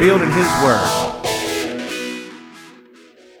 revealed 0.00 0.22
in 0.22 0.30
His 0.30 0.46
Word. 0.62 1.26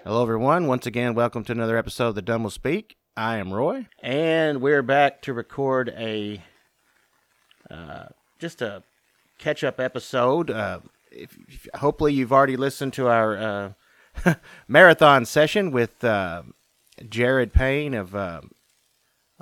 Hello, 0.04 0.20
everyone. 0.20 0.66
Once 0.66 0.84
again, 0.84 1.14
welcome 1.14 1.42
to 1.44 1.52
another 1.52 1.78
episode 1.78 2.08
of 2.08 2.14
The 2.16 2.20
Dumb 2.20 2.42
Will 2.42 2.50
Speak. 2.50 2.98
I 3.16 3.38
am 3.38 3.50
Roy, 3.50 3.86
and 4.02 4.60
we're 4.60 4.82
back 4.82 5.22
to 5.22 5.32
record 5.32 5.88
a 5.96 6.42
uh, 7.70 8.08
just 8.38 8.60
a 8.60 8.82
catch-up 9.38 9.80
episode. 9.80 10.50
Uh, 10.50 10.80
if, 11.10 11.34
if, 11.48 11.66
hopefully, 11.76 12.12
you've 12.12 12.30
already 12.30 12.58
listened 12.58 12.92
to 12.92 13.08
our 13.08 13.38
uh, 14.26 14.34
marathon 14.68 15.24
session 15.24 15.70
with 15.70 16.04
uh, 16.04 16.42
Jared 17.08 17.54
Payne 17.54 17.94
of. 17.94 18.14
Uh, 18.14 18.42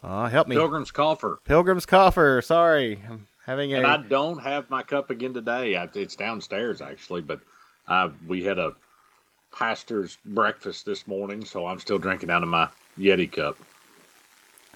oh, 0.04 0.26
help 0.26 0.46
me. 0.46 0.54
Pilgrim's 0.54 0.92
Coffer. 0.92 1.40
Pilgrim's 1.44 1.84
Coffer. 1.84 2.40
Sorry. 2.42 3.02
I'm 3.10 3.26
having 3.48 3.72
a. 3.72 3.78
And 3.78 3.86
I 3.86 3.96
don't 3.96 4.38
have 4.38 4.70
my 4.70 4.82
cup 4.82 5.10
again 5.10 5.34
today. 5.34 5.76
I, 5.76 5.88
it's 5.94 6.14
downstairs, 6.14 6.80
actually, 6.80 7.22
but 7.22 7.40
uh, 7.88 8.10
we 8.26 8.44
had 8.44 8.58
a 8.58 8.74
pastor's 9.56 10.18
breakfast 10.24 10.84
this 10.86 11.08
morning, 11.08 11.44
so 11.44 11.66
I'm 11.66 11.80
still 11.80 11.98
drinking 11.98 12.30
out 12.30 12.42
of 12.42 12.48
my 12.48 12.68
Yeti 12.98 13.32
cup. 13.32 13.56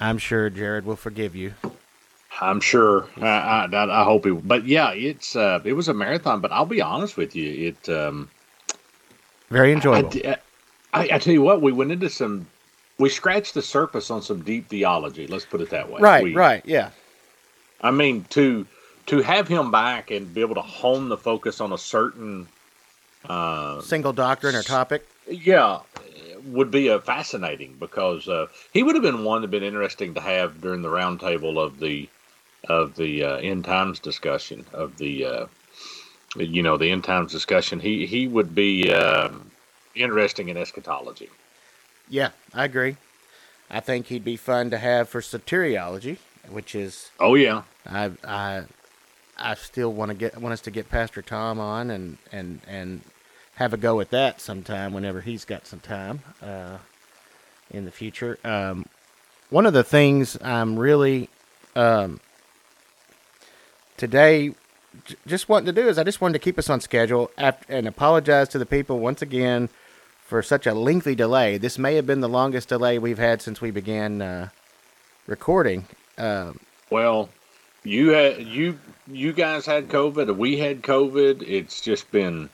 I'm 0.01 0.19
sure 0.19 0.51
Jared 0.51 0.87
will 0.87 0.97
forgive 0.97 1.37
you. 1.37 1.55
I'm 2.41 2.61
sure. 2.61 3.06
I, 3.19 3.69
I, 3.70 4.01
I 4.01 4.05
hope 4.05 4.25
he. 4.25 4.33
But 4.33 4.67
yeah, 4.67 4.92
it's 4.92 5.36
uh, 5.36 5.61
it 5.64 5.75
was 5.75 5.89
a 5.89 5.95
marathon. 5.95 6.41
But 6.41 6.51
I'll 6.51 6.67
be 6.67 6.81
honest 6.81 7.17
with 7.17 7.36
you, 7.36 7.69
it 7.69 7.89
um, 7.91 8.31
very 9.51 9.70
enjoyable. 9.70 10.11
I, 10.25 10.39
I, 10.95 11.09
I, 11.12 11.19
tell 11.19 11.33
you 11.33 11.42
what, 11.42 11.61
we 11.61 11.73
went 11.73 11.92
into 11.92 12.09
some. 12.09 12.47
We 12.98 13.11
scratched 13.11 13.55
the 13.55 13.62
surface 13.62 14.11
on 14.11 14.23
some 14.23 14.42
deep 14.42 14.69
theology. 14.69 15.27
Let's 15.27 15.45
put 15.45 15.61
it 15.61 15.70
that 15.70 15.91
way. 15.91 16.01
Right. 16.01 16.25
We, 16.25 16.34
right. 16.34 16.62
Yeah. 16.64 16.91
I 17.83 17.91
mean 17.91 18.25
to 18.31 18.67
to 19.07 19.23
have 19.23 19.49
him 19.49 19.71
back 19.71 20.11
and 20.11 20.33
be 20.33 20.41
able 20.41 20.55
to 20.55 20.63
hone 20.63 21.09
the 21.09 21.17
focus 21.17 21.61
on 21.61 21.73
a 21.73 21.79
certain 21.79 22.47
uh, 23.29 23.81
single 23.81 24.13
doctrine 24.13 24.55
or 24.55 24.63
topic. 24.63 25.05
Yeah, 25.29 25.81
would 26.45 26.71
be 26.71 26.89
a 26.89 27.01
fascinating 27.01 27.77
because 27.79 28.29
uh, 28.29 28.47
he 28.73 28.83
would 28.83 28.95
have 28.95 29.03
been 29.03 29.25
one 29.25 29.43
that 29.43 29.51
been 29.51 29.63
interesting 29.63 30.15
to 30.15 30.21
have 30.21 30.61
during 30.61 30.83
the 30.83 30.89
roundtable 30.89 31.59
of 31.59 31.81
the 31.81 32.09
of 32.69 32.95
the 32.97 33.25
uh, 33.25 33.37
end 33.37 33.65
times 33.65 33.99
discussion 33.99 34.65
of 34.73 34.97
the 34.99 35.25
uh, 35.25 35.47
you 36.37 36.63
know 36.63 36.77
the 36.77 36.91
end 36.91 37.05
times 37.05 37.33
discussion. 37.33 37.81
He 37.81 38.07
he 38.07 38.29
would 38.29 38.55
be 38.55 38.93
um, 38.93 39.51
interesting 39.95 40.49
in 40.49 40.57
eschatology. 40.57 41.31
Yeah, 42.09 42.31
I 42.55 42.65
agree. 42.65 42.97
I 43.71 43.81
think 43.81 44.07
he'd 44.07 44.25
be 44.25 44.37
fun 44.37 44.71
to 44.71 44.79
have 44.79 45.09
for 45.09 45.21
soteriology, 45.21 46.19
which 46.51 46.75
is 46.75 47.11
oh 47.21 47.35
yeah. 47.35 47.62
I 47.87 48.11
I 48.25 48.62
I 49.39 49.55
still 49.55 49.93
want 49.93 50.11
to 50.11 50.15
get 50.15 50.37
want 50.41 50.53
us 50.53 50.61
to 50.62 50.71
get 50.71 50.91
Pastor 50.91 51.23
Tom 51.23 51.59
on 51.61 51.91
and 51.91 52.19
and 52.31 52.61
and 52.67 53.03
have 53.57 53.73
a 53.73 53.77
go 53.77 54.01
at 54.01 54.11
that 54.11 54.41
sometime 54.41 54.93
whenever 54.93 55.20
he's 55.20 55.45
got 55.45 55.67
some 55.67 55.81
time 55.81 56.23
uh, 56.43 56.79
in 57.70 57.85
the 57.85 57.91
future. 57.91 58.39
Um, 58.45 58.86
one 59.51 59.67
of 59.67 59.73
the 59.73 59.85
things 59.85 60.39
I'm 60.42 60.79
really 60.79 61.29
um, 61.77 62.20
today 63.97 64.55
j- 65.05 65.17
just 65.27 65.48
wanting 65.48 65.67
to 65.74 65.80
do 65.80 65.89
is 65.89 65.98
I 65.98 66.05
just 66.05 66.20
wanted 66.20 66.35
to 66.35 66.39
keep 66.39 66.59
us 66.59 66.70
on 66.70 66.80
schedule 66.80 67.30
after, 67.36 67.73
and 67.73 67.86
apologize 67.86 68.48
to 68.51 68.59
the 68.59 68.67
people 68.67 68.98
once 68.98 69.23
again 69.23 69.69
for 70.24 70.42
such 70.42 70.67
a 70.67 70.74
lengthy 70.74 71.14
delay. 71.14 71.59
This 71.59 71.79
may 71.79 71.95
have 71.97 72.07
been 72.07 72.20
the 72.20 72.29
longest 72.29 72.69
delay 72.69 72.98
we've 72.98 73.19
had 73.19 73.42
since 73.42 73.61
we 73.61 73.70
began 73.70 74.23
uh, 74.23 74.48
recording. 75.27 75.86
Um, 76.18 76.61
well, 76.90 77.28
you 77.84 78.11
had 78.11 78.46
you 78.46 78.78
you 79.06 79.33
guys 79.33 79.67
had 79.67 79.89
COVID. 79.89 80.36
We 80.36 80.58
had 80.58 80.83
COVID. 80.83 81.42
It's 81.46 81.80
just 81.80 82.11
been 82.11 82.48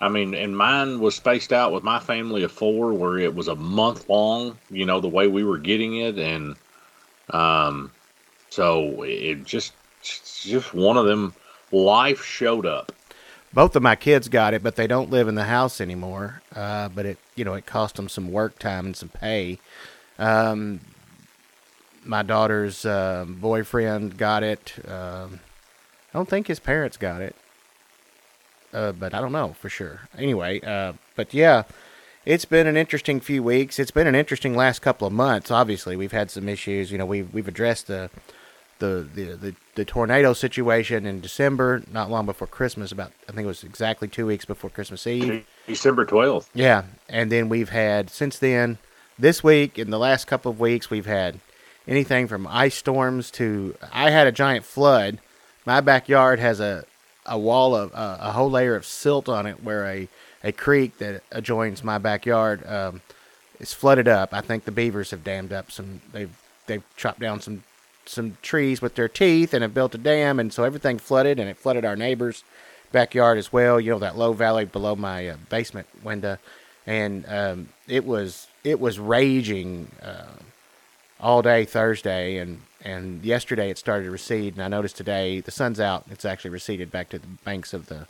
I 0.00 0.08
mean, 0.08 0.34
and 0.34 0.56
mine 0.56 1.00
was 1.00 1.16
spaced 1.16 1.52
out 1.52 1.72
with 1.72 1.82
my 1.82 1.98
family 1.98 2.44
of 2.44 2.52
four, 2.52 2.92
where 2.92 3.18
it 3.18 3.34
was 3.34 3.48
a 3.48 3.56
month 3.56 4.08
long. 4.08 4.56
You 4.70 4.86
know, 4.86 5.00
the 5.00 5.08
way 5.08 5.26
we 5.26 5.42
were 5.42 5.58
getting 5.58 5.96
it, 5.96 6.18
and 6.18 6.54
um, 7.30 7.90
so 8.48 9.02
it 9.02 9.44
just 9.44 9.72
just 10.02 10.72
one 10.74 10.96
of 10.96 11.06
them. 11.06 11.34
Life 11.70 12.24
showed 12.24 12.64
up. 12.64 12.92
Both 13.52 13.76
of 13.76 13.82
my 13.82 13.94
kids 13.94 14.28
got 14.28 14.54
it, 14.54 14.62
but 14.62 14.76
they 14.76 14.86
don't 14.86 15.10
live 15.10 15.28
in 15.28 15.34
the 15.34 15.44
house 15.44 15.82
anymore. 15.82 16.40
Uh, 16.54 16.88
but 16.88 17.04
it, 17.04 17.18
you 17.34 17.44
know, 17.44 17.52
it 17.52 17.66
cost 17.66 17.96
them 17.96 18.08
some 18.08 18.32
work 18.32 18.58
time 18.58 18.86
and 18.86 18.96
some 18.96 19.10
pay. 19.10 19.58
Um, 20.18 20.80
my 22.08 22.22
daughter's 22.22 22.84
uh, 22.84 23.24
boyfriend 23.28 24.16
got 24.16 24.42
it. 24.42 24.74
Um, 24.88 25.40
I 26.12 26.18
don't 26.18 26.28
think 26.28 26.46
his 26.48 26.58
parents 26.58 26.96
got 26.96 27.20
it 27.20 27.36
uh, 28.72 28.92
but 28.92 29.14
I 29.14 29.20
don't 29.20 29.32
know 29.32 29.54
for 29.54 29.68
sure. 29.68 30.02
Anyway, 30.16 30.60
uh, 30.60 30.94
but 31.16 31.32
yeah, 31.32 31.64
it's 32.24 32.44
been 32.44 32.66
an 32.66 32.76
interesting 32.76 33.20
few 33.20 33.42
weeks. 33.42 33.78
It's 33.78 33.90
been 33.90 34.06
an 34.06 34.14
interesting 34.14 34.54
last 34.54 34.80
couple 34.80 35.06
of 35.06 35.12
months. 35.12 35.50
Obviously, 35.50 35.96
we've 35.96 36.12
had 36.12 36.30
some 36.30 36.48
issues. 36.48 36.92
You 36.92 36.98
know, 36.98 37.06
we've 37.06 37.32
we've 37.32 37.48
addressed 37.48 37.86
the 37.86 38.10
the 38.78 39.08
the 39.14 39.24
the, 39.36 39.54
the 39.74 39.84
tornado 39.84 40.32
situation 40.32 41.06
in 41.06 41.20
December, 41.20 41.82
not 41.90 42.10
long 42.10 42.26
before 42.26 42.46
Christmas. 42.46 42.92
About 42.92 43.12
I 43.28 43.32
think 43.32 43.44
it 43.44 43.48
was 43.48 43.64
exactly 43.64 44.08
two 44.08 44.26
weeks 44.26 44.44
before 44.44 44.70
Christmas 44.70 45.06
Eve, 45.06 45.46
December 45.66 46.04
twelfth. 46.04 46.50
Yeah, 46.54 46.84
and 47.08 47.32
then 47.32 47.48
we've 47.48 47.70
had 47.70 48.10
since 48.10 48.38
then. 48.38 48.78
This 49.20 49.42
week, 49.42 49.80
in 49.80 49.90
the 49.90 49.98
last 49.98 50.28
couple 50.28 50.48
of 50.52 50.60
weeks, 50.60 50.90
we've 50.90 51.06
had 51.06 51.40
anything 51.88 52.28
from 52.28 52.46
ice 52.46 52.76
storms 52.76 53.30
to 53.32 53.74
I 53.92 54.10
had 54.10 54.26
a 54.26 54.32
giant 54.32 54.64
flood. 54.64 55.18
My 55.64 55.80
backyard 55.80 56.38
has 56.38 56.60
a 56.60 56.84
a 57.26 57.38
wall 57.38 57.74
of 57.74 57.92
uh, 57.94 58.18
a 58.20 58.32
whole 58.32 58.50
layer 58.50 58.74
of 58.74 58.86
silt 58.86 59.28
on 59.28 59.46
it 59.46 59.62
where 59.62 59.84
a, 59.86 60.08
a 60.42 60.52
creek 60.52 60.98
that 60.98 61.22
adjoins 61.30 61.84
my 61.84 61.98
backyard 61.98 62.66
um, 62.66 63.02
is 63.60 63.74
flooded 63.74 64.08
up. 64.08 64.32
I 64.32 64.40
think 64.40 64.64
the 64.64 64.70
beavers 64.70 65.10
have 65.10 65.24
dammed 65.24 65.52
up 65.52 65.70
some. 65.70 66.00
They've 66.12 66.34
they've 66.66 66.84
chopped 66.96 67.20
down 67.20 67.40
some 67.40 67.64
some 68.06 68.38
trees 68.40 68.80
with 68.80 68.94
their 68.94 69.08
teeth 69.08 69.52
and 69.52 69.62
have 69.62 69.74
built 69.74 69.94
a 69.94 69.98
dam, 69.98 70.38
and 70.38 70.52
so 70.52 70.64
everything 70.64 70.98
flooded, 70.98 71.38
and 71.38 71.48
it 71.48 71.56
flooded 71.56 71.84
our 71.84 71.96
neighbor's 71.96 72.44
backyard 72.92 73.36
as 73.38 73.52
well. 73.52 73.80
You 73.80 73.90
know 73.92 73.98
that 73.98 74.16
low 74.16 74.32
valley 74.32 74.64
below 74.64 74.96
my 74.96 75.28
uh, 75.28 75.36
basement 75.50 75.86
window, 76.02 76.38
and 76.86 77.24
um, 77.28 77.68
it 77.86 78.06
was 78.06 78.46
it 78.64 78.80
was 78.80 78.98
raging 78.98 79.90
uh, 80.02 80.32
all 81.20 81.42
day 81.42 81.64
Thursday, 81.64 82.38
and 82.38 82.62
and 82.84 83.24
yesterday 83.24 83.70
it 83.70 83.78
started 83.78 84.04
to 84.04 84.10
recede, 84.10 84.54
and 84.54 84.62
I 84.62 84.68
noticed 84.68 84.96
today 84.96 85.40
the 85.40 85.50
sun's 85.50 85.80
out. 85.80 86.04
It's 86.10 86.24
actually 86.24 86.50
receded 86.50 86.90
back 86.90 87.08
to 87.10 87.18
the 87.18 87.26
banks 87.44 87.72
of 87.72 87.86
the 87.86 88.06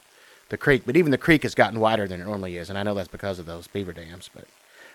the 0.49 0.57
creek, 0.57 0.83
but 0.87 0.97
even 0.97 1.11
the 1.11 1.19
creek 1.19 1.43
has 1.43 1.55
gotten 1.55 1.81
wider 1.81 2.07
than 2.07 2.21
it 2.21 2.25
normally 2.25 2.57
is, 2.57 2.71
and 2.71 2.79
I 2.79 2.83
know 2.83 2.95
that's 2.95 3.09
because 3.09 3.39
of 3.39 3.47
those 3.47 3.67
beaver 3.67 3.93
dams. 3.93 4.31
But 4.35 4.45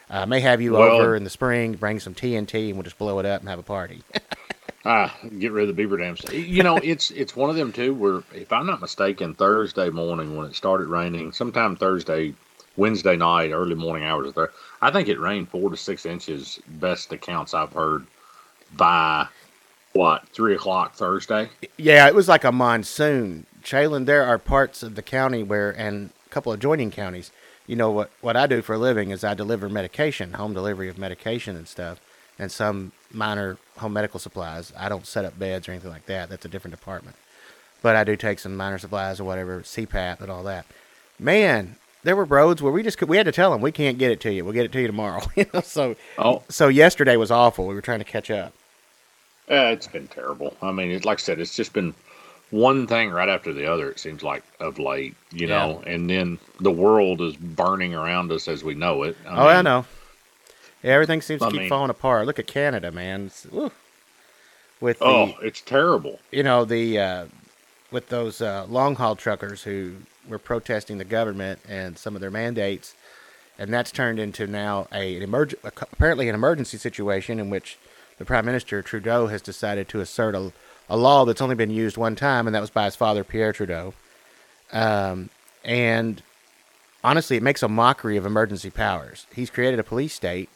uh, 0.10 0.26
may 0.26 0.40
have 0.42 0.62
you 0.62 0.74
well, 0.74 0.84
over 0.84 1.16
in 1.16 1.24
the 1.24 1.30
spring, 1.30 1.74
bring 1.74 2.00
some 2.00 2.14
TNT, 2.14 2.68
and 2.68 2.74
we'll 2.74 2.84
just 2.84 2.98
blow 2.98 3.20
it 3.20 3.26
up 3.26 3.42
and 3.42 3.50
have 3.50 3.60
a 3.60 3.64
party. 3.64 4.04
ah, 4.86 5.16
get 5.40 5.52
rid 5.52 5.70
of 5.70 5.76
the 5.76 5.82
beaver 5.82 5.98
dams. 5.98 6.24
You 6.32 6.64
know, 6.64 6.78
it's 6.78 7.12
it's 7.12 7.36
one 7.36 7.50
of 7.50 7.56
them 7.56 7.72
too. 7.72 7.94
Where 7.94 8.24
if 8.34 8.52
I'm 8.52 8.66
not 8.66 8.82
mistaken, 8.82 9.34
Thursday 9.34 9.90
morning 9.90 10.36
when 10.36 10.48
it 10.48 10.56
started 10.56 10.88
raining, 10.88 11.32
sometime 11.32 11.76
Thursday, 11.76 12.34
Wednesday 12.76 13.16
night, 13.16 13.52
early 13.52 13.76
morning 13.76 14.04
hours 14.04 14.34
there, 14.34 14.52
I 14.82 14.92
think 14.92 15.08
it 15.08 15.20
rained 15.20 15.50
four 15.50 15.70
to 15.70 15.78
six 15.78 16.06
inches. 16.06 16.60
Best 16.68 17.12
accounts 17.12 17.54
I've 17.54 17.74
heard 17.74 18.06
by 18.76 19.28
what 19.94 20.28
three 20.30 20.56
o'clock 20.56 20.96
Thursday. 20.96 21.50
Yeah, 21.78 22.08
it 22.08 22.16
was 22.16 22.28
like 22.28 22.44
a 22.44 22.52
monsoon. 22.52 23.46
Chalon, 23.64 24.06
there 24.06 24.24
are 24.24 24.38
parts 24.38 24.84
of 24.84 24.96
the 24.96 25.02
county 25.02 25.44
where, 25.44 25.72
and 25.72 26.10
a 26.26 26.30
couple 26.30 26.52
of 26.52 26.60
adjoining 26.60 26.92
counties. 26.92 27.32
You 27.68 27.76
know 27.76 27.92
what? 27.92 28.10
What 28.22 28.36
I 28.36 28.48
do 28.48 28.62
for 28.62 28.74
a 28.74 28.78
living 28.78 29.12
is 29.12 29.24
I 29.24 29.34
deliver 29.34 29.70
medication, 29.70 30.34
home 30.34 30.54
delivery 30.54 30.90
of 30.90 30.98
medication 30.98 31.56
and 31.56 31.68
stuff, 31.68 32.02
and 32.38 32.52
some 32.52 32.92
minor 33.12 33.58
home 33.78 33.94
medical 33.94 34.20
supplies. 34.20 34.74
I 34.76 34.90
don't 34.90 35.08
set 35.08 35.24
up 35.26 35.40
beds 35.40 35.68
or 35.68 35.72
anything 35.72 35.92
like 35.92 36.08
that. 36.08 36.30
That's 36.30 36.44
a 36.44 36.50
different 36.50 36.76
department. 36.76 37.16
But 37.82 37.96
I 37.96 38.04
do 38.04 38.16
take 38.16 38.40
some 38.40 38.58
minor 38.58 38.80
supplies 38.80 39.20
or 39.20 39.24
whatever, 39.26 39.62
CPAP 39.62 40.20
and 40.22 40.32
all 40.32 40.44
that. 40.44 40.66
Man, 41.20 41.76
there 42.04 42.16
were 42.16 42.26
roads 42.26 42.62
where 42.62 42.72
we 42.72 42.84
just 42.84 43.02
we 43.04 43.18
had 43.18 43.26
to 43.26 43.32
tell 43.32 43.52
them 43.52 43.62
we 43.62 43.72
can't 43.72 43.98
get 43.98 44.12
it 44.12 44.20
to 44.22 44.34
you. 44.34 44.44
We'll 44.44 44.54
get 44.54 44.66
it 44.66 44.72
to 44.74 44.82
you 44.82 44.88
tomorrow. 44.88 45.22
you 45.36 45.46
know, 45.54 45.62
so 45.62 45.96
oh. 46.18 46.44
so 46.50 46.68
yesterday 46.68 47.16
was 47.16 47.32
awful. 47.32 47.68
We 47.68 47.76
were 47.76 47.82
trying 47.82 48.00
to 48.00 48.06
catch 48.06 48.30
up. 48.30 48.54
Yeah, 49.50 49.70
it's 49.70 49.88
been 49.88 50.08
terrible. 50.08 50.56
I 50.62 50.72
mean, 50.72 50.92
it, 50.92 51.06
like 51.06 51.20
I 51.20 51.22
said, 51.22 51.40
it's 51.40 51.56
just 51.56 51.74
been 51.74 51.94
one 52.52 52.88
thing 52.88 53.10
right 53.12 53.28
after 53.28 53.52
the 53.52 53.66
other. 53.66 53.90
It 53.90 54.00
seems 54.00 54.24
like 54.24 54.44
of 54.60 54.80
late, 54.80 55.16
you 55.32 55.48
yeah. 55.48 55.66
know, 55.66 55.84
and 55.86 56.10
then 56.10 56.40
the 56.60 56.72
world 56.72 57.20
is 57.22 57.36
burning 57.36 57.94
around 57.94 58.32
us 58.32 58.48
as 58.48 58.64
we 58.64 58.74
know 58.74 59.04
it. 59.04 59.18
I 59.28 59.30
oh, 59.30 59.48
mean, 59.48 59.56
I 59.56 59.62
know. 59.62 59.86
Yeah, 60.82 60.92
everything 60.92 61.22
seems 61.22 61.42
I 61.42 61.48
to 61.48 61.52
keep 61.52 61.62
mean, 61.62 61.70
falling 61.70 61.90
apart. 61.90 62.26
Look 62.26 62.40
at 62.40 62.48
Canada, 62.48 62.92
man. 62.92 63.32
with 64.80 65.00
the, 65.00 65.06
oh, 65.06 65.34
it's 65.42 65.62
terrible. 65.62 66.20
You 66.32 66.44
know 66.44 66.64
the 66.64 67.00
uh, 67.00 67.26
with 67.92 68.10
those 68.10 68.42
uh, 68.42 68.66
long 68.70 68.96
haul 68.96 69.16
truckers 69.16 69.64
who 69.64 69.96
were 70.28 70.40
protesting 70.40 70.98
the 70.98 71.06
government 71.06 71.60
and 71.68 71.98
some 71.98 72.16
of 72.16 72.22
their 72.22 72.32
mandates, 72.32 72.96
and 73.58 73.74
that's 73.74 73.92
turned 73.92 74.20
into 74.20 74.48
now 74.48 74.88
a 74.92 75.18
an 75.22 75.30
emerg- 75.30 75.56
apparently 75.64 76.30
an 76.30 76.36
emergency 76.36 76.78
situation 76.78 77.40
in 77.40 77.50
which 77.50 77.78
the 78.18 78.26
Prime 78.26 78.46
Minister 78.46 78.82
Trudeau 78.82 79.28
has 79.28 79.42
decided 79.42 79.88
to 79.90 80.00
assert 80.00 80.36
a 80.36 80.52
a 80.90 80.98
law 80.98 81.26
that's 81.26 81.42
only 81.42 81.56
been 81.56 81.72
used 81.72 81.98
one 81.98 82.16
time, 82.16 82.48
and 82.48 82.56
that 82.56 82.62
was 82.62 82.70
by 82.70 82.86
his 82.86 82.96
father 82.96 83.24
Pierre 83.24 83.54
Trudeau. 83.54 83.94
Um, 84.72 85.30
and 85.64 86.22
honestly, 87.04 87.38
it 87.38 87.44
makes 87.44 87.64
a 87.64 87.68
mockery 87.68 88.18
of 88.18 88.26
emergency 88.26 88.70
powers. 88.70 89.26
He's 89.34 89.50
created 89.50 89.80
a 89.80 89.84
police 89.84 90.14
state 90.14 90.50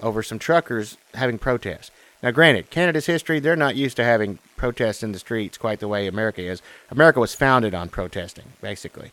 over 0.00 0.22
some 0.22 0.38
truckers 0.38 0.96
having 1.14 1.38
protests. 1.38 1.90
Now, 2.22 2.30
granted, 2.32 2.70
Canada's 2.70 3.06
history, 3.06 3.40
they're 3.40 3.56
not 3.56 3.76
used 3.76 3.96
to 3.96 4.04
having 4.04 4.38
protests 4.56 5.02
in 5.02 5.12
the 5.12 5.18
streets 5.18 5.56
quite 5.56 5.80
the 5.80 5.88
way 5.88 6.06
America 6.06 6.42
is. 6.42 6.60
America 6.90 7.18
was 7.18 7.34
founded 7.34 7.74
on 7.74 7.88
protesting, 7.88 8.44
basically, 8.60 9.12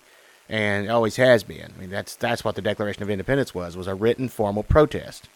and 0.50 0.90
always 0.90 1.16
has 1.16 1.44
been. 1.44 1.74
I 1.76 1.80
mean, 1.80 1.90
that's 1.90 2.16
that's 2.16 2.44
what 2.44 2.56
the 2.56 2.62
Declaration 2.62 3.04
of 3.04 3.10
Independence 3.10 3.56
was, 3.56 3.78
was 3.78 3.88
a 3.88 3.96
written 3.96 4.28
formal 4.28 4.64
protest, 4.64 5.30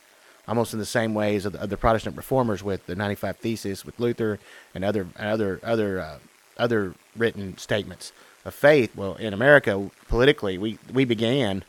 almost 0.48 0.74
in 0.74 0.80
the 0.80 0.86
same 0.86 1.14
ways 1.14 1.46
of 1.46 1.54
the, 1.54 1.62
of 1.62 1.70
the 1.70 1.78
Protestant 1.78 2.18
reformers 2.18 2.62
with 2.62 2.86
the 2.88 2.96
95 2.96 3.38
Thesis, 3.38 3.86
with 3.86 4.00
Luther, 4.00 4.38
and 4.76 4.84
other 4.84 5.08
other 5.18 5.62
other 5.64 6.02
uh, 6.02 6.20
other 6.58 6.94
written 7.16 7.58
statements 7.58 8.12
of 8.44 8.54
faith. 8.54 8.94
Well, 8.98 9.16
in 9.16 9.34
America, 9.34 9.90
politically, 10.10 10.58
we 10.58 10.78
we 10.92 11.06
began 11.06 11.64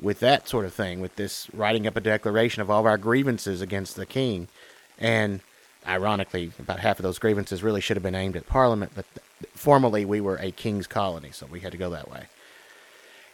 with 0.00 0.18
that 0.20 0.48
sort 0.48 0.64
of 0.64 0.74
thing, 0.74 1.00
with 1.00 1.14
this 1.14 1.48
writing 1.52 1.86
up 1.86 1.96
a 1.96 2.00
declaration 2.00 2.60
of 2.60 2.70
all 2.70 2.80
of 2.80 2.86
our 2.86 2.98
grievances 2.98 3.60
against 3.60 3.94
the 3.94 4.06
king. 4.06 4.48
And 4.98 5.40
ironically, 5.86 6.52
about 6.58 6.80
half 6.80 6.98
of 6.98 7.02
those 7.02 7.18
grievances 7.18 7.62
really 7.62 7.80
should 7.80 7.96
have 7.96 8.02
been 8.02 8.14
aimed 8.14 8.36
at 8.36 8.46
Parliament, 8.46 8.92
but 8.94 9.06
formally 9.54 10.04
we 10.04 10.20
were 10.20 10.36
a 10.36 10.50
king's 10.50 10.86
colony, 10.86 11.30
so 11.32 11.46
we 11.46 11.60
had 11.60 11.72
to 11.72 11.78
go 11.78 11.90
that 11.90 12.10
way. 12.10 12.26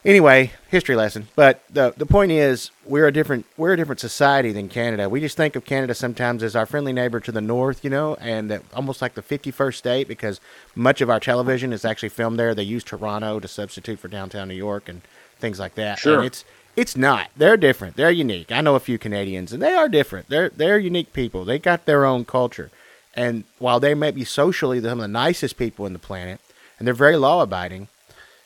Anyway, 0.05 0.52
history 0.69 0.94
lesson. 0.94 1.28
But 1.34 1.62
the 1.70 1.94
the 1.96 2.05
point 2.05 2.31
is, 2.31 2.70
we're 2.84 3.06
a 3.06 3.12
different 3.12 3.46
we're 3.56 3.72
a 3.72 3.76
different 3.76 4.00
society 4.00 4.52
than 4.52 4.69
Canada. 4.69 5.08
We 5.08 5.19
just 5.19 5.34
think 5.34 5.56
of 5.56 5.64
Canada 5.64 5.94
sometimes 5.94 6.43
as 6.43 6.55
our 6.55 6.66
friendly 6.66 6.93
neighbor 6.93 7.20
to 7.20 7.32
the 7.32 7.40
north, 7.40 7.82
you 7.82 7.88
know, 7.88 8.14
and 8.17 8.50
that 8.50 8.62
almost 8.75 9.00
like 9.00 9.14
the 9.14 9.22
51st 9.22 9.75
state 9.75 10.06
because 10.06 10.40
much 10.75 11.00
of 11.00 11.08
our 11.08 11.20
television 11.20 11.72
is 11.72 11.87
actually 11.87 12.10
filmed 12.10 12.38
there. 12.38 12.55
They 12.55 12.64
use 12.64 12.84
Toronto 12.84 13.40
to 13.40 13.49
substitute 13.49 13.99
for 13.99 14.08
downtown 14.08 14.49
New 14.49 14.55
York 14.55 14.90
and 14.90 15.00
things 15.38 15.58
like 15.58 15.75
that. 15.76 15.99
Sure. 15.99 16.19
And 16.19 16.26
it's 16.26 16.44
it's 16.76 16.97
not. 16.97 17.31
They're 17.37 17.56
different. 17.56 17.97
They're 17.97 18.11
unique. 18.11 18.50
I 18.50 18.61
know 18.61 18.75
a 18.75 18.81
few 18.81 18.99
Canadians, 18.99 19.53
and 19.53 19.62
they 19.62 19.75
are 19.75 19.88
different. 19.88 20.29
They're 20.29 20.49
they're 20.49 20.79
unique 20.79 21.12
people. 21.12 21.44
They 21.44 21.59
got 21.59 21.87
their 21.87 22.05
own 22.05 22.25
culture, 22.25 22.71
and 23.15 23.44
while 23.59 23.81
they 23.81 23.94
may 23.94 24.11
be 24.11 24.25
socially 24.25 24.81
some 24.81 24.99
of 24.99 25.03
the 25.03 25.09
nicest 25.09 25.56
people 25.56 25.87
in 25.87 25.93
the 25.93 25.99
planet, 25.99 26.41
and 26.79 26.87
they're 26.87 26.94
very 26.94 27.17
law 27.17 27.43
abiding, 27.43 27.88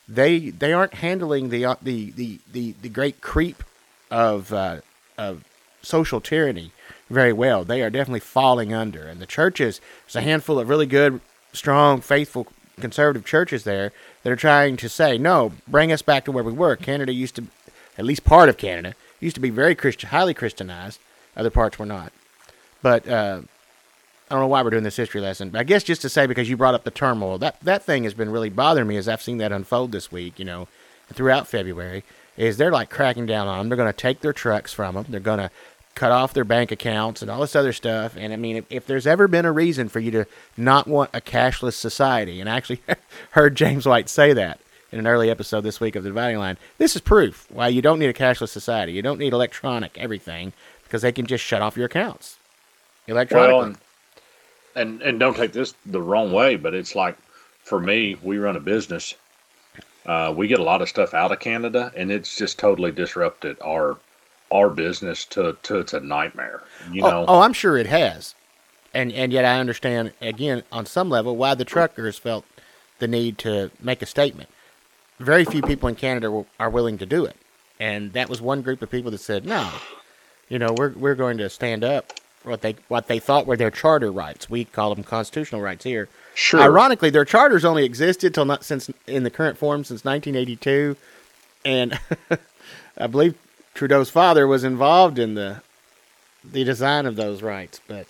they 0.09 0.51
they 0.51 0.73
aren't 0.73 0.95
handling 0.95 1.49
the 1.49 1.65
uh, 1.65 1.77
the 1.83 2.11
the 2.13 2.41
the, 2.51 2.75
the 2.83 2.89
great 2.89 3.21
creep 3.21 3.63
of 4.11 4.53
uh, 4.53 4.81
of 5.17 5.45
social 5.83 6.21
tyranny 6.21 6.73
very 7.11 7.33
well. 7.33 7.65
They 7.65 7.83
are 7.83 7.91
definitely 7.91 8.21
falling 8.21 8.73
under, 8.75 9.07
and 9.07 9.21
the 9.21 9.27
churches. 9.27 9.81
There's 10.07 10.17
a 10.17 10.21
handful 10.21 10.59
of 10.59 10.69
really 10.69 10.87
good, 10.87 11.21
strong, 11.53 12.01
faithful 12.01 12.47
conservative 12.81 13.25
churches 13.25 13.65
there 13.65 13.93
that 14.23 14.33
are 14.33 14.37
trying 14.37 14.77
to 14.77 14.89
say, 14.89 15.19
no, 15.19 15.53
bring 15.67 15.91
us 15.91 16.03
back 16.03 16.25
to 16.25 16.33
where 16.33 16.45
we 16.45 16.53
were. 16.53 16.77
Canada 16.77 17.13
used 17.13 17.37
to 17.37 17.45
at 17.99 18.05
least 18.05 18.25
part 18.25 18.49
of 18.49 18.57
Canada, 18.57 18.95
used 19.21 19.35
to 19.35 19.41
be 19.41 19.51
very 19.51 19.75
Christian, 19.75 20.11
highly 20.11 20.33
Christianized. 20.33 21.01
Other 21.37 21.51
parts 21.51 21.79
were 21.79 21.87
not. 21.87 22.13
But 22.81 23.09
uh, 23.09 23.43
I 24.31 24.35
don't 24.35 24.41
know 24.41 24.49
why 24.49 24.63
we're 24.63 24.71
doing 24.71 24.85
this 24.85 24.97
history 24.97 25.21
lesson. 25.21 25.51
But 25.51 25.61
I 25.61 25.65
guess 25.65 25.83
just 25.83 26.03
to 26.03 26.09
say 26.09 26.27
because 26.27 26.49
you 26.49 26.57
brought 26.57 26.75
up 26.75 26.85
the 26.85 26.91
turmoil, 26.91 27.39
that 27.39 27.61
that 27.61 27.85
thing 27.85 28.05
has 28.05 28.15
been 28.15 28.31
really 28.31 28.51
bothering 28.51 28.87
me 28.87 28.97
as 28.97 29.09
I've 29.09 29.23
seen 29.23 29.39
that 29.39 29.53
unfold 29.53 29.93
this 29.93 30.13
week. 30.13 30.39
You 30.39 30.45
know, 30.45 30.69
throughout 31.13 31.49
February, 31.49 32.05
is 32.37 32.57
they're 32.57 32.73
like 32.73 32.91
cracking 32.91 33.27
down 33.27 33.49
on 33.49 33.59
them. 33.59 33.69
They're 33.69 33.77
going 33.77 33.93
to 33.93 33.97
take 33.97 34.21
their 34.21 34.33
trucks 34.33 34.73
from 34.73 34.95
them. 34.95 35.07
They're 35.09 35.21
going 35.21 35.41
to 35.41 35.51
cut 35.95 36.13
off 36.13 36.33
their 36.33 36.45
bank 36.45 36.71
accounts 36.71 37.23
and 37.23 37.31
all 37.31 37.41
this 37.41 37.57
other 37.57 37.73
stuff. 37.73 38.17
And 38.17 38.33
I 38.33 38.37
mean, 38.37 38.57
if, 38.57 38.65
if 38.71 38.87
there's 38.87 39.07
ever 39.07 39.27
been 39.27 39.45
a 39.45 39.51
reason 39.51 39.89
for 39.89 39.99
you 39.99 40.13
to 40.13 40.27
not 40.57 40.87
want 40.87 41.11
a 41.13 41.21
cashless 41.21 41.73
society, 41.73 42.41
and 42.41 42.49
I 42.49 42.57
actually 42.57 42.83
heard 43.33 43.57
James 43.57 43.85
White 43.85 44.09
say 44.09 44.33
that 44.33 44.61
in 44.91 44.99
an 44.99 45.07
early 45.07 45.31
episode 45.31 45.63
this 45.63 45.81
week 45.81 45.97
of 45.97 46.03
the 46.03 46.11
Dividing 46.11 46.39
Line. 46.39 46.57
This 46.79 46.95
is 46.95 47.03
proof 47.03 47.47
why 47.51 47.69
you 47.69 47.83
don't 47.83 47.99
need 47.99 48.09
a 48.09 48.15
cashless 48.15 48.49
society. 48.49 48.93
You 48.93 49.03
don't 49.03 49.19
need 49.19 49.33
electronic 49.33 49.97
everything 49.99 50.53
because 50.85 51.03
they 51.03 51.13
can 51.13 51.27
just 51.27 51.45
shut 51.45 51.63
off 51.63 51.77
your 51.77 51.87
accounts 51.87 52.37
electronically. 53.07 53.55
Well, 53.55 53.63
and, 53.67 53.79
and 54.75 55.03
and 55.03 55.21
don't 55.21 55.37
take 55.37 55.53
this 55.53 55.75
the 55.85 56.01
wrong 56.01 56.33
way, 56.33 56.57
but 56.57 56.75
it's 56.75 56.95
like 56.95 57.17
for 57.63 57.81
me, 57.81 58.17
we 58.23 58.39
run 58.39 58.57
a 58.57 58.61
business. 58.61 59.15
Uh, 60.07 60.33
we 60.35 60.49
get 60.49 60.59
a 60.59 60.63
lot 60.63 60.81
of 60.81 60.89
stuff 60.89 61.13
out 61.13 61.33
of 61.33 61.39
Canada, 61.39 61.93
and 61.95 62.11
it's 62.11 62.37
just 62.37 62.59
totally 62.59 62.93
disrupted 62.93 63.59
our 63.63 63.99
our 64.51 64.71
business 64.71 65.27
to 65.27 65.57
to 65.65 65.79
it's 65.79 65.93
a 65.93 66.01
nightmare. 66.01 66.63
You 66.91 67.05
oh, 67.05 67.11
know, 67.11 67.25
oh, 67.29 67.41
I'm 67.41 67.53
sure 67.53 67.77
it 67.77 67.87
has, 67.89 68.35
and 68.95 69.13
and 69.13 69.33
yet 69.33 69.45
I 69.45 69.61
understand 69.61 70.13
again 70.23 70.63
on 70.73 70.87
some 70.87 71.11
level 71.11 71.37
why 71.37 71.55
the 71.55 71.67
truckers 71.67 72.17
felt 72.17 72.47
the 73.01 73.09
need 73.09 73.37
to 73.39 73.71
make 73.81 74.01
a 74.01 74.07
statement 74.07 74.49
very 75.19 75.45
few 75.45 75.63
people 75.63 75.89
in 75.89 75.95
Canada 75.95 76.45
are 76.59 76.71
willing 76.71 76.99
to 76.99 77.07
do 77.07 77.25
it. 77.25 77.37
And 77.81 78.13
that 78.13 78.29
was 78.29 78.41
one 78.41 78.63
group 78.63 78.83
of 78.83 78.91
people 78.91 79.11
that 79.11 79.19
said, 79.19 79.45
no, 79.45 79.71
you 80.49 80.59
know, 80.59 80.75
we're, 80.77 80.91
we're 80.91 81.15
going 81.15 81.39
to 81.39 81.49
stand 81.49 81.85
up 81.85 82.13
for 82.41 82.51
what 82.51 82.63
they, 82.63 82.77
what 82.89 83.07
they 83.07 83.19
thought 83.19 83.47
were 83.47 83.57
their 83.57 83.71
charter 83.71 84.11
rights. 84.11 84.51
We 84.51 84.65
call 84.65 84.95
them 84.95 85.05
constitutional 85.05 85.61
rights 85.61 85.85
here. 85.85 86.09
Sure. 86.35 86.61
Ironically, 86.61 87.11
their 87.11 87.25
charters 87.25 87.65
only 87.65 87.85
existed 87.85 88.35
till 88.35 88.45
not 88.45 88.65
since 88.65 88.91
in 89.07 89.23
the 89.23 89.31
current 89.31 89.59
form 89.59 89.85
since 89.85 90.05
1982. 90.05 90.97
And 91.65 91.99
I 92.99 93.07
believe 93.07 93.37
Trudeau's 93.75 94.11
father 94.11 94.47
was 94.47 94.65
involved 94.65 95.19
in 95.19 95.35
the 95.35 95.63
the 96.45 96.65
design 96.65 97.05
of 97.07 97.17
those 97.17 97.43
rights, 97.43 97.81
but 97.87 98.07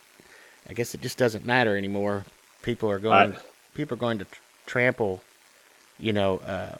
I 0.68 0.74
guess 0.74 0.94
it 0.94 1.00
just 1.00 1.18
doesn't 1.18 1.44
matter 1.44 1.76
anymore. 1.76 2.24
People 2.62 2.90
are 2.90 2.98
going 2.98 3.32
I, 3.32 3.38
people 3.74 3.96
are 3.96 4.00
going 4.00 4.18
to 4.18 4.24
tr- 4.24 4.40
trample, 4.66 5.22
you 5.98 6.12
know, 6.12 6.38
uh, 6.38 6.76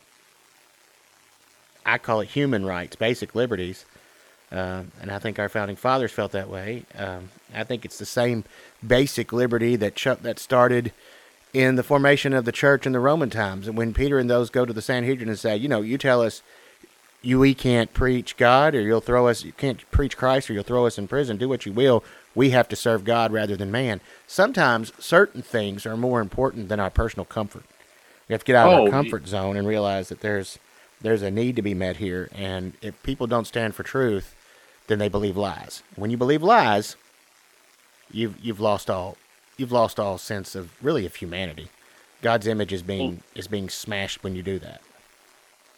I 1.89 1.99
call 1.99 2.21
it 2.21 2.29
human 2.29 2.67
rights, 2.67 2.97
basic 2.97 3.35
liberties. 3.35 3.87
Uh, 4.53 4.83
and 5.01 5.11
I 5.11 5.19
think 5.19 5.39
our 5.39 5.49
founding 5.49 5.77
fathers 5.77 6.13
felt 6.13 6.33
that 6.33 6.49
way. 6.49 6.85
Um, 6.97 7.31
I 7.55 7.65
think 7.65 7.85
it's 7.85 7.99
the 7.99 8.07
same 8.07 8.45
basic 8.87 9.33
liberty 9.33 9.77
that 9.77 9.95
ch- 9.95 10.23
that 10.23 10.39
started 10.39 10.93
in 11.53 11.77
the 11.77 11.83
formation 11.83 12.33
of 12.35 12.45
the 12.45 12.53
church 12.53 12.87
in 12.87 12.93
the 12.93 13.01
Roman 13.01 13.31
times. 13.31 13.67
And 13.67 13.77
when 13.77 13.95
Peter 13.95 14.19
and 14.19 14.29
those 14.29 14.51
go 14.51 14.65
to 14.65 14.73
the 14.73 14.83
Sanhedrin 14.83 15.29
and 15.29 15.39
say, 15.39 15.57
you 15.57 15.69
know, 15.69 15.81
you 15.81 15.99
tell 15.99 16.23
us 16.23 16.43
you 17.21 17.39
we 17.39 17.55
can't 17.55 17.93
preach 17.93 18.37
God, 18.37 18.75
or 18.75 18.81
you'll 18.81 19.01
throw 19.01 19.27
us, 19.27 19.45
you 19.45 19.53
can't 19.53 19.91
preach 19.91 20.17
Christ, 20.17 20.49
or 20.49 20.53
you'll 20.53 20.63
throw 20.63 20.87
us 20.87 20.99
in 20.99 21.09
prison. 21.09 21.37
Do 21.37 21.49
what 21.49 21.67
you 21.67 21.73
will. 21.73 22.05
We 22.35 22.51
have 22.51 22.69
to 22.69 22.77
serve 22.77 23.05
God 23.05 23.33
rather 23.33 23.57
than 23.57 23.71
man. 23.71 24.01
Sometimes 24.27 24.93
certain 24.99 25.43
things 25.43 25.85
are 25.85 25.97
more 25.97 26.21
important 26.21 26.69
than 26.69 26.81
our 26.81 26.91
personal 26.91 27.25
comfort. 27.25 27.65
We 28.29 28.35
have 28.35 28.43
to 28.43 28.47
get 28.47 28.57
out 28.57 28.69
of 28.69 28.75
our 28.75 28.89
oh, 28.89 28.91
comfort 28.91 29.27
zone 29.27 29.57
and 29.57 29.67
realize 29.67 30.11
that 30.11 30.21
there's 30.21 30.59
there's 31.01 31.23
a 31.23 31.31
need 31.31 31.57
to 31.57 31.63
be 31.63 31.75
met 31.75 31.97
here, 31.97 32.29
and 32.35 32.73
if 32.83 33.01
people 33.03 33.27
don't 33.27 33.47
stand 33.47 33.75
for 33.75 33.83
truth, 33.83 34.35
then 34.89 34.99
they 34.99 35.09
believe 35.09 35.37
lies. 35.37 35.83
When 35.97 36.11
you 36.11 36.17
believe 36.17 36.43
lies, 36.43 36.97
you've 38.11 38.39
you've 38.41 38.61
lost 38.61 38.91
all 38.91 39.17
you've 39.57 39.73
lost 39.73 40.01
all 40.01 40.19
sense 40.19 40.55
of 40.55 40.71
really 40.83 41.07
of 41.07 41.15
humanity. 41.15 41.69
God's 42.23 42.47
image 42.47 42.73
is 42.73 42.83
being 42.83 43.23
is 43.35 43.47
being 43.47 43.69
smashed 43.69 44.25
when 44.25 44.35
you 44.35 44.43
do 44.43 44.59
that. 44.59 44.81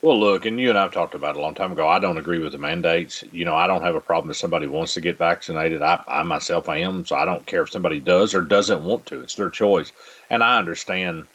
Well, 0.03 0.19
look, 0.19 0.47
and 0.47 0.59
you 0.59 0.71
and 0.71 0.79
I've 0.79 0.93
talked 0.93 1.15
about 1.15 1.37
it 1.37 1.39
a 1.39 1.43
long 1.43 1.55
time 1.55 1.73
ago. 1.73 1.87
I 1.87 1.99
don't 1.99 2.17
agree 2.17 2.39
with 2.39 2.53
the 2.53 2.59
mandates. 2.59 3.23
You 3.33 3.45
know, 3.45 3.55
I 3.55 3.67
don't 3.67 3.83
have 3.83 3.95
a 3.95 4.01
problem 4.01 4.31
if 4.31 4.39
somebody 4.39 4.67
wants 4.67 4.95
to 4.95 5.03
get 5.03 5.19
vaccinated. 5.19 5.83
I, 5.83 6.03
I 6.09 6.23
myself 6.23 6.71
I 6.71 6.79
am, 6.79 7.05
so 7.05 7.17
I 7.17 7.27
don't 7.27 7.45
care 7.45 7.63
if 7.63 7.71
somebody 7.71 8.01
does 8.01 8.35
or 8.35 8.41
doesn't 8.41 8.83
want 8.83 9.05
to. 9.07 9.21
It's 9.21 9.35
their 9.35 9.51
choice, 9.51 9.93
and 10.31 10.43
I 10.43 10.57
understand 10.57 11.27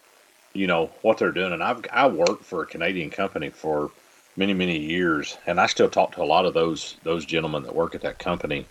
you 0.56 0.68
know 0.68 0.90
what 1.02 1.18
they're 1.18 1.32
doing. 1.32 1.54
And 1.54 1.64
I've 1.64 1.86
I 1.92 2.08
worked 2.08 2.46
for 2.46 2.64
a 2.64 2.68
Canadian 2.68 3.10
company 3.10 3.50
for 3.50 3.92
many 4.38 4.54
many 4.54 4.80
years, 4.80 5.38
and 5.46 5.60
I 5.60 5.68
still 5.68 5.90
talk 5.90 6.14
to 6.14 6.24
a 6.24 6.26
lot 6.26 6.46
of 6.46 6.54
those 6.54 6.98
those 7.04 7.26
gentlemen 7.26 7.64
that 7.64 7.76
work 7.76 7.96
at 7.96 8.02
that 8.02 8.20
company. 8.20 8.66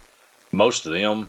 Most 0.53 0.87
of 0.87 0.93
them 0.93 1.29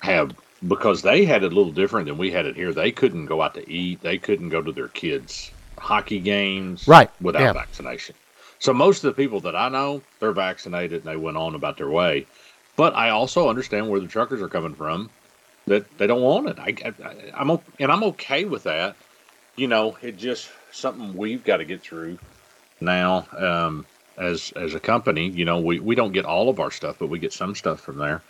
have 0.00 0.34
because 0.66 1.02
they 1.02 1.24
had 1.24 1.42
it 1.42 1.52
a 1.52 1.54
little 1.54 1.72
different 1.72 2.06
than 2.06 2.18
we 2.18 2.30
had 2.30 2.46
it 2.46 2.56
here. 2.56 2.72
They 2.72 2.92
couldn't 2.92 3.26
go 3.26 3.42
out 3.42 3.54
to 3.54 3.70
eat. 3.70 4.00
They 4.00 4.18
couldn't 4.18 4.50
go 4.50 4.62
to 4.62 4.72
their 4.72 4.88
kids' 4.88 5.50
hockey 5.78 6.20
games 6.20 6.86
right 6.86 7.10
without 7.20 7.42
yeah. 7.42 7.52
vaccination. 7.52 8.14
So 8.58 8.72
most 8.72 9.02
of 9.02 9.14
the 9.14 9.20
people 9.20 9.40
that 9.40 9.56
I 9.56 9.68
know, 9.68 10.02
they're 10.20 10.32
vaccinated 10.32 11.00
and 11.00 11.04
they 11.04 11.16
went 11.16 11.36
on 11.36 11.56
about 11.56 11.78
their 11.78 11.90
way. 11.90 12.26
But 12.76 12.94
I 12.94 13.10
also 13.10 13.48
understand 13.48 13.88
where 13.88 14.00
the 14.00 14.06
truckers 14.06 14.40
are 14.40 14.48
coming 14.48 14.74
from 14.74 15.10
that 15.66 15.98
they 15.98 16.06
don't 16.06 16.22
want 16.22 16.48
it. 16.48 16.58
I, 16.58 16.74
I, 16.84 17.32
I'm 17.34 17.58
and 17.78 17.90
I'm 17.90 18.04
okay 18.04 18.44
with 18.44 18.64
that 18.64 18.96
you 19.56 19.68
know, 19.68 19.96
it 20.02 20.16
just 20.16 20.50
something 20.70 21.16
we've 21.16 21.44
got 21.44 21.58
to 21.58 21.64
get 21.64 21.82
through 21.82 22.18
now. 22.80 23.26
Um, 23.36 23.86
as 24.16 24.52
as 24.56 24.74
a 24.74 24.80
company, 24.80 25.28
you 25.28 25.44
know, 25.44 25.60
we, 25.60 25.80
we 25.80 25.94
don't 25.94 26.12
get 26.12 26.24
all 26.24 26.48
of 26.48 26.60
our 26.60 26.70
stuff, 26.70 26.96
but 26.98 27.08
we 27.08 27.18
get 27.18 27.32
some 27.32 27.54
stuff 27.54 27.80
from 27.80 27.98
there. 27.98 28.22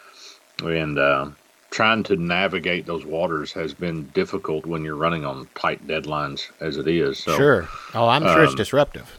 And 0.62 0.98
uh, 0.98 1.30
trying 1.70 2.04
to 2.04 2.16
navigate 2.16 2.86
those 2.86 3.04
waters 3.04 3.52
has 3.52 3.74
been 3.74 4.08
difficult 4.08 4.64
when 4.64 4.84
you're 4.84 4.96
running 4.96 5.24
on 5.24 5.48
tight 5.54 5.86
deadlines 5.86 6.50
as 6.60 6.76
it 6.76 6.86
is. 6.86 7.18
So, 7.18 7.36
sure. 7.36 7.68
Oh, 7.94 8.06
I'm 8.06 8.22
sure 8.22 8.40
um, 8.40 8.44
it's 8.44 8.54
disruptive. 8.54 9.18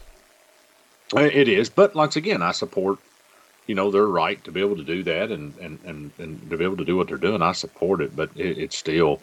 It 1.14 1.48
is, 1.48 1.68
but 1.68 1.94
once 1.94 2.16
again, 2.16 2.42
I 2.42 2.52
support 2.52 2.98
you 3.66 3.74
know 3.74 3.90
their 3.90 4.06
right 4.06 4.42
to 4.44 4.50
be 4.50 4.60
able 4.60 4.76
to 4.76 4.84
do 4.84 5.02
that 5.04 5.30
and 5.30 5.56
and 5.58 5.78
and, 5.84 6.10
and 6.18 6.50
to 6.50 6.56
be 6.56 6.64
able 6.64 6.78
to 6.78 6.84
do 6.84 6.96
what 6.96 7.08
they're 7.08 7.18
doing. 7.18 7.42
I 7.42 7.52
support 7.52 8.00
it, 8.00 8.16
but 8.16 8.30
it, 8.36 8.58
it's 8.58 8.76
still 8.76 9.20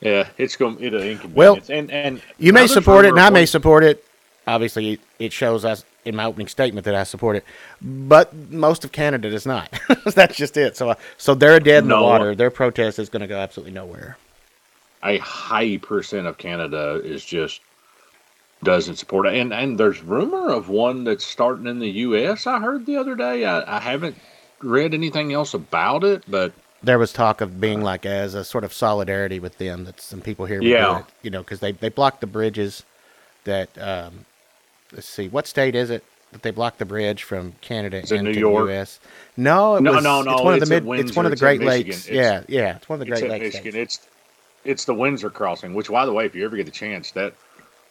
Yeah, 0.00 0.28
it's 0.38 0.56
going 0.56 0.76
it'll 0.80 1.02
inconvenience. 1.02 1.68
Well, 1.68 1.78
and 1.78 1.90
and 1.90 2.22
You 2.38 2.52
may 2.52 2.66
support 2.66 3.04
it, 3.04 3.10
and 3.10 3.20
I 3.20 3.30
may 3.30 3.46
support 3.46 3.82
it. 3.84 4.04
Obviously, 4.46 4.98
it- 5.18 5.32
shows 5.32 5.64
us 5.64 5.84
in 6.04 6.16
my 6.16 6.24
opening 6.24 6.48
statement 6.48 6.84
that 6.86 6.94
I 6.94 7.02
support 7.02 7.36
it, 7.36 7.44
but 7.82 8.32
most 8.50 8.84
of 8.84 8.92
Canada 8.92 9.28
does 9.28 9.44
not. 9.44 9.68
That's 10.14 10.36
just 10.36 10.56
it. 10.56 10.76
So, 10.76 10.90
uh, 10.90 10.94
so 11.18 11.34
they're 11.34 11.60
dead 11.60 11.82
in 11.82 11.88
the 11.90 12.00
water. 12.00 12.34
Their 12.34 12.50
protest 12.50 12.98
is 12.98 13.08
going 13.10 13.20
to 13.20 13.26
go 13.26 13.36
absolutely 13.38 13.72
nowhere. 13.74 14.16
a 15.02 15.18
high 15.18 15.76
percent 15.78 16.26
of 16.26 16.38
Canada 16.38 17.00
is 17.04 17.24
just 17.24 17.60
doesn't 18.62 18.96
support 18.96 19.26
it. 19.26 19.34
And 19.34 19.52
and 19.52 19.78
there's 19.78 20.02
rumor 20.02 20.48
of 20.50 20.68
one 20.68 21.04
that's 21.04 21.24
starting 21.26 21.66
in 21.66 21.78
the 21.80 21.90
U.S. 21.90 22.46
I 22.46 22.58
heard 22.60 22.86
the 22.86 22.96
other 22.96 23.14
day. 23.16 23.44
I, 23.44 23.76
I 23.76 23.80
haven't 23.80 24.16
read 24.60 24.94
anything 24.94 25.32
else 25.32 25.52
about 25.54 26.04
it, 26.04 26.22
but 26.26 26.52
There 26.82 26.98
was 26.98 27.12
talk 27.12 27.40
of 27.40 27.60
being 27.60 27.82
like 27.82 28.06
as 28.06 28.34
a 28.34 28.44
sort 28.44 28.62
of 28.64 28.72
solidarity 28.72 29.40
with 29.40 29.58
them. 29.58 29.84
That 29.84 30.00
some 30.00 30.20
people 30.20 30.46
here, 30.46 30.62
Yeah. 30.62 31.00
it, 31.00 31.04
you 31.22 31.30
know, 31.30 31.42
because 31.42 31.60
they 31.60 31.72
they 31.72 31.88
blocked 31.88 32.20
the 32.20 32.26
bridges. 32.26 32.84
That 33.44 33.68
um, 33.80 34.24
let's 34.92 35.08
see, 35.08 35.28
what 35.28 35.46
state 35.46 35.74
is 35.74 35.90
it 35.90 36.04
that 36.32 36.42
they 36.42 36.50
blocked 36.50 36.78
the 36.78 36.84
bridge 36.84 37.22
from 37.24 37.54
Canada 37.62 37.98
into 37.98 38.22
New 38.22 38.30
York? 38.32 38.66
the 38.66 38.72
U.S.? 38.74 39.00
No, 39.36 39.76
it 39.76 39.82
No, 39.82 39.92
was, 39.94 40.04
no, 40.04 40.22
no, 40.22 40.34
It's 40.34 40.42
one 40.42 40.54
of 40.54 40.60
the 40.60 40.80
mid. 40.80 41.00
it's 41.00 41.16
one 41.16 41.24
of 41.26 41.30
the 41.30 41.36
Great. 41.36 41.60
Lakes. 41.62 42.06
It's- 42.06 42.08
yeah, 42.08 42.42
yeah, 42.48 42.76
it's 42.76 42.88
one 42.88 43.00
of 43.00 43.06
the 43.06 43.10
Great 43.12 43.28
Lakes. 43.28 43.54
Michigan. 43.56 43.72
states. 43.72 43.96
It's 43.96 44.08
it's 44.64 44.84
the 44.84 44.94
Windsor 44.94 45.30
crossing. 45.30 45.72
Which, 45.74 45.88
by 45.88 46.04
the 46.06 46.12
way, 46.12 46.26
if 46.26 46.34
you 46.34 46.44
ever 46.44 46.56
get 46.56 46.66
the 46.66 46.72
chance, 46.72 47.10
that 47.12 47.32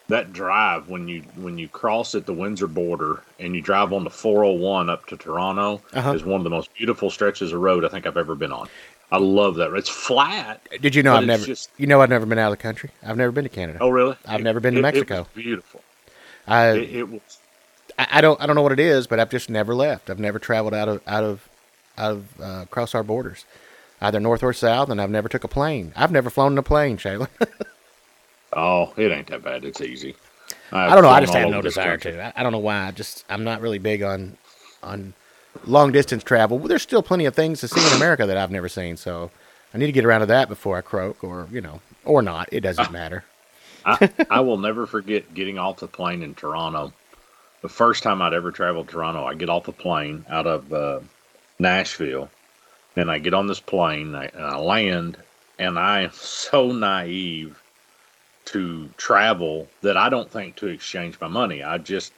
that 0.09 0.31
drive 0.33 0.87
when 0.89 1.07
you 1.07 1.21
when 1.35 1.57
you 1.57 1.67
cross 1.67 2.15
at 2.15 2.25
the 2.25 2.33
Windsor 2.33 2.67
border 2.67 3.21
and 3.39 3.55
you 3.55 3.61
drive 3.61 3.91
on 3.93 4.03
the 4.03 4.09
401 4.09 4.89
up 4.89 5.05
to 5.07 5.17
Toronto 5.17 5.81
Uh-huh. 5.93 6.13
is 6.13 6.23
one 6.23 6.39
of 6.39 6.43
the 6.43 6.49
most 6.49 6.73
beautiful 6.75 7.09
stretches 7.09 7.51
of 7.53 7.59
road 7.61 7.83
I 7.83 7.89
think 7.89 8.05
I've 8.07 8.17
ever 8.17 8.35
been 8.35 8.51
on. 8.51 8.69
I 9.11 9.17
love 9.17 9.55
that. 9.55 9.73
It's 9.73 9.89
flat. 9.89 10.61
Did 10.81 10.93
you 10.95 11.03
know 11.03 11.15
I've 11.15 11.25
never? 11.25 11.45
just- 11.45 11.69
You 11.77 11.87
know 11.87 12.01
I've 12.01 12.09
never 12.09 12.25
been 12.25 12.39
out 12.39 12.51
of 12.51 12.57
the 12.57 12.61
country. 12.63 12.89
I've 13.05 13.15
never 13.17 13.31
been 13.31 13.43
to 13.45 13.49
Canada. 13.49 13.79
Oh, 13.81 13.89
really? 13.89 14.15
I've 14.25 14.41
It- 14.41 14.43
never 14.43 14.59
been 14.59 14.73
to 14.73 14.79
it- 14.79 14.81
it 14.81 14.93
Mexico. 14.93 15.19
was 15.19 15.27
beautiful. 15.33 15.81
I, 16.47 16.67
It, 16.71 16.95
it 16.95 17.09
was. 17.09 17.21
I 17.99 18.07
I 18.13 18.21
don't 18.21 18.39
I 18.41 18.45
don't 18.45 18.55
know 18.55 18.61
what 18.61 18.71
it 18.73 18.79
is, 18.79 19.07
but 19.07 19.19
I've 19.19 19.29
just 19.29 19.49
never 19.49 19.73
left. 19.75 20.09
I've 20.09 20.19
never 20.19 20.39
traveled 20.39 20.73
out 20.73 20.87
of 20.87 21.01
out 21.07 21.23
of 21.23 21.49
out 21.97 22.11
of 22.11 22.41
uh, 22.41 22.61
across 22.63 22.93
our 22.95 23.03
borders, 23.03 23.43
either 24.01 24.19
north 24.19 24.43
or 24.43 24.53
south, 24.53 24.89
and 24.89 25.01
I've 25.01 25.09
never 25.09 25.27
took 25.27 25.43
a 25.43 25.47
plane. 25.47 25.91
I've 25.95 26.11
never 26.11 26.29
flown 26.29 26.51
in 26.53 26.57
a 26.57 26.63
plane, 26.63 26.97
Chalon. 26.97 27.27
Oh, 28.57 28.91
it 28.97 29.11
ain't 29.11 29.27
that 29.27 29.43
bad. 29.43 29.63
It's 29.63 29.81
easy. 29.81 30.15
I 30.71 30.93
don't 30.93 31.03
know. 31.03 31.09
I 31.09 31.21
just 31.21 31.33
have 31.33 31.49
no 31.49 31.61
desire 31.61 31.95
to. 31.97 32.21
I, 32.25 32.33
I 32.35 32.43
don't 32.43 32.51
know 32.51 32.57
why. 32.57 32.87
I 32.87 32.91
just 32.91 33.23
I'm 33.29 33.43
not 33.43 33.61
really 33.61 33.77
big 33.77 34.01
on 34.01 34.35
on 34.81 35.13
long 35.65 35.91
distance 35.91 36.23
travel. 36.23 36.57
There's 36.57 36.81
still 36.81 37.03
plenty 37.03 37.25
of 37.25 37.35
things 37.35 37.61
to 37.61 37.67
see 37.67 37.85
in 37.85 37.93
America 37.93 38.25
that 38.25 38.35
I've 38.35 38.51
never 38.51 38.67
seen, 38.67 38.97
so 38.97 39.29
I 39.73 39.77
need 39.77 39.85
to 39.85 39.91
get 39.91 40.05
around 40.05 40.21
to 40.21 40.25
that 40.25 40.49
before 40.49 40.75
I 40.75 40.81
croak, 40.81 41.23
or 41.23 41.47
you 41.51 41.61
know, 41.61 41.81
or 42.03 42.23
not. 42.23 42.49
It 42.51 42.61
doesn't 42.61 42.91
matter. 42.91 43.23
I, 43.85 44.09
I 44.29 44.39
will 44.41 44.57
never 44.57 44.87
forget 44.87 45.35
getting 45.35 45.59
off 45.59 45.77
the 45.77 45.87
plane 45.87 46.23
in 46.23 46.33
Toronto. 46.33 46.91
The 47.61 47.69
first 47.69 48.01
time 48.01 48.23
I'd 48.23 48.33
ever 48.33 48.51
traveled 48.51 48.87
to 48.87 48.93
Toronto, 48.93 49.23
I 49.23 49.35
get 49.35 49.49
off 49.49 49.65
the 49.65 49.71
plane 49.71 50.25
out 50.29 50.47
of 50.47 50.73
uh, 50.73 50.99
Nashville. 51.59 52.29
and 52.95 53.11
I 53.11 53.19
get 53.19 53.35
on 53.35 53.45
this 53.45 53.59
plane 53.59 54.15
I, 54.15 54.25
and 54.25 54.43
I 54.43 54.57
land, 54.57 55.17
and 55.59 55.77
I 55.77 56.01
am 56.01 56.11
so 56.11 56.71
naive 56.71 57.61
to 58.47 58.89
travel 58.95 59.67
that 59.81 59.97
I 59.97 60.07
don't 60.09 60.31
think 60.31 60.55
to 60.57 60.67
exchange 60.67 61.19
my 61.19 61.27
money. 61.27 61.63
I 61.63 61.77
just 61.77 62.13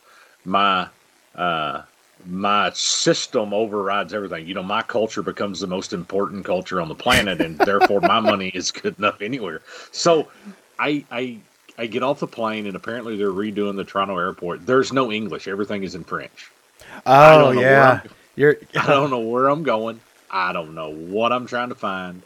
my 0.46 0.88
uh, 1.36 1.82
my 2.26 2.70
system 2.72 3.54
overrides 3.54 4.14
everything. 4.14 4.48
You 4.48 4.54
know, 4.54 4.64
my 4.64 4.84
culture 4.84 5.24
becomes 5.24 5.60
the 5.60 5.68
most 5.68 5.92
important 5.92 6.46
culture 6.46 6.80
on 6.82 6.88
the 6.88 6.96
planet, 6.96 7.42
and 7.42 7.58
therefore 7.60 8.02
my 8.02 8.20
money 8.20 8.50
is 8.50 8.72
good 8.72 8.98
enough 9.00 9.22
anywhere. 9.22 9.62
So 9.92 10.28
I 10.78 11.04
I 11.12 11.40
I 11.78 11.88
get 11.88 12.04
off 12.04 12.20
the 12.20 12.28
plane, 12.28 12.68
and 12.68 12.76
apparently 12.76 13.18
they're 13.18 13.30
redoing 13.30 13.76
the 13.76 13.84
Toronto 13.84 14.18
airport. 14.18 14.66
There's 14.66 14.94
no 14.94 15.12
English; 15.12 15.48
everything 15.48 15.84
is 15.84 15.96
in 15.96 16.04
French. 16.04 16.52
Oh 17.06 17.40
don't 17.40 17.56
know 17.56 17.62
where 17.62 17.72
yeah, 17.72 18.02
you're. 18.36 18.58
I 18.80 18.88
don't 18.88 19.10
know 19.10 19.20
where 19.20 19.48
I'm 19.48 19.64
going. 19.64 20.00
I 20.30 20.54
don't 20.54 20.76
know 20.76 20.92
what 20.92 21.32
I'm 21.32 21.48
trying 21.48 21.70
to 21.70 21.76
find. 21.76 22.22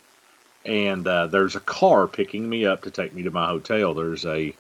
And 0.66 1.06
uh, 1.08 1.28
there's 1.28 1.56
a 1.56 1.60
car 1.60 2.08
picking 2.08 2.48
me 2.48 2.66
up 2.66 2.84
to 2.84 2.92
take 2.92 3.14
me 3.14 3.24
to 3.24 3.32
my 3.32 3.48
hotel. 3.48 3.94
There's 3.94 4.26
a 4.26 4.54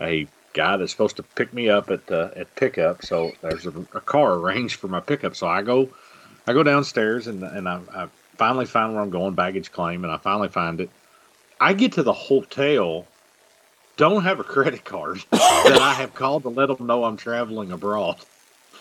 a 0.00 0.28
guy 0.52 0.76
that's 0.76 0.92
supposed 0.92 1.16
to 1.16 1.22
pick 1.22 1.52
me 1.52 1.68
up 1.68 1.90
at 1.90 2.10
uh, 2.10 2.30
at 2.36 2.54
pickup. 2.54 3.04
So 3.04 3.32
there's 3.42 3.66
a, 3.66 3.70
a 3.94 4.00
car 4.00 4.34
arranged 4.34 4.76
for 4.76 4.88
my 4.88 5.00
pickup. 5.00 5.34
So 5.34 5.46
I 5.46 5.62
go 5.62 5.88
I 6.46 6.52
go 6.52 6.62
downstairs 6.62 7.26
and 7.26 7.42
and 7.42 7.68
I, 7.68 7.80
I 7.92 8.08
finally 8.36 8.66
find 8.66 8.94
where 8.94 9.02
I'm 9.02 9.10
going, 9.10 9.34
baggage 9.34 9.72
claim, 9.72 10.04
and 10.04 10.12
I 10.12 10.16
finally 10.16 10.48
find 10.48 10.80
it. 10.80 10.90
I 11.60 11.72
get 11.72 11.92
to 11.92 12.04
the 12.04 12.12
hotel, 12.12 13.06
don't 13.96 14.22
have 14.22 14.38
a 14.38 14.44
credit 14.44 14.84
card 14.84 15.18
that 15.30 15.78
I 15.80 15.92
have 15.94 16.14
called 16.14 16.44
to 16.44 16.48
let 16.48 16.66
them 16.66 16.86
know 16.86 17.04
I'm 17.04 17.16
traveling 17.16 17.72
abroad. 17.72 18.16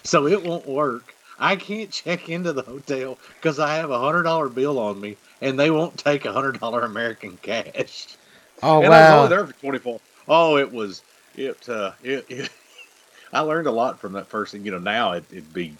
So 0.03 0.27
it 0.27 0.43
won't 0.43 0.67
work. 0.67 1.15
I 1.39 1.55
can't 1.55 1.91
check 1.91 2.29
into 2.29 2.53
the 2.53 2.63
hotel 2.63 3.17
because 3.35 3.59
I 3.59 3.75
have 3.75 3.91
a 3.91 3.99
hundred 3.99 4.23
dollar 4.23 4.49
bill 4.49 4.79
on 4.79 4.99
me, 4.99 5.17
and 5.41 5.59
they 5.59 5.69
won't 5.69 5.97
take 5.97 6.25
a 6.25 6.33
hundred 6.33 6.59
dollar 6.59 6.81
American 6.81 7.37
cash. 7.37 8.17
Oh 8.63 8.81
and 8.81 8.93
I 8.93 9.01
was 9.01 9.11
wow. 9.11 9.17
only 9.17 9.29
there 9.29 9.45
for 9.45 9.53
twenty 9.53 9.79
four. 9.79 9.99
Oh, 10.27 10.57
it 10.57 10.71
was 10.71 11.03
it. 11.35 11.67
Uh, 11.69 11.91
it, 12.03 12.25
it 12.29 12.49
I 13.33 13.41
learned 13.41 13.67
a 13.67 13.71
lot 13.71 13.99
from 13.99 14.13
that 14.13 14.27
first 14.29 14.51
thing. 14.51 14.65
You 14.65 14.71
know, 14.71 14.79
now 14.79 15.13
it, 15.13 15.25
it'd 15.31 15.53
be, 15.53 15.77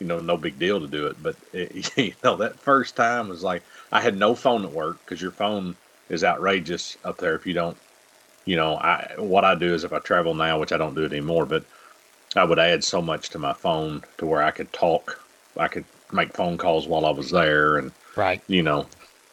you 0.00 0.06
know, 0.06 0.20
no 0.20 0.36
big 0.36 0.58
deal 0.58 0.80
to 0.80 0.86
do 0.86 1.06
it, 1.06 1.22
but 1.22 1.36
it, 1.52 1.96
you 1.98 2.14
know, 2.22 2.36
that 2.36 2.60
first 2.60 2.96
time 2.96 3.28
was 3.28 3.42
like 3.42 3.62
I 3.92 4.00
had 4.00 4.16
no 4.16 4.34
phone 4.34 4.64
at 4.64 4.72
work 4.72 4.98
because 5.04 5.20
your 5.20 5.32
phone 5.32 5.76
is 6.08 6.24
outrageous 6.24 6.96
up 7.04 7.18
there 7.18 7.34
if 7.34 7.46
you 7.46 7.54
don't. 7.54 7.76
You 8.46 8.56
know, 8.56 8.76
I 8.76 9.14
what 9.18 9.44
I 9.44 9.54
do 9.54 9.74
is 9.74 9.84
if 9.84 9.92
I 9.92 9.98
travel 10.00 10.34
now, 10.34 10.58
which 10.58 10.72
I 10.72 10.76
don't 10.78 10.94
do 10.94 11.04
it 11.04 11.12
anymore, 11.12 11.46
but 11.46 11.64
I 12.36 12.44
would 12.44 12.58
add 12.58 12.82
so 12.84 13.00
much 13.02 13.30
to 13.30 13.38
my 13.38 13.52
phone 13.52 14.02
to 14.18 14.26
where 14.26 14.42
I 14.42 14.50
could 14.50 14.72
talk, 14.72 15.24
I 15.56 15.68
could 15.68 15.84
make 16.12 16.34
phone 16.34 16.56
calls 16.58 16.86
while 16.86 17.06
I 17.06 17.10
was 17.10 17.30
there, 17.30 17.76
and 17.78 17.92
Right. 18.16 18.40
you 18.46 18.62
know, 18.62 18.86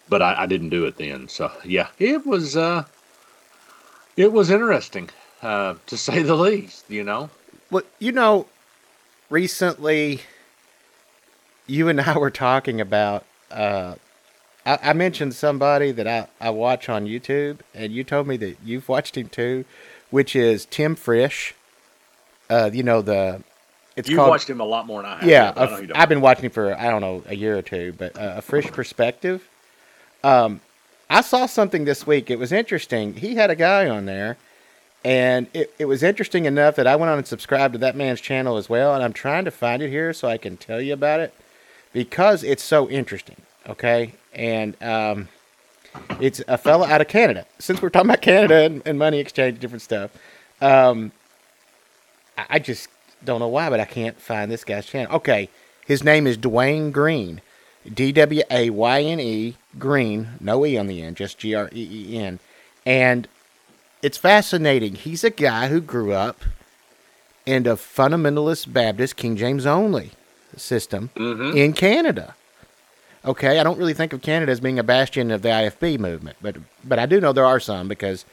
but 0.10 0.22
I, 0.22 0.44
I 0.44 0.46
didn't 0.46 0.70
do 0.70 0.86
it 0.86 0.98
then. 0.98 1.28
So 1.28 1.52
yeah, 1.64 1.88
it 2.00 2.26
was 2.26 2.56
uh, 2.58 2.86
it 4.18 4.32
was 4.32 4.50
interesting 4.50 5.10
uh, 5.42 5.76
to 5.88 5.98
say 5.98 6.22
the 6.22 6.36
least. 6.36 6.90
You 6.90 7.04
know, 7.04 7.30
Well, 7.70 7.84
you 8.00 8.12
know, 8.12 8.48
recently, 9.30 10.22
you 11.68 11.88
and 11.88 12.02
I 12.02 12.18
were 12.18 12.32
talking 12.32 12.82
about. 12.82 13.26
Uh, 13.50 13.96
I, 14.66 14.80
I 14.82 14.94
mentioned 14.94 15.34
somebody 15.34 15.92
that 15.92 16.08
I, 16.08 16.28
I 16.40 16.50
watch 16.52 16.88
on 16.88 17.06
YouTube, 17.08 17.60
and 17.74 17.92
you 17.92 18.04
told 18.04 18.28
me 18.28 18.38
that 18.38 18.58
you've 18.64 18.88
watched 18.88 19.18
him 19.18 19.28
too, 19.30 19.66
which 20.10 20.36
is 20.36 20.66
Tim 20.66 20.96
Frisch. 20.96 21.54
Uh, 22.52 22.70
you 22.74 22.84
know 22.84 23.02
the. 23.02 23.42
It's 23.96 24.10
you 24.10 24.18
called. 24.18 24.30
watched 24.30 24.50
him 24.50 24.62
a 24.62 24.66
lot 24.66 24.86
more 24.86 25.02
than 25.02 25.12
I 25.12 25.20
have. 25.20 25.30
yeah, 25.30 25.52
but 25.52 25.62
I 25.62 25.66
a- 25.66 25.70
know 25.72 25.80
you 25.80 25.88
don't. 25.88 25.98
I've 25.98 26.10
been 26.10 26.22
watching 26.22 26.46
him 26.46 26.52
for 26.52 26.74
I 26.78 26.90
don't 26.90 27.02
know 27.02 27.24
a 27.28 27.36
year 27.36 27.58
or 27.58 27.62
two, 27.62 27.94
but 27.98 28.18
uh, 28.18 28.36
a 28.38 28.42
Frisch 28.42 28.68
perspective. 28.72 29.48
Um, 30.24 30.62
I 31.10 31.22
saw 31.22 31.46
something 31.46 31.86
this 31.86 32.06
week. 32.08 32.30
It 32.30 32.40
was 32.40 32.52
interesting. 32.52 33.16
He 33.16 33.36
had 33.36 33.50
a 33.50 33.56
guy 33.56 33.90
on 33.90 34.06
there, 34.06 34.38
and 35.04 35.48
it, 35.54 35.74
it 35.80 35.86
was 35.86 36.04
interesting 36.04 36.46
enough 36.46 36.76
that 36.76 36.88
I 36.88 36.96
went 36.96 37.10
on 37.10 37.18
and 37.18 37.28
subscribed 37.28 37.74
to 37.74 37.78
that 37.80 37.96
man's 37.96 38.22
channel 38.22 38.56
as 38.58 38.70
well. 38.70 38.94
And 38.94 39.04
I'm 39.04 39.14
trying 39.14 39.46
to 39.46 39.52
find 39.52 39.82
it 39.82 39.90
here 39.90 40.14
so 40.14 40.28
I 40.28 40.38
can 40.38 40.58
tell 40.58 40.80
you 40.82 40.94
about 40.94 41.20
it 41.20 41.34
because 41.94 42.44
it's 42.44 42.64
so 42.64 42.90
interesting. 42.90 43.38
Okay, 43.68 44.14
and 44.34 44.82
um, 44.82 45.28
it's 46.20 46.42
a 46.48 46.58
fella 46.58 46.88
out 46.88 47.02
of 47.02 47.08
Canada. 47.08 47.46
Since 47.60 47.82
we're 47.82 47.90
talking 47.90 48.10
about 48.10 48.22
Canada 48.22 48.64
and, 48.64 48.82
and 48.86 48.98
money 48.98 49.20
exchange, 49.20 49.60
different 49.60 49.82
stuff, 49.82 50.12
um, 50.62 51.12
I, 52.38 52.60
just 52.60 52.88
don't 53.24 53.40
know 53.40 53.48
why, 53.48 53.70
but 53.70 53.80
I 53.80 53.86
can't 53.86 54.20
find 54.20 54.52
this 54.52 54.64
guy's 54.64 54.86
channel. 54.86 55.16
Okay, 55.18 55.50
his 55.86 56.04
name 56.04 56.26
is 56.28 56.38
Dwayne 56.38 56.92
Green, 56.92 57.42
D 57.92 58.12
W 58.12 58.42
A 58.50 58.70
Y 58.70 59.02
N 59.04 59.20
E 59.20 59.56
Green, 59.78 60.30
no 60.40 60.66
e 60.66 60.78
on 60.78 60.88
the 60.88 61.02
end, 61.02 61.18
just 61.18 61.38
G 61.38 61.54
R 61.56 61.70
E 61.74 62.14
E 62.14 62.18
N, 62.18 62.40
and 62.86 63.28
it's 64.02 64.18
fascinating. 64.18 64.96
He's 64.96 65.24
a 65.24 65.30
guy 65.30 65.68
who 65.68 65.82
grew 65.82 66.14
up 66.14 66.42
in 67.46 67.66
a 67.68 67.76
fundamentalist 67.76 68.72
Baptist 68.72 69.16
King 69.16 69.36
James 69.38 69.66
only 69.66 70.12
system 70.58 71.10
Mhm. 71.16 71.56
in 71.56 71.74
Canada. 71.74 72.36
Okay, 73.24 73.60
I 73.60 73.64
don't 73.64 73.78
really 73.78 73.94
think 73.94 74.14
of 74.14 74.22
Canada 74.24 74.52
as 74.52 74.60
being 74.60 74.80
a 74.80 74.84
bastion 74.84 75.30
of 75.30 75.44
the 75.44 75.50
IFB 75.50 76.00
movement, 76.00 76.38
but 76.42 76.56
but 76.84 76.98
I 76.98 77.06
do 77.06 77.22
know 77.22 77.32
there 77.34 77.46
are 77.46 77.60
some 77.60 77.88
because, 77.88 78.26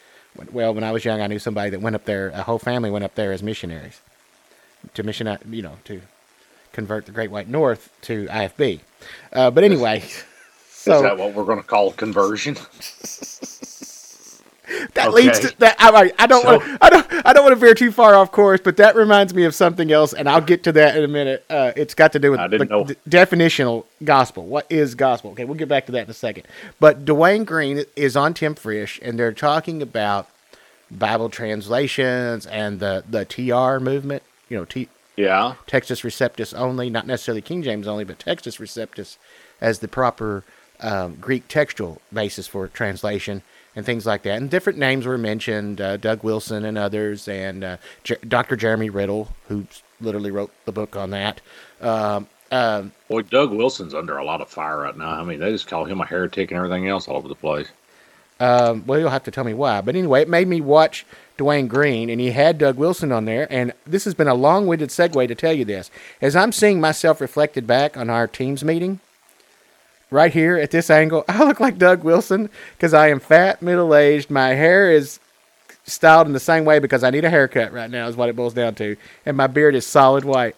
well, 0.52 0.75
when 0.75 0.85
I 0.85 0.92
was 0.92 1.04
young, 1.04 1.20
I 1.20 1.26
knew 1.26 1.38
somebody 1.38 1.70
that 1.70 1.80
went 1.80 1.97
up 1.97 2.04
there. 2.04 2.28
A 2.28 2.42
whole 2.42 2.58
family 2.58 2.90
went 2.90 3.04
up 3.04 3.14
there 3.14 3.32
as 3.32 3.42
missionaries 3.42 4.00
to 4.94 5.02
mission, 5.02 5.37
you 5.50 5.62
know, 5.62 5.78
to 5.85 6.00
convert 6.73 7.06
the 7.06 7.12
Great 7.12 7.30
White 7.30 7.49
North 7.49 7.90
to 8.02 8.26
IFB. 8.26 8.80
Uh, 9.32 9.50
but 9.50 9.64
anyway, 9.64 9.99
Is 10.00 10.25
so 10.70 11.02
that 11.02 11.18
what 11.18 11.35
we're 11.35 11.44
going 11.44 11.61
to 11.61 11.66
call 11.66 11.92
conversion? 11.92 12.56
that 14.94 15.08
Okay. 15.08 15.16
leads 15.16 15.40
to 15.40 15.58
that. 15.58 15.76
I, 15.78 16.12
I 16.18 16.26
don't 16.26 16.42
So- 16.42 16.58
want. 16.58 16.78
I 16.80 16.90
don't. 16.90 17.06
I 17.26 17.32
don't 17.32 17.42
want 17.44 17.52
to 17.54 17.60
veer 17.60 17.75
too 17.75 17.90
far 17.90 18.14
off 18.14 18.30
course, 18.32 18.60
but 18.62 18.76
that 18.76 18.94
reminds 18.94 19.34
me 19.34 19.44
of 19.44 19.54
something 19.54 19.90
else, 19.90 20.12
and 20.12 20.28
I'll 20.28 20.40
get 20.40 20.62
to 20.64 20.72
that 20.72 20.96
in 20.96 21.04
a 21.04 21.08
minute. 21.08 21.44
Uh, 21.50 21.72
it's 21.76 21.94
got 21.94 22.12
to 22.12 22.18
do 22.18 22.30
with 22.32 22.50
the, 22.50 22.64
know. 22.64 22.84
definitional 23.08 23.84
gospel. 24.04 24.44
What 24.46 24.66
is 24.70 24.94
gospel? 24.94 25.32
Okay, 25.32 25.44
we'll 25.44 25.56
get 25.58 25.68
back 25.68 25.87
to 25.87 25.92
that 25.92 26.04
in 26.04 26.10
a 26.10 26.14
second. 26.14 26.44
But 26.80 27.04
Dwayne 27.04 27.44
Green 27.44 27.84
is 27.96 28.16
on 28.16 28.34
Tim 28.34 28.54
Frisch, 28.54 28.98
and 29.02 29.18
they're 29.18 29.32
talking 29.32 29.82
about 29.82 30.28
Bible 30.90 31.28
translations 31.28 32.46
and 32.46 32.80
the 32.80 33.04
the 33.08 33.25
TR 33.25 33.82
movement. 33.82 34.22
You 34.48 34.56
know, 34.58 34.64
T, 34.64 34.88
Yeah. 35.16 35.54
Textus 35.66 36.02
Receptus 36.04 36.56
only, 36.56 36.88
not 36.88 37.06
necessarily 37.06 37.42
King 37.42 37.62
James 37.62 37.87
only, 37.87 38.04
but 38.04 38.18
Textus 38.18 38.58
Receptus 38.58 39.16
as 39.60 39.80
the 39.80 39.88
proper 39.88 40.44
um, 40.80 41.16
Greek 41.20 41.48
textual 41.48 42.00
basis 42.12 42.46
for 42.46 42.68
translation 42.68 43.42
and 43.78 43.87
things 43.87 44.04
like 44.04 44.25
that. 44.25 44.37
And 44.37 44.50
different 44.50 44.76
names 44.76 45.06
were 45.06 45.16
mentioned 45.16 45.80
uh, 45.80 45.99
Doug 45.99 46.25
Wilson 46.25 46.64
and 46.64 46.76
others, 46.76 47.28
and 47.28 47.62
uh, 47.62 47.76
Jer- 48.02 48.18
Dr. 48.26 48.56
Jeremy 48.56 48.90
Riddle, 48.90 49.28
who 49.47 49.68
literally 50.00 50.32
wrote 50.32 50.50
the 50.64 50.73
book 50.73 50.97
on 50.97 51.11
that. 51.11 51.40
Um, 51.80 52.26
um, 52.50 52.90
Boy, 53.06 53.23
Doug 53.23 53.52
Wilson's 53.52 53.94
under 53.94 54.16
a 54.16 54.25
lot 54.25 54.40
of 54.40 54.49
fire 54.49 54.80
right 54.80 54.97
now. 54.97 55.11
I 55.11 55.23
mean, 55.23 55.38
they 55.38 55.52
just 55.52 55.68
call 55.68 55.85
him 55.85 56.00
a 56.00 56.04
heretic 56.04 56.50
and 56.50 56.58
everything 56.58 56.88
else 56.88 57.06
all 57.06 57.16
over 57.16 57.28
the 57.28 57.37
place. 57.37 57.68
Um, 58.40 58.82
well, 58.85 58.99
you'll 58.99 59.11
have 59.11 59.23
to 59.25 59.30
tell 59.30 59.44
me 59.44 59.54
why. 59.54 59.80
But 59.80 59.94
anyway, 59.94 60.23
it 60.23 60.28
made 60.28 60.49
me 60.49 60.61
watch 60.61 61.06
Dwayne 61.38 61.68
Green, 61.68 62.11
and 62.11 62.20
he 62.20 62.32
had 62.32 62.58
Doug 62.58 62.78
Wilson 62.78 63.12
on 63.12 63.26
there. 63.26 63.47
And 63.49 63.73
this 63.87 64.04
has 64.06 64.14
been 64.14 64.26
a 64.26 64.35
long 64.35 64.66
winded 64.66 64.88
segue 64.88 65.28
to 65.28 65.35
tell 65.37 65.52
you 65.52 65.64
this. 65.64 65.88
As 66.20 66.35
I'm 66.35 66.50
seeing 66.50 66.80
myself 66.80 67.20
reflected 67.20 67.64
back 67.64 67.97
on 67.97 68.11
our 68.11 68.26
Teams 68.26 68.64
meeting, 68.64 68.99
right 70.10 70.32
here 70.32 70.56
at 70.56 70.70
this 70.70 70.90
angle, 70.90 71.24
I 71.28 71.44
look 71.44 71.60
like 71.60 71.78
Doug 71.78 72.04
Wilson 72.04 72.48
because 72.76 72.94
I 72.94 73.08
am 73.08 73.20
fat, 73.20 73.60
middle 73.62 73.94
aged. 73.94 74.30
My 74.30 74.50
hair 74.50 74.90
is 74.90 75.20
styled 75.84 76.26
in 76.26 76.32
the 76.32 76.40
same 76.40 76.64
way 76.64 76.78
because 76.78 77.02
I 77.04 77.10
need 77.10 77.24
a 77.24 77.30
haircut 77.30 77.72
right 77.72 77.90
now, 77.90 78.06
is 78.08 78.16
what 78.16 78.28
it 78.28 78.36
boils 78.36 78.54
down 78.54 78.74
to. 78.76 78.96
And 79.26 79.36
my 79.36 79.46
beard 79.46 79.74
is 79.74 79.86
solid 79.86 80.24
white. 80.24 80.56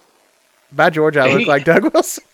By 0.72 0.90
George, 0.90 1.16
I 1.16 1.32
look 1.32 1.46
like 1.48 1.64
Doug 1.64 1.92
Wilson. 1.92 2.24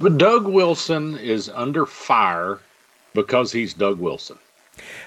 But 0.00 0.18
Doug 0.18 0.46
Wilson 0.46 1.16
is 1.18 1.48
under 1.50 1.86
fire 1.86 2.58
because 3.12 3.52
he's 3.52 3.74
Doug 3.74 3.98
Wilson. 4.00 4.38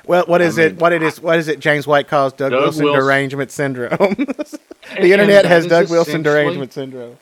Well, 0.06 0.24
what 0.28 0.40
is 0.42 0.58
I 0.58 0.64
it? 0.64 0.72
mean, 0.74 0.80
What 0.80 0.94
it 0.94 1.04
is? 1.04 1.20
What 1.20 1.38
is 1.40 1.50
it? 1.50 1.60
James 1.60 1.86
White 1.86 2.08
calls 2.08 2.32
Doug, 2.34 2.52
Doug 2.52 2.62
Wilson, 2.62 2.86
Wilson- 2.86 3.02
derangement 3.04 3.52
syndrome. 3.52 3.98
the 4.00 4.58
And- 4.96 5.04
internet 5.06 5.40
and 5.44 5.48
has 5.48 5.68
Doug 5.68 5.90
Wilson 5.90 6.22
derangement 6.24 6.72
syndrome. 6.74 7.18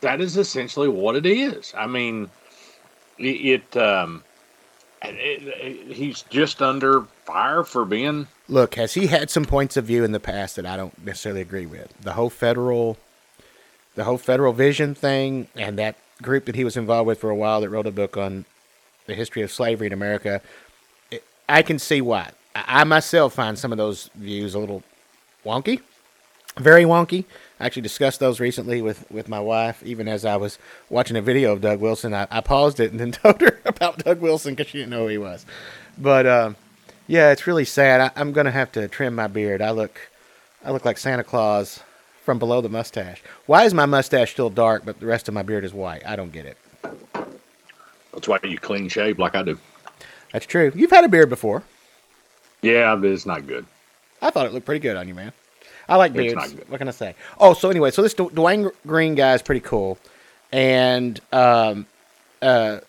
That 0.00 0.20
is 0.20 0.36
essentially 0.36 0.88
what 0.88 1.16
it 1.16 1.26
is. 1.26 1.72
I 1.76 1.86
mean, 1.86 2.30
it, 3.18 3.76
um, 3.76 4.22
it, 5.02 5.42
it- 5.42 5.92
he's 5.96 6.22
just 6.22 6.62
under 6.62 7.02
fire 7.24 7.64
for 7.64 7.84
being 7.84 8.26
Look, 8.48 8.74
has 8.74 8.92
he 8.94 9.06
had 9.06 9.30
some 9.30 9.44
points 9.46 9.76
of 9.78 9.86
view 9.86 10.04
in 10.04 10.12
the 10.12 10.20
past 10.20 10.56
that 10.56 10.66
I 10.66 10.76
don't 10.76 11.02
necessarily 11.04 11.40
agree 11.40 11.64
with? 11.66 11.92
The 12.02 12.12
whole 12.12 12.28
federal, 12.30 12.98
the 13.94 14.04
whole 14.04 14.18
federal 14.18 14.52
vision 14.52 14.94
thing, 14.94 15.48
and 15.56 15.78
that 15.78 15.96
group 16.22 16.44
that 16.44 16.54
he 16.54 16.64
was 16.64 16.76
involved 16.76 17.06
with 17.06 17.20
for 17.20 17.30
a 17.30 17.34
while 17.34 17.60
that 17.62 17.70
wrote 17.70 17.86
a 17.86 17.90
book 17.90 18.16
on 18.18 18.44
the 19.06 19.14
history 19.14 19.42
of 19.42 19.50
slavery 19.50 19.86
in 19.86 19.92
America. 19.94 20.42
It, 21.10 21.24
I 21.48 21.62
can 21.62 21.78
see 21.78 22.00
why. 22.02 22.30
I, 22.54 22.80
I 22.80 22.84
myself 22.84 23.32
find 23.34 23.58
some 23.58 23.72
of 23.72 23.78
those 23.78 24.10
views 24.14 24.54
a 24.54 24.58
little 24.58 24.82
wonky, 25.44 25.80
very 26.56 26.84
wonky. 26.84 27.24
I 27.58 27.66
actually 27.66 27.82
discussed 27.82 28.20
those 28.20 28.40
recently 28.40 28.82
with, 28.82 29.10
with 29.10 29.28
my 29.28 29.40
wife, 29.40 29.82
even 29.84 30.08
as 30.08 30.24
I 30.24 30.36
was 30.36 30.58
watching 30.90 31.16
a 31.16 31.22
video 31.22 31.52
of 31.52 31.60
Doug 31.60 31.80
Wilson. 31.80 32.12
I, 32.14 32.26
I 32.30 32.40
paused 32.40 32.80
it 32.80 32.90
and 32.90 33.00
then 33.00 33.12
told 33.12 33.40
her 33.40 33.60
about 33.64 34.04
Doug 34.04 34.20
Wilson 34.20 34.54
because 34.54 34.70
she 34.70 34.78
didn't 34.78 34.90
know 34.90 35.04
who 35.04 35.08
he 35.08 35.18
was. 35.18 35.46
But 35.96 36.26
um, 36.26 36.56
yeah, 37.06 37.30
it's 37.30 37.46
really 37.46 37.64
sad. 37.64 38.00
I, 38.00 38.20
I'm 38.20 38.32
gonna 38.32 38.50
have 38.50 38.72
to 38.72 38.88
trim 38.88 39.14
my 39.14 39.26
beard. 39.26 39.62
I 39.62 39.70
look, 39.70 39.98
I 40.64 40.70
look 40.72 40.84
like 40.84 40.98
Santa 40.98 41.24
Claus 41.24 41.80
from 42.24 42.38
below 42.38 42.60
the 42.60 42.68
mustache. 42.68 43.22
Why 43.46 43.64
is 43.64 43.74
my 43.74 43.86
mustache 43.86 44.32
still 44.32 44.50
dark, 44.50 44.84
but 44.84 44.98
the 45.00 45.06
rest 45.06 45.28
of 45.28 45.34
my 45.34 45.42
beard 45.42 45.64
is 45.64 45.74
white? 45.74 46.06
I 46.06 46.16
don't 46.16 46.32
get 46.32 46.46
it. 46.46 46.56
that's 48.12 48.28
why 48.28 48.38
you 48.42 48.58
clean 48.58 48.88
shave 48.88 49.18
like 49.18 49.34
I 49.34 49.42
do. 49.42 49.58
That's 50.32 50.46
true. 50.46 50.72
You've 50.74 50.90
had 50.90 51.04
a 51.04 51.08
beard 51.08 51.28
before. 51.28 51.62
Yeah, 52.62 52.96
but 52.96 53.10
it's 53.10 53.26
not 53.26 53.46
good. 53.46 53.66
I 54.22 54.30
thought 54.30 54.46
it 54.46 54.52
looked 54.54 54.66
pretty 54.66 54.80
good 54.80 54.96
on 54.96 55.06
you, 55.06 55.14
man. 55.14 55.32
I 55.88 55.96
like 55.96 56.12
beards. 56.12 56.54
What 56.68 56.78
can 56.78 56.88
I 56.88 56.92
say? 56.92 57.14
Oh, 57.38 57.54
so 57.54 57.70
anyway, 57.70 57.90
so 57.90 58.02
this 58.02 58.14
Du- 58.14 58.30
Dwayne 58.30 58.70
Green 58.86 59.14
guy 59.14 59.34
is 59.34 59.42
pretty 59.42 59.60
cool, 59.60 59.98
and 60.52 61.20
um, 61.32 61.86
uh, 62.42 62.80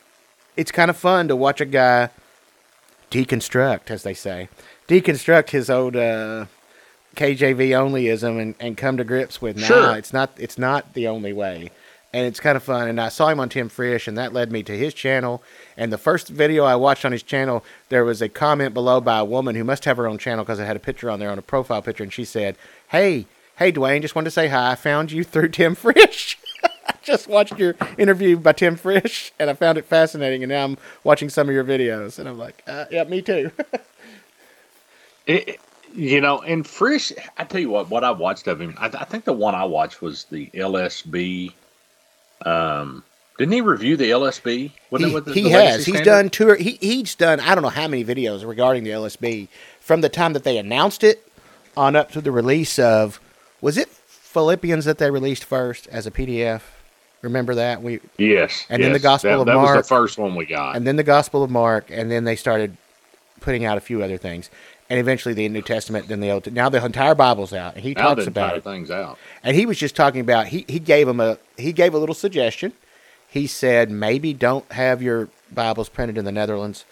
it's 0.55 0.71
kind 0.71 0.89
of 0.89 0.97
fun 0.97 1.27
to 1.27 1.36
watch 1.36 1.60
a 1.62 1.65
guy 1.65 2.10
deconstruct, 3.12 3.89
as 3.91 4.03
they 4.03 4.13
say, 4.13 4.49
deconstruct 4.88 5.49
his 5.49 5.69
old 5.69 5.95
uh, 5.95 6.45
KJV 7.15 7.69
onlyism 7.69 8.41
and, 8.41 8.55
and 8.60 8.77
come 8.77 8.97
to 8.97 9.03
grips 9.03 9.41
with 9.41 9.58
nah, 9.58 9.65
Sure. 9.67 9.95
it's 9.97 10.13
not 10.13 10.31
it's 10.38 10.58
not 10.58 10.93
the 10.93 11.08
only 11.08 11.34
way. 11.34 11.71
And 12.15 12.25
it's 12.25 12.39
kind 12.39 12.56
of 12.56 12.63
fun. 12.63 12.88
And 12.88 13.01
I 13.01 13.10
saw 13.10 13.28
him 13.28 13.41
on 13.41 13.49
Tim 13.49 13.67
Frisch, 13.67 14.08
and 14.08 14.17
that 14.17 14.32
led 14.32 14.49
me 14.49 14.63
to 14.63 14.78
his 14.78 14.93
channel. 14.93 15.43
And 15.75 15.91
the 15.91 15.97
first 15.97 16.30
video 16.30 16.63
I 16.63 16.78
watched 16.78 17.04
on 17.04 17.12
his 17.12 17.23
channel, 17.23 17.62
there 17.89 18.06
was 18.06 18.21
a 18.21 18.30
comment 18.30 18.73
below 18.73 19.01
by 19.01 19.19
a 19.19 19.25
woman 19.25 19.54
who 19.54 19.65
must 19.65 19.84
have 19.84 19.97
her 19.97 20.08
own 20.08 20.17
channel 20.17 20.45
because 20.45 20.58
it 20.58 20.65
had 20.65 20.78
a 20.78 20.80
picture 20.80 21.10
on 21.10 21.19
there 21.19 21.30
on 21.30 21.38
a 21.38 21.41
profile 21.41 21.82
picture. 21.82 22.04
And 22.04 22.13
she 22.13 22.23
said, 22.23 22.56
Hey, 22.88 23.25
hey, 23.58 23.69
Dwayne, 23.73 24.01
just 24.01 24.15
wanted 24.15 24.30
to 24.30 24.32
say 24.32 24.47
hi. 24.47 24.71
I 24.71 24.75
found 24.75 25.12
you 25.12 25.25
through 25.25 25.49
Tim 25.49 25.75
Frisch. 25.75 26.38
I 26.88 26.93
just 27.04 27.28
watched 27.28 27.58
your 27.58 27.75
interview 27.97 28.38
by 28.38 28.54
Tim 28.54 28.78
Frisch, 28.78 29.34
and 29.38 29.49
I 29.49 29.54
found 29.54 29.78
it 29.78 29.84
fascinating. 29.84 30.41
And 30.41 30.49
now 30.49 30.63
I'm 30.63 30.78
watching 31.04 31.28
some 31.28 31.49
of 31.49 31.54
your 31.54 31.65
videos. 31.65 32.17
And 32.17 32.30
I'm 32.30 32.38
like, 32.38 32.63
uh, 32.65 32.86
Yeah, 32.91 33.04
me 33.04 33.21
too. 33.21 33.51
It, 35.28 35.60
you 35.93 36.21
know, 36.21 36.39
and 36.43 36.65
Frisch, 36.65 37.12
I 37.38 37.43
tell 37.43 37.60
you 37.60 37.71
what, 37.71 37.89
what 37.89 38.04
I 38.04 38.12
watched 38.12 38.47
of 38.47 38.62
him, 38.62 38.75
I, 38.78 38.86
I 38.86 39.06
think 39.06 39.25
the 39.25 39.34
one 39.34 39.56
I 39.56 39.65
watched 39.65 40.01
was 40.01 40.25
the 40.25 40.51
LSB. 40.54 41.51
Um, 42.45 43.03
didn't 43.38 43.53
he 43.53 43.62
review 43.62 43.97
the 43.97 44.12
LSB? 44.12 44.71
Wasn't 44.91 45.12
he, 45.12 45.19
the, 45.19 45.34
he 45.34 45.41
the 45.43 45.49
has. 45.49 45.86
He's 45.86 45.95
Standard? 45.95 46.05
done 46.05 46.29
tour. 46.29 46.55
He, 46.55 46.77
he's 46.79 47.15
done. 47.15 47.39
I 47.39 47.53
don't 47.55 47.63
know 47.63 47.69
how 47.69 47.88
many 47.88 48.05
videos 48.05 48.47
regarding 48.47 48.84
the 48.84 48.91
LSB 48.91 49.47
from 49.81 50.01
the 50.01 50.10
time 50.10 50.34
that 50.34 50.43
they 50.43 50.58
announced 50.58 51.03
it 51.03 51.27
on 51.75 51.95
up 51.95 52.12
to 52.12 52.21
the 52.21 52.31
release 52.31 52.79
of. 52.79 53.19
Was 53.62 53.77
it 53.77 53.89
Philippians 53.89 54.86
that 54.86 54.99
they 54.99 55.10
released 55.12 55.43
first 55.43 55.88
as 55.88 56.05
a 56.08 56.12
PDF? 56.12 56.62
Remember 57.21 57.55
that 57.55 57.81
we 57.81 57.99
Yes, 58.17 58.65
And 58.69 58.84
then 58.84 58.93
the. 58.93 58.99
Gospel 58.99 59.31
that, 59.31 59.39
of 59.39 59.45
that 59.47 59.55
was 59.55 59.63
Mark. 59.65 59.77
the 59.77 59.84
first 59.88 60.17
one 60.19 60.36
we 60.36 60.45
got. 60.45 60.75
and 60.75 60.86
then 60.86 60.95
the 60.95 61.03
Gospel 61.03 61.43
of 61.43 61.49
Mark, 61.49 61.88
and 61.89 62.12
then 62.12 62.23
they 62.23 62.36
started 62.36 62.77
putting 63.41 63.65
out 63.65 63.77
a 63.77 63.81
few 63.81 64.03
other 64.03 64.17
things, 64.17 64.49
and 64.89 65.00
eventually 65.00 65.34
the 65.34 65.48
New 65.50 65.62
Testament. 65.62 66.08
Then 66.08 66.19
the 66.19 66.30
Old. 66.32 66.52
Now 66.52 66.69
the 66.69 66.84
entire 66.84 67.15
Bible's 67.15 67.54
out, 67.54 67.76
and 67.76 67.84
he 67.84 67.93
now 67.93 68.10
talks 68.10 68.24
the 68.24 68.30
about 68.30 68.56
entire 68.56 68.58
it. 68.58 68.63
thing's 68.63 68.91
out. 68.91 69.17
And 69.43 69.56
he 69.56 69.65
was 69.65 69.78
just 69.78 69.95
talking 69.95 70.21
about 70.21 70.48
he 70.48 70.65
he 70.67 70.80
gave 70.80 71.08
him 71.08 71.19
a 71.19 71.38
he 71.58 71.71
gave 71.74 71.93
a 71.93 71.98
little 71.98 72.15
suggestion. 72.15 72.74
He 73.30 73.48
said 73.48 73.89
maybe 73.91 74.34
don't 74.34 74.69
have 74.71 75.02
your 75.02 75.30
Bibles 75.52 75.89
printed 75.89 76.17
in 76.17 76.26
the 76.26 76.32
Netherlands. 76.32 76.86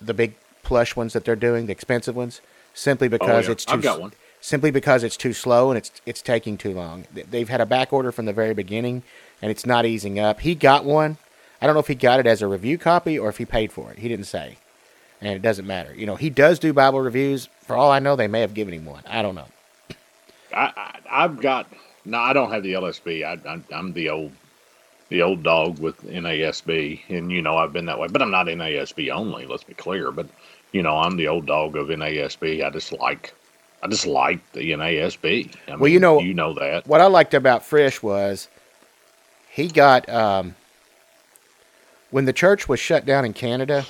The 0.00 0.14
big 0.14 0.34
plush 0.62 0.94
ones 0.96 1.12
that 1.14 1.24
they're 1.24 1.36
doing, 1.36 1.66
the 1.66 1.72
expensive 1.72 2.14
ones, 2.16 2.40
simply 2.74 3.06
oh, 3.06 3.10
because 3.10 3.44
Oh, 3.46 3.48
yeah. 3.48 3.52
it's 3.52 3.64
too 3.64 3.72
I've 3.74 3.82
got 3.82 4.00
one. 4.00 4.12
simply 4.40 4.70
because 4.70 5.02
it's 5.04 5.16
too 5.16 5.32
slow 5.32 5.70
and 5.70 5.78
it's 5.78 5.90
it's 6.04 6.20
taking 6.22 6.58
too 6.58 6.72
long. 6.74 7.06
They- 7.14 7.22
They've 7.22 7.48
had 7.48 7.60
a 7.60 7.66
back 7.66 7.92
order 7.92 8.12
from 8.12 8.26
the 8.26 8.32
very 8.32 8.52
beginning, 8.54 9.02
and 9.40 9.50
it's 9.50 9.64
not 9.64 9.86
easing 9.86 10.18
up. 10.18 10.40
He 10.40 10.54
got 10.54 10.84
one. 10.84 11.16
I 11.62 11.66
don't 11.66 11.74
know 11.74 11.80
if 11.80 11.86
he 11.86 11.94
got 11.94 12.20
it 12.20 12.26
as 12.26 12.42
a 12.42 12.46
review 12.46 12.76
copy 12.76 13.18
or 13.18 13.30
if 13.30 13.38
he 13.38 13.46
paid 13.46 13.72
for 13.72 13.90
it. 13.90 13.98
He 14.00 14.08
didn't 14.08 14.26
say, 14.26 14.58
and 15.26 15.34
it 15.34 15.42
doesn't 15.42 15.66
matter. 15.66 15.92
You 15.92 16.06
know, 16.06 16.14
he 16.14 16.30
does 16.30 16.60
do 16.60 16.72
Bible 16.72 17.00
reviews. 17.00 17.48
For 17.62 17.74
all 17.76 17.90
I 17.90 17.98
know, 17.98 18.14
they 18.14 18.28
may 18.28 18.40
have 18.42 18.54
given 18.54 18.72
him 18.72 18.84
one. 18.84 19.02
I 19.08 19.22
don't 19.22 19.34
know. 19.34 19.48
I, 20.54 20.72
I 20.76 20.98
I've 21.24 21.40
got 21.40 21.66
no, 22.04 22.18
I 22.18 22.32
don't 22.32 22.52
have 22.52 22.62
the 22.62 22.74
LSB. 22.74 23.24
I, 23.24 23.32
I 23.52 23.60
I'm 23.74 23.92
the 23.92 24.08
old 24.10 24.30
the 25.08 25.22
old 25.22 25.42
dog 25.42 25.80
with 25.80 26.00
NASB, 26.02 27.00
and 27.08 27.32
you 27.32 27.42
know 27.42 27.56
I've 27.56 27.72
been 27.72 27.86
that 27.86 27.98
way. 27.98 28.06
But 28.06 28.22
I'm 28.22 28.30
not 28.30 28.46
NASB 28.46 29.10
only. 29.10 29.46
Let's 29.46 29.64
be 29.64 29.74
clear. 29.74 30.12
But 30.12 30.28
you 30.70 30.80
know 30.82 30.96
I'm 30.96 31.16
the 31.16 31.26
old 31.26 31.46
dog 31.46 31.74
of 31.74 31.88
NASB. 31.88 32.64
I 32.64 32.70
just 32.70 32.92
like 32.92 33.34
I 33.82 33.88
just 33.88 34.06
like 34.06 34.52
the 34.52 34.70
NASB. 34.70 35.52
I 35.66 35.74
Well, 35.74 35.88
you 35.88 35.98
know- 35.98 36.20
you 36.20 36.34
know 36.34 36.54
that. 36.54 36.86
what 36.86 37.00
I 37.00 37.06
liked 37.06 37.34
about 37.34 37.64
Frisch 37.64 38.00
was 38.00 38.46
he 39.50 39.66
got 39.66 40.08
um, 40.08 40.54
when 42.12 42.26
the 42.26 42.32
church 42.32 42.68
was 42.68 42.78
shut 42.78 43.04
down 43.04 43.24
in 43.24 43.32
Canada. 43.32 43.84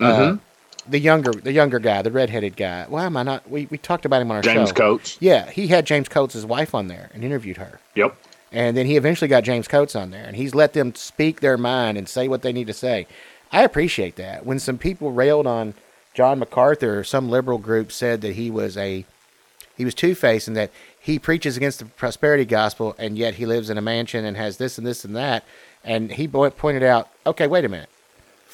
Uh, 0.00 0.18
Mhm. 0.32 0.40
the 0.88 0.98
younger, 0.98 1.30
the 1.32 1.52
younger 1.52 1.78
guy, 1.78 2.02
the 2.02 2.10
redheaded 2.10 2.56
guy. 2.56 2.86
Why 2.88 3.04
am 3.04 3.16
I 3.16 3.22
not? 3.22 3.48
We, 3.50 3.66
we 3.70 3.78
talked 3.78 4.04
about 4.04 4.22
him 4.22 4.30
on 4.30 4.36
our 4.38 4.42
James 4.42 4.70
show. 4.70 4.74
Coates. 4.74 5.16
Yeah, 5.20 5.50
he 5.50 5.66
had 5.68 5.84
James 5.86 6.08
Coates' 6.08 6.44
wife 6.44 6.74
on 6.74 6.88
there 6.88 7.10
and 7.14 7.22
interviewed 7.22 7.58
her, 7.58 7.80
Yep. 7.94 8.16
and 8.50 8.76
then 8.76 8.86
he 8.86 8.96
eventually 8.96 9.28
got 9.28 9.44
James 9.44 9.68
Coates 9.68 9.94
on 9.94 10.10
there, 10.10 10.24
and 10.24 10.36
he's 10.36 10.54
let 10.54 10.72
them 10.72 10.94
speak 10.94 11.40
their 11.40 11.58
mind 11.58 11.98
and 11.98 12.08
say 12.08 12.28
what 12.28 12.42
they 12.42 12.52
need 12.52 12.66
to 12.66 12.72
say. 12.72 13.06
I 13.52 13.62
appreciate 13.62 14.16
that. 14.16 14.46
When 14.46 14.58
some 14.58 14.78
people 14.78 15.12
railed 15.12 15.46
on 15.46 15.74
John 16.14 16.38
MacArthur, 16.38 17.04
some 17.04 17.28
liberal 17.28 17.58
group 17.58 17.92
said 17.92 18.20
that 18.22 18.34
he 18.36 18.50
was 18.50 18.76
a 18.76 19.04
he 19.76 19.84
was 19.84 19.94
two 19.94 20.14
faced 20.14 20.46
and 20.48 20.56
that 20.56 20.70
he 20.98 21.18
preaches 21.18 21.56
against 21.56 21.78
the 21.78 21.84
prosperity 21.86 22.44
gospel 22.44 22.94
and 22.98 23.16
yet 23.18 23.34
he 23.34 23.46
lives 23.46 23.70
in 23.70 23.78
a 23.78 23.80
mansion 23.82 24.24
and 24.24 24.36
has 24.36 24.56
this 24.58 24.76
and 24.78 24.86
this 24.86 25.04
and 25.04 25.14
that. 25.16 25.44
And 25.84 26.10
he 26.12 26.26
pointed 26.28 26.82
out, 26.82 27.08
okay, 27.26 27.46
wait 27.46 27.64
a 27.64 27.68
minute. 27.68 27.88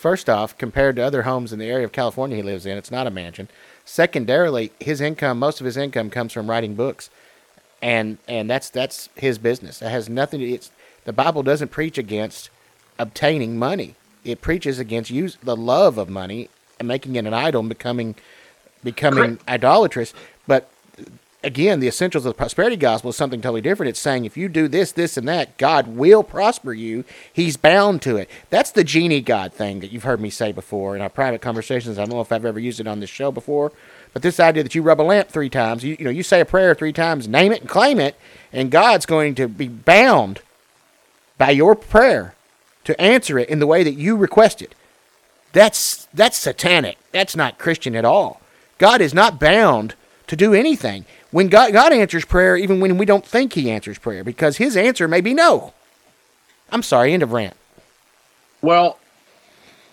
First 0.06 0.30
off, 0.30 0.56
compared 0.56 0.94
to 0.94 1.02
other 1.02 1.22
homes 1.22 1.52
in 1.52 1.58
the 1.58 1.68
area 1.68 1.84
of 1.84 1.90
California 1.90 2.36
he 2.36 2.42
lives 2.44 2.64
in, 2.64 2.78
it's 2.78 2.92
not 2.92 3.08
a 3.08 3.10
mansion. 3.10 3.48
Secondarily, 3.84 4.70
his 4.78 5.00
income, 5.00 5.36
most 5.36 5.58
of 5.58 5.64
his 5.64 5.76
income 5.76 6.10
comes 6.10 6.32
from 6.32 6.48
writing 6.48 6.76
books, 6.76 7.10
and 7.82 8.18
and 8.28 8.48
that's 8.48 8.70
that's 8.70 9.08
his 9.16 9.36
business. 9.36 9.82
It 9.82 9.88
has 9.88 10.08
nothing. 10.08 10.38
To, 10.38 10.48
it's 10.48 10.70
the 11.06 11.12
Bible 11.12 11.42
doesn't 11.42 11.72
preach 11.72 11.98
against 11.98 12.50
obtaining 13.00 13.58
money. 13.58 13.96
It 14.22 14.40
preaches 14.40 14.78
against 14.78 15.10
use 15.10 15.38
the 15.42 15.56
love 15.56 15.98
of 15.98 16.08
money 16.08 16.50
and 16.78 16.86
making 16.86 17.16
it 17.16 17.26
an 17.26 17.34
idol, 17.34 17.62
and 17.62 17.68
becoming 17.68 18.14
becoming 18.84 19.40
idolatrous. 19.48 20.14
But 20.46 20.70
again, 21.46 21.78
the 21.78 21.86
essentials 21.86 22.26
of 22.26 22.30
the 22.30 22.36
prosperity 22.36 22.76
gospel 22.76 23.10
is 23.10 23.16
something 23.16 23.40
totally 23.40 23.60
different. 23.60 23.88
It's 23.88 24.00
saying 24.00 24.24
if 24.24 24.36
you 24.36 24.48
do 24.48 24.66
this, 24.66 24.90
this, 24.90 25.16
and 25.16 25.28
that, 25.28 25.56
God 25.56 25.86
will 25.86 26.24
prosper 26.24 26.72
you. 26.72 27.04
He's 27.32 27.56
bound 27.56 28.02
to 28.02 28.16
it. 28.16 28.28
That's 28.50 28.72
the 28.72 28.82
genie 28.82 29.20
God 29.20 29.52
thing 29.52 29.78
that 29.80 29.92
you've 29.92 30.02
heard 30.02 30.20
me 30.20 30.28
say 30.28 30.50
before 30.50 30.96
in 30.96 31.02
our 31.02 31.08
private 31.08 31.40
conversations. 31.40 31.98
I 31.98 32.02
don't 32.02 32.14
know 32.14 32.20
if 32.20 32.32
I've 32.32 32.44
ever 32.44 32.58
used 32.58 32.80
it 32.80 32.88
on 32.88 32.98
this 32.98 33.08
show 33.08 33.30
before, 33.30 33.70
but 34.12 34.22
this 34.22 34.40
idea 34.40 34.64
that 34.64 34.74
you 34.74 34.82
rub 34.82 35.00
a 35.00 35.02
lamp 35.02 35.28
three 35.28 35.48
times, 35.48 35.84
you, 35.84 35.96
you 35.98 36.04
know, 36.04 36.10
you 36.10 36.24
say 36.24 36.40
a 36.40 36.44
prayer 36.44 36.74
three 36.74 36.92
times, 36.92 37.28
name 37.28 37.52
it 37.52 37.60
and 37.60 37.70
claim 37.70 38.00
it, 38.00 38.16
and 38.52 38.70
God's 38.70 39.06
going 39.06 39.36
to 39.36 39.46
be 39.46 39.68
bound 39.68 40.40
by 41.38 41.50
your 41.50 41.76
prayer 41.76 42.34
to 42.84 43.00
answer 43.00 43.38
it 43.38 43.48
in 43.48 43.60
the 43.60 43.66
way 43.68 43.84
that 43.84 43.94
you 43.94 44.16
requested. 44.16 44.74
That's 45.52 46.08
that's 46.12 46.36
satanic. 46.36 46.98
That's 47.12 47.36
not 47.36 47.58
Christian 47.58 47.94
at 47.94 48.04
all. 48.04 48.40
God 48.78 49.00
is 49.00 49.14
not 49.14 49.40
bound 49.40 49.94
to 50.26 50.36
do 50.36 50.52
anything. 50.52 51.04
When 51.36 51.48
God, 51.48 51.70
God 51.74 51.92
answers 51.92 52.24
prayer, 52.24 52.56
even 52.56 52.80
when 52.80 52.96
we 52.96 53.04
don't 53.04 53.22
think 53.22 53.52
He 53.52 53.70
answers 53.70 53.98
prayer, 53.98 54.24
because 54.24 54.56
His 54.56 54.74
answer 54.74 55.06
may 55.06 55.20
be 55.20 55.34
no. 55.34 55.74
I'm 56.72 56.82
sorry, 56.82 57.12
end 57.12 57.22
of 57.22 57.32
rant. 57.32 57.54
Well, 58.62 58.98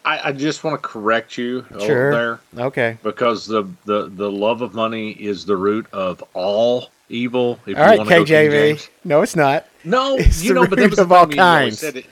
I, 0.06 0.30
I 0.30 0.32
just 0.32 0.64
want 0.64 0.82
to 0.82 0.88
correct 0.88 1.38
you 1.38 1.66
Sure. 1.82 2.12
there 2.12 2.40
Okay. 2.58 2.98
because 3.04 3.46
the, 3.46 3.64
the, 3.84 4.08
the 4.08 4.32
love 4.32 4.62
of 4.62 4.74
money 4.74 5.12
is 5.12 5.46
the 5.46 5.58
root 5.58 5.86
of 5.92 6.24
all 6.34 6.88
evil. 7.10 7.60
If 7.68 7.78
All 7.78 7.84
right, 7.84 7.98
wanna 7.98 8.10
go 8.10 8.24
King 8.24 8.50
KJV. 8.50 8.90
No, 9.04 9.22
it's 9.22 9.36
not. 9.36 9.66
No, 9.84 10.16
It's 10.20 10.42
you 10.44 10.54
the 10.54 10.62
know, 10.62 10.66
but 10.66 10.80
that 10.80 10.92
was 10.92 11.00
of 11.00 11.12
all 11.12 11.28
thing, 11.28 11.36
you 11.36 11.44
always 11.44 11.74
kinds. 11.74 11.80
said 11.80 11.98
it- 11.98 12.06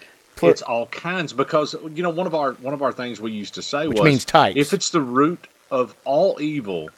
it's 0.43 0.61
all 0.63 0.87
kinds 0.87 1.31
because 1.31 1.73
you 1.95 2.03
know 2.03 2.09
one 2.09 2.27
of 2.27 2.35
our 2.35 2.51
one 2.55 2.73
of 2.73 2.81
our 2.81 2.91
things 2.91 3.21
we 3.21 3.31
used 3.31 3.53
to 3.53 3.61
say 3.61 3.87
Which 3.87 3.97
was 3.99 4.05
means 4.05 4.25
types. 4.25 4.57
if 4.57 4.73
it's 4.73 4.89
the 4.89 4.99
root 4.99 5.47
of 5.69 5.95
all 6.03 6.41
evil, 6.41 6.89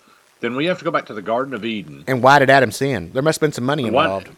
then 0.44 0.56
we 0.58 0.66
have 0.66 0.78
to 0.80 0.84
go 0.86 0.92
back 0.92 1.06
to 1.06 1.14
the 1.14 1.22
Garden 1.22 1.54
of 1.54 1.64
Eden. 1.64 2.04
And 2.06 2.22
why 2.22 2.38
did 2.40 2.50
Adam 2.50 2.70
sin? 2.72 3.12
There 3.14 3.22
must 3.24 3.38
have 3.38 3.48
been 3.48 3.54
some 3.54 3.64
money 3.64 3.90
Why- 3.90 4.04
involved. 4.04 4.30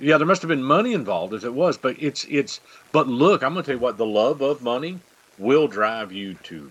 Yeah, 0.00 0.16
there 0.18 0.26
must 0.26 0.42
have 0.42 0.48
been 0.48 0.62
money 0.64 0.92
involved 0.92 1.34
as 1.34 1.44
it 1.44 1.52
was, 1.54 1.76
but 1.76 1.94
it's 2.02 2.24
it's 2.28 2.58
but 2.90 3.06
look, 3.06 3.42
I'm 3.44 3.52
gonna 3.54 3.62
tell 3.64 3.74
you 3.76 3.80
what, 3.80 3.96
the 3.96 4.06
love 4.06 4.40
of 4.40 4.60
money 4.62 4.98
will 5.38 5.68
drive 5.68 6.10
you 6.10 6.34
to 6.44 6.70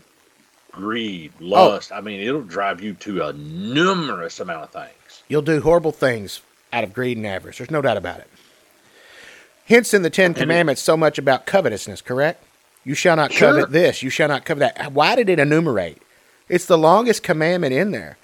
greed, 0.72 1.32
Oh. 1.40 1.46
lust. 1.46 1.92
I 1.92 2.02
mean, 2.02 2.20
it'll 2.22 2.42
drive 2.42 2.82
you 2.82 2.94
to 2.96 3.22
a 3.28 3.34
numerous 3.34 4.40
amount 4.40 4.64
of 4.64 4.70
things. 4.72 5.24
You'll 5.28 5.42
do 5.44 5.62
horrible 5.62 5.92
things 5.92 6.42
out 6.74 6.84
of 6.84 6.92
greed 6.94 7.18
and 7.18 7.26
avarice. 7.26 7.58
There's 7.60 7.72
no 7.72 7.82
doubt 7.82 7.98
about 7.98 8.20
it. 8.20 8.28
Hence, 9.68 9.94
in 9.94 10.02
the 10.02 10.10
Ten 10.10 10.34
Commandments, 10.34 10.82
so 10.82 10.98
much 10.98 11.18
about 11.20 11.46
covetousness, 11.46 12.02
correct? 12.02 12.44
You 12.84 12.96
shall 12.96 13.16
not 13.16 13.32
Sure. 13.32 13.54
covet 13.54 13.72
this. 13.72 14.02
You 14.02 14.10
shall 14.10 14.28
not 14.28 14.44
covet 14.46 14.76
that. 14.76 14.92
Why 14.94 15.16
did 15.16 15.30
it 15.30 15.38
enumerate? 15.40 16.02
It's 16.48 16.66
the 16.66 16.78
longest 16.78 17.22
commandment 17.22 17.74
in 17.74 17.92
there. 17.92 18.18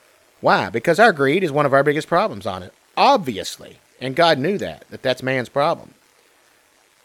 Why? 0.46 0.70
Because 0.70 1.00
our 1.00 1.12
greed 1.12 1.44
is 1.44 1.52
one 1.52 1.66
of 1.66 1.74
our 1.74 1.82
biggest 1.82 2.08
problems 2.08 2.46
on 2.46 2.62
it, 2.62 2.72
obviously. 2.96 3.80
And 4.00 4.16
God 4.16 4.38
knew 4.38 4.60
that, 4.60 4.86
that 4.92 5.02
that's 5.02 5.24
man's 5.24 5.50
problem. 5.50 5.96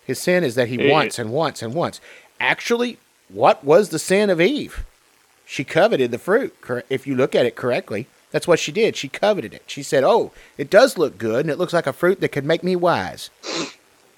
His 0.04 0.18
sin 0.18 0.44
is 0.44 0.56
that 0.56 0.68
he 0.68 0.74
It- 0.78 0.90
wants 0.90 1.18
and 1.18 1.32
wants 1.32 1.62
and 1.62 1.72
wants. 1.72 2.02
Actually, 2.38 2.98
what 3.30 3.64
was 3.64 3.88
the 3.88 3.98
sin 3.98 4.28
of 4.28 4.42
Eve? 4.42 4.84
She 5.46 5.64
coveted 5.64 6.10
the 6.10 6.18
fruit. 6.18 6.54
If 6.90 7.06
you 7.06 7.14
look 7.16 7.34
at 7.34 7.46
it 7.46 7.56
correctly, 7.56 8.08
that's 8.30 8.46
what 8.46 8.58
she 8.58 8.72
did. 8.72 8.94
She 8.94 9.08
coveted 9.08 9.54
it. 9.54 9.62
She 9.66 9.82
said, 9.82 10.04
"Oh, 10.04 10.32
it 10.58 10.68
does 10.68 10.98
look 10.98 11.16
good, 11.16 11.46
and 11.46 11.50
it 11.50 11.56
looks 11.56 11.72
like 11.72 11.86
a 11.86 11.94
fruit 11.94 12.20
that 12.20 12.32
could 12.32 12.44
make 12.44 12.62
me 12.62 12.76
wise." 12.76 13.30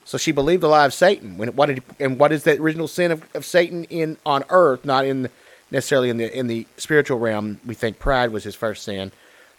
So 0.04 0.18
she 0.18 0.32
believed 0.32 0.64
the 0.64 0.68
lie 0.68 0.84
of 0.86 0.92
Satan. 0.92 1.38
When 1.38 1.50
what 1.54 1.66
did 1.66 1.84
and 2.00 2.18
what 2.18 2.32
is 2.32 2.42
the 2.42 2.60
original 2.60 2.88
sin 2.88 3.12
of, 3.12 3.22
of 3.36 3.44
Satan 3.44 3.84
in 3.84 4.16
on 4.26 4.42
earth, 4.50 4.84
not 4.84 5.04
in 5.06 5.30
necessarily 5.72 6.10
in 6.10 6.18
the 6.18 6.38
in 6.38 6.46
the 6.46 6.66
spiritual 6.76 7.18
realm? 7.18 7.58
We 7.66 7.74
think 7.74 7.98
pride 7.98 8.30
was 8.30 8.44
his 8.44 8.54
first 8.54 8.84
sin, 8.84 9.10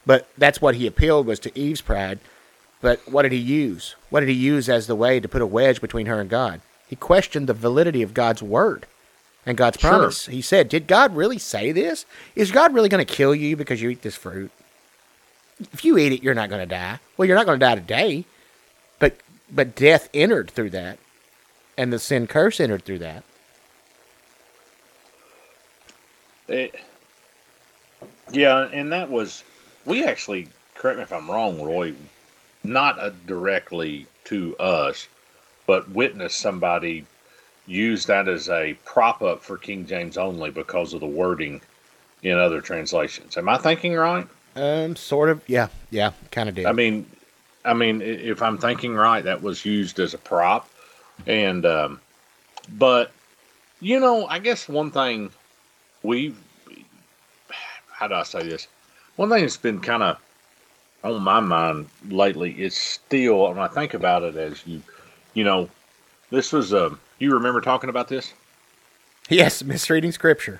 but 0.05 0.29
that's 0.37 0.61
what 0.61 0.75
he 0.75 0.87
appealed 0.87 1.25
was 1.25 1.39
to 1.41 1.59
Eve's 1.59 1.81
pride. 1.81 2.19
But 2.81 2.99
what 3.09 3.23
did 3.23 3.31
he 3.31 3.37
use? 3.37 3.95
What 4.09 4.21
did 4.21 4.29
he 4.29 4.35
use 4.35 4.69
as 4.69 4.87
the 4.87 4.95
way 4.95 5.19
to 5.19 5.27
put 5.27 5.41
a 5.41 5.45
wedge 5.45 5.81
between 5.81 6.05
her 6.05 6.19
and 6.21 6.29
God? 6.29 6.61
He 6.87 6.95
questioned 6.95 7.47
the 7.47 7.53
validity 7.53 8.01
of 8.01 8.13
God's 8.13 8.43
word 8.43 8.85
and 9.45 9.57
God's 9.57 9.79
Sure. 9.79 9.89
promise. 9.89 10.25
He 10.27 10.41
said, 10.41 10.69
Did 10.69 10.85
God 10.87 11.15
really 11.15 11.37
say 11.39 11.71
this? 11.71 12.05
Is 12.35 12.51
God 12.51 12.73
really 12.73 12.89
going 12.89 13.05
to 13.05 13.13
kill 13.13 13.33
you 13.33 13.55
because 13.55 13.81
you 13.81 13.89
eat 13.89 14.01
this 14.01 14.15
fruit? 14.15 14.51
If 15.71 15.85
you 15.85 15.97
eat 15.97 16.11
it, 16.11 16.23
you're 16.23 16.33
not 16.33 16.49
going 16.49 16.61
to 16.61 16.65
die. 16.65 16.99
Well, 17.15 17.25
you're 17.27 17.37
not 17.37 17.45
going 17.45 17.59
to 17.59 17.65
die 17.65 17.75
today, 17.75 18.25
but 18.99 19.15
but 19.49 19.75
death 19.75 20.09
entered 20.13 20.51
through 20.51 20.71
that, 20.71 20.97
and 21.77 21.93
the 21.93 21.99
sin 21.99 22.27
curse 22.27 22.59
entered 22.59 22.83
through 22.83 22.99
that. 22.99 23.23
It, 26.47 26.75
yeah, 28.31 28.67
and 28.71 28.91
that 28.91 29.09
was 29.09 29.43
we 29.85 30.03
actually 30.03 30.49
correct 30.75 30.97
me 30.97 31.03
if 31.03 31.13
I'm 31.13 31.29
wrong, 31.29 31.61
Roy. 31.61 31.93
Not 32.63 32.99
uh 32.99 33.11
directly 33.27 34.07
to 34.25 34.55
us, 34.57 35.07
but 35.67 35.89
witnessed 35.89 36.39
somebody 36.39 37.05
use 37.65 38.05
that 38.05 38.27
as 38.27 38.49
a 38.49 38.73
prop 38.85 39.21
up 39.21 39.41
for 39.41 39.57
King 39.57 39.85
James 39.85 40.17
only 40.17 40.49
because 40.49 40.93
of 40.93 40.99
the 40.99 41.07
wording 41.07 41.61
in 42.21 42.37
other 42.37 42.61
translations. 42.61 43.37
Am 43.37 43.49
I 43.49 43.57
thinking 43.57 43.93
right? 43.93 44.27
Um, 44.55 44.95
sort 44.95 45.29
of. 45.29 45.41
Yeah, 45.47 45.69
yeah, 45.89 46.11
kind 46.31 46.49
of 46.49 46.55
did. 46.55 46.65
I 46.65 46.71
mean, 46.71 47.05
I 47.65 47.73
mean, 47.73 48.01
if 48.01 48.41
I'm 48.41 48.57
thinking 48.57 48.95
right, 48.95 49.23
that 49.23 49.41
was 49.41 49.65
used 49.65 49.99
as 49.99 50.13
a 50.13 50.17
prop, 50.17 50.69
and 51.25 51.65
um, 51.65 52.01
but 52.77 53.11
you 53.81 53.99
know, 53.99 54.27
I 54.27 54.39
guess 54.39 54.69
one 54.69 54.91
thing 54.91 55.31
we've 56.03 56.37
how 58.03 58.07
do 58.07 58.15
I 58.15 58.23
say 58.23 58.43
this? 58.43 58.67
One 59.15 59.29
thing 59.29 59.41
that's 59.41 59.57
been 59.57 59.79
kind 59.79 60.03
of 60.03 60.17
on 61.03 61.21
my 61.21 61.39
mind 61.39 61.87
lately 62.09 62.51
is 62.51 62.75
still, 62.75 63.47
when 63.47 63.59
I 63.59 63.67
think 63.67 63.93
about 63.93 64.23
it, 64.23 64.35
as 64.35 64.65
you, 64.65 64.81
you 65.33 65.43
know, 65.43 65.69
this 66.29 66.51
was 66.51 66.73
a. 66.73 66.97
You 67.19 67.33
remember 67.33 67.61
talking 67.61 67.89
about 67.89 68.07
this? 68.07 68.33
yes, 69.29 69.63
misreading 69.63 70.11
scripture 70.11 70.59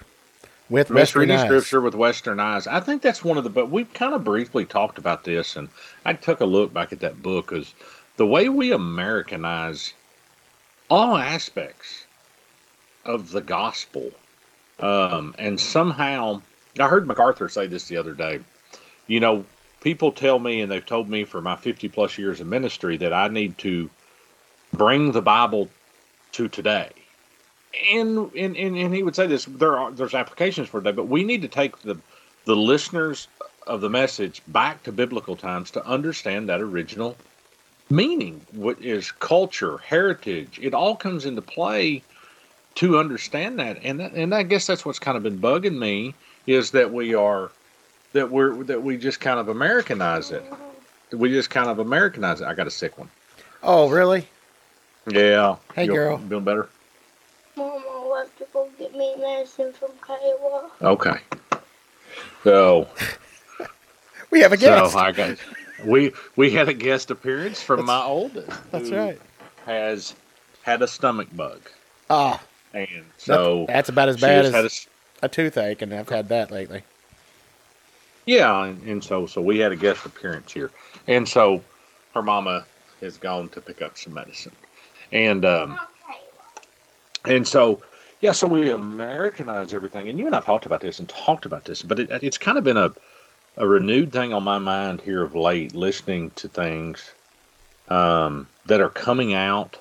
with 0.69 0.89
Western 0.89 0.95
Misreading 0.95 1.36
eyes. 1.36 1.45
scripture 1.45 1.82
with 1.82 1.95
Western 1.95 2.39
eyes. 2.39 2.67
I 2.67 2.79
think 2.79 3.01
that's 3.01 3.23
one 3.23 3.38
of 3.38 3.43
the. 3.43 3.49
But 3.49 3.69
we've 3.69 3.91
kind 3.93 4.13
of 4.13 4.23
briefly 4.23 4.65
talked 4.65 4.97
about 4.97 5.23
this, 5.23 5.56
and 5.56 5.67
I 6.06 6.13
took 6.13 6.39
a 6.39 6.45
look 6.45 6.73
back 6.73 6.93
at 6.93 6.99
that 7.01 7.21
book 7.21 7.47
because 7.49 7.73
the 8.17 8.27
way 8.27 8.49
we 8.49 8.71
Americanize 8.71 9.93
all 10.89 11.17
aspects 11.17 12.06
of 13.03 13.32
the 13.32 13.41
gospel, 13.41 14.12
um, 14.79 15.36
and 15.38 15.59
somehow 15.59 16.41
I 16.79 16.88
heard 16.88 17.07
MacArthur 17.07 17.49
say 17.49 17.67
this 17.67 17.88
the 17.88 17.97
other 17.97 18.13
day. 18.13 18.39
You 19.07 19.19
know, 19.19 19.45
people 19.81 20.12
tell 20.12 20.39
me, 20.39 20.62
and 20.62 20.71
they've 20.71 20.86
told 20.86 21.09
me 21.09 21.23
for 21.23 21.41
my 21.41 21.55
fifty 21.55 21.89
plus 21.89 22.17
years 22.17 22.39
of 22.39 22.47
ministry 22.47 22.97
that 22.97 23.13
I 23.13 23.27
need 23.27 23.57
to 23.59 23.89
bring 24.71 25.12
the 25.12 25.21
Bible 25.21 25.69
to 26.33 26.47
today 26.47 26.89
and 27.91 28.31
and, 28.36 28.55
and, 28.55 28.77
and 28.77 28.93
he 28.93 29.03
would 29.03 29.15
say 29.15 29.27
this 29.27 29.45
there 29.45 29.77
are 29.77 29.91
there's 29.91 30.13
applications 30.13 30.69
for 30.69 30.79
today, 30.79 30.91
but 30.95 31.07
we 31.07 31.23
need 31.23 31.41
to 31.41 31.47
take 31.47 31.79
the 31.81 31.97
the 32.45 32.55
listeners 32.55 33.27
of 33.65 33.81
the 33.81 33.89
message 33.89 34.41
back 34.47 34.83
to 34.83 34.91
biblical 34.91 35.36
times 35.36 35.71
to 35.71 35.86
understand 35.86 36.49
that 36.49 36.62
original 36.62 37.15
meaning 37.89 38.41
what 38.51 38.81
is 38.81 39.12
culture 39.12 39.77
heritage 39.77 40.59
it 40.62 40.73
all 40.73 40.95
comes 40.95 41.25
into 41.25 41.41
play 41.41 42.03
to 42.75 42.97
understand 42.97 43.59
that 43.59 43.79
and 43.83 43.99
that, 43.99 44.13
and 44.13 44.33
I 44.33 44.43
guess 44.43 44.65
that's 44.67 44.86
what's 44.86 44.99
kind 44.99 45.15
of 45.17 45.23
been 45.23 45.39
bugging 45.39 45.77
me 45.77 46.13
is 46.47 46.71
that 46.71 46.91
we 46.91 47.13
are 47.13 47.51
that 48.13 48.29
we're 48.31 48.63
that 48.65 48.81
we 48.83 48.97
just 48.97 49.19
kind 49.19 49.39
of 49.39 49.47
Americanize 49.49 50.31
it 50.31 50.43
we 51.12 51.29
just 51.29 51.49
kind 51.49 51.69
of 51.69 51.79
Americanize 51.79 52.41
it 52.41 52.45
I 52.47 52.53
got 52.53 52.67
a 52.67 52.71
sick 52.71 52.97
one 52.97 53.09
Oh, 53.62 53.89
really? 53.89 54.27
yeah 55.07 55.57
Hey, 55.75 55.86
You 55.86 55.93
girl. 55.93 56.17
feeling 56.27 56.43
better 56.43 56.67
Mama 57.55 58.07
left 58.12 58.38
to 58.39 58.47
go 58.53 58.67
get 58.79 58.95
me 58.95 59.15
medicine 59.19 59.71
from 59.73 59.91
Kiowa. 60.05 60.69
okay 60.81 61.19
so 62.43 62.88
We 64.31 64.39
have 64.41 64.51
a 64.51 64.57
guest. 64.57 64.93
So 64.93 64.97
I 64.97 65.12
got 65.12 65.38
we 65.86 66.12
we 66.36 66.49
had 66.49 66.67
a 66.67 66.73
guest 66.73 67.12
appearance 67.12 67.62
from 67.62 67.86
my 67.86 68.01
oldest. 68.01 68.49
That's 68.71 68.89
who 68.89 68.95
right. 68.97 69.21
Has 69.65 70.15
had 70.63 70.81
a 70.81 70.88
stomach 70.88 71.27
bug, 71.36 71.59
Ah, 72.09 72.41
and 72.73 73.05
so 73.17 73.65
that's 73.67 73.89
about 73.89 74.09
as 74.09 74.19
bad 74.19 74.45
as 74.45 74.53
had 74.53 74.65
a 74.65 74.69
a 75.25 75.29
toothache, 75.29 75.81
and 75.81 75.93
I've 75.93 76.09
had 76.09 76.29
that 76.29 76.51
lately. 76.51 76.83
yeah, 78.25 78.65
and, 78.65 78.81
and 78.83 79.03
so 79.03 79.25
so 79.25 79.41
we 79.41 79.59
had 79.59 79.71
a 79.71 79.75
guest 79.75 80.05
appearance 80.05 80.51
here, 80.51 80.71
and 81.07 81.27
so 81.27 81.63
her 82.13 82.21
mama 82.21 82.65
has 83.01 83.17
gone 83.17 83.49
to 83.49 83.62
pick 83.62 83.81
up 83.81 83.97
some 83.97 84.13
medicine, 84.13 84.55
and 85.12 85.45
um, 85.45 85.79
and 87.25 87.47
so 87.47 87.81
Yeah, 88.21 88.31
so 88.31 88.47
we 88.47 88.69
Americanize 88.71 89.73
everything, 89.73 90.07
and 90.07 90.17
you 90.17 90.27
and 90.27 90.33
I 90.33 90.39
talked 90.39 90.65
about 90.65 90.79
this 90.79 90.99
and 90.99 91.09
talked 91.09 91.45
about 91.45 91.65
this, 91.65 91.81
but 91.81 91.99
it, 91.99 92.09
it's 92.23 92.38
kind 92.38 92.57
of 92.57 92.63
been 92.63 92.77
a 92.77 92.93
a 93.57 93.67
renewed 93.67 94.12
thing 94.13 94.33
on 94.33 94.43
my 94.43 94.57
mind 94.57 95.01
here 95.01 95.21
of 95.21 95.36
late, 95.36 95.75
listening 95.75 96.31
to 96.31 96.47
things 96.47 97.12
um, 97.89 98.47
that 98.65 98.81
are 98.81 98.89
coming 98.89 99.33
out 99.33 99.77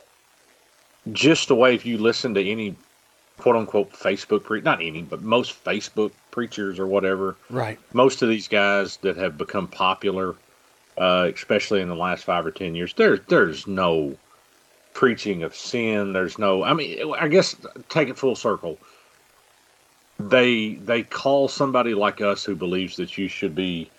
just 1.11 1.49
the 1.49 1.55
way 1.57 1.75
if 1.75 1.85
you 1.85 1.99
listen 1.99 2.35
to 2.35 2.49
any 2.49 2.77
quote 3.39 3.57
unquote 3.57 3.93
Facebook 3.93 4.45
pre 4.45 4.61
not 4.61 4.81
any, 4.83 5.03
but 5.03 5.23
most 5.23 5.65
Facebook 5.65 6.13
preachers 6.31 6.79
or 6.79 6.87
whatever, 6.87 7.37
Right. 7.51 7.79
most 7.93 8.23
of 8.23 8.29
these 8.29 8.47
guys 8.49 8.99
that 8.99 9.17
have 9.17 9.37
become 9.37 9.67
popular, 9.67 10.37
uh, 10.97 11.31
especially 11.35 11.81
in 11.81 11.89
the 11.89 11.97
last 11.97 12.25
five 12.25 12.47
or 12.47 12.51
ten 12.53 12.75
years, 12.75 12.95
there's 12.95 13.21
there's 13.29 13.67
no 13.67 14.17
preaching 14.95 15.43
of 15.43 15.57
sin. 15.57 16.13
There's 16.13 16.39
no. 16.39 16.63
I 16.63 16.75
mean, 16.75 17.15
I 17.19 17.29
guess 17.29 17.57
take 17.89 18.09
it 18.09 18.19
full 18.19 18.37
circle. 18.37 18.79
They 20.21 20.75
they 20.75 21.03
call 21.03 21.49
somebody 21.49 21.95
like 21.95 22.21
us 22.21 22.45
who 22.45 22.55
believes 22.55 22.97
that 22.97 23.19
you 23.19 23.27
should 23.29 23.55
be 23.57 23.91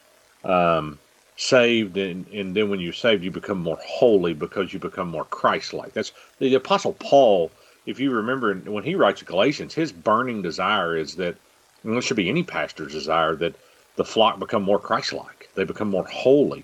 um, 0.45 0.99
saved, 1.35 1.97
and, 1.97 2.27
and 2.27 2.55
then 2.55 2.69
when 2.69 2.79
you're 2.79 2.93
saved, 2.93 3.23
you 3.23 3.31
become 3.31 3.59
more 3.59 3.79
holy 3.81 4.33
because 4.33 4.73
you 4.73 4.79
become 4.79 5.07
more 5.09 5.25
Christ-like. 5.25 5.93
That's 5.93 6.11
the 6.39 6.53
Apostle 6.55 6.93
Paul. 6.93 7.51
If 7.85 7.99
you 7.99 8.11
remember 8.11 8.53
when 8.55 8.83
he 8.83 8.95
writes 8.95 9.21
Galatians, 9.23 9.73
his 9.73 9.91
burning 9.91 10.41
desire 10.41 10.95
is 10.95 11.15
that, 11.15 11.35
and 11.83 11.97
it 11.97 12.03
should 12.03 12.17
be 12.17 12.29
any 12.29 12.43
pastor's 12.43 12.93
desire 12.93 13.35
that 13.37 13.55
the 13.95 14.05
flock 14.05 14.39
become 14.39 14.63
more 14.63 14.79
Christ-like. 14.79 15.49
They 15.55 15.63
become 15.63 15.89
more 15.89 16.05
holy. 16.05 16.63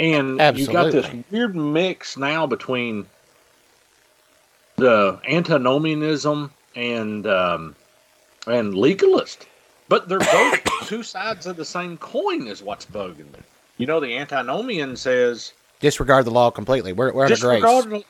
And 0.00 0.40
you've 0.56 0.70
got 0.70 0.92
this 0.92 1.08
weird 1.30 1.56
mix 1.56 2.16
now 2.16 2.46
between 2.46 3.06
the 4.76 5.18
antinomianism 5.28 6.52
and 6.76 7.26
um, 7.26 7.74
and 8.46 8.74
legalist, 8.76 9.46
but 9.88 10.08
they're 10.08 10.20
both 10.20 10.60
two 10.86 11.02
sides 11.02 11.46
of 11.46 11.56
the 11.56 11.64
same 11.64 11.96
coin. 11.96 12.46
Is 12.46 12.62
what's 12.62 12.86
bugging 12.86 13.32
me. 13.32 13.40
You 13.78 13.86
know, 13.86 14.00
the 14.00 14.16
antinomian 14.16 14.96
says 14.96 15.52
Disregard 15.80 16.24
the 16.24 16.30
law 16.30 16.50
completely. 16.50 16.92
We're, 16.92 17.12
we're 17.12 17.24
under 17.24 17.36
grace. 17.36 18.04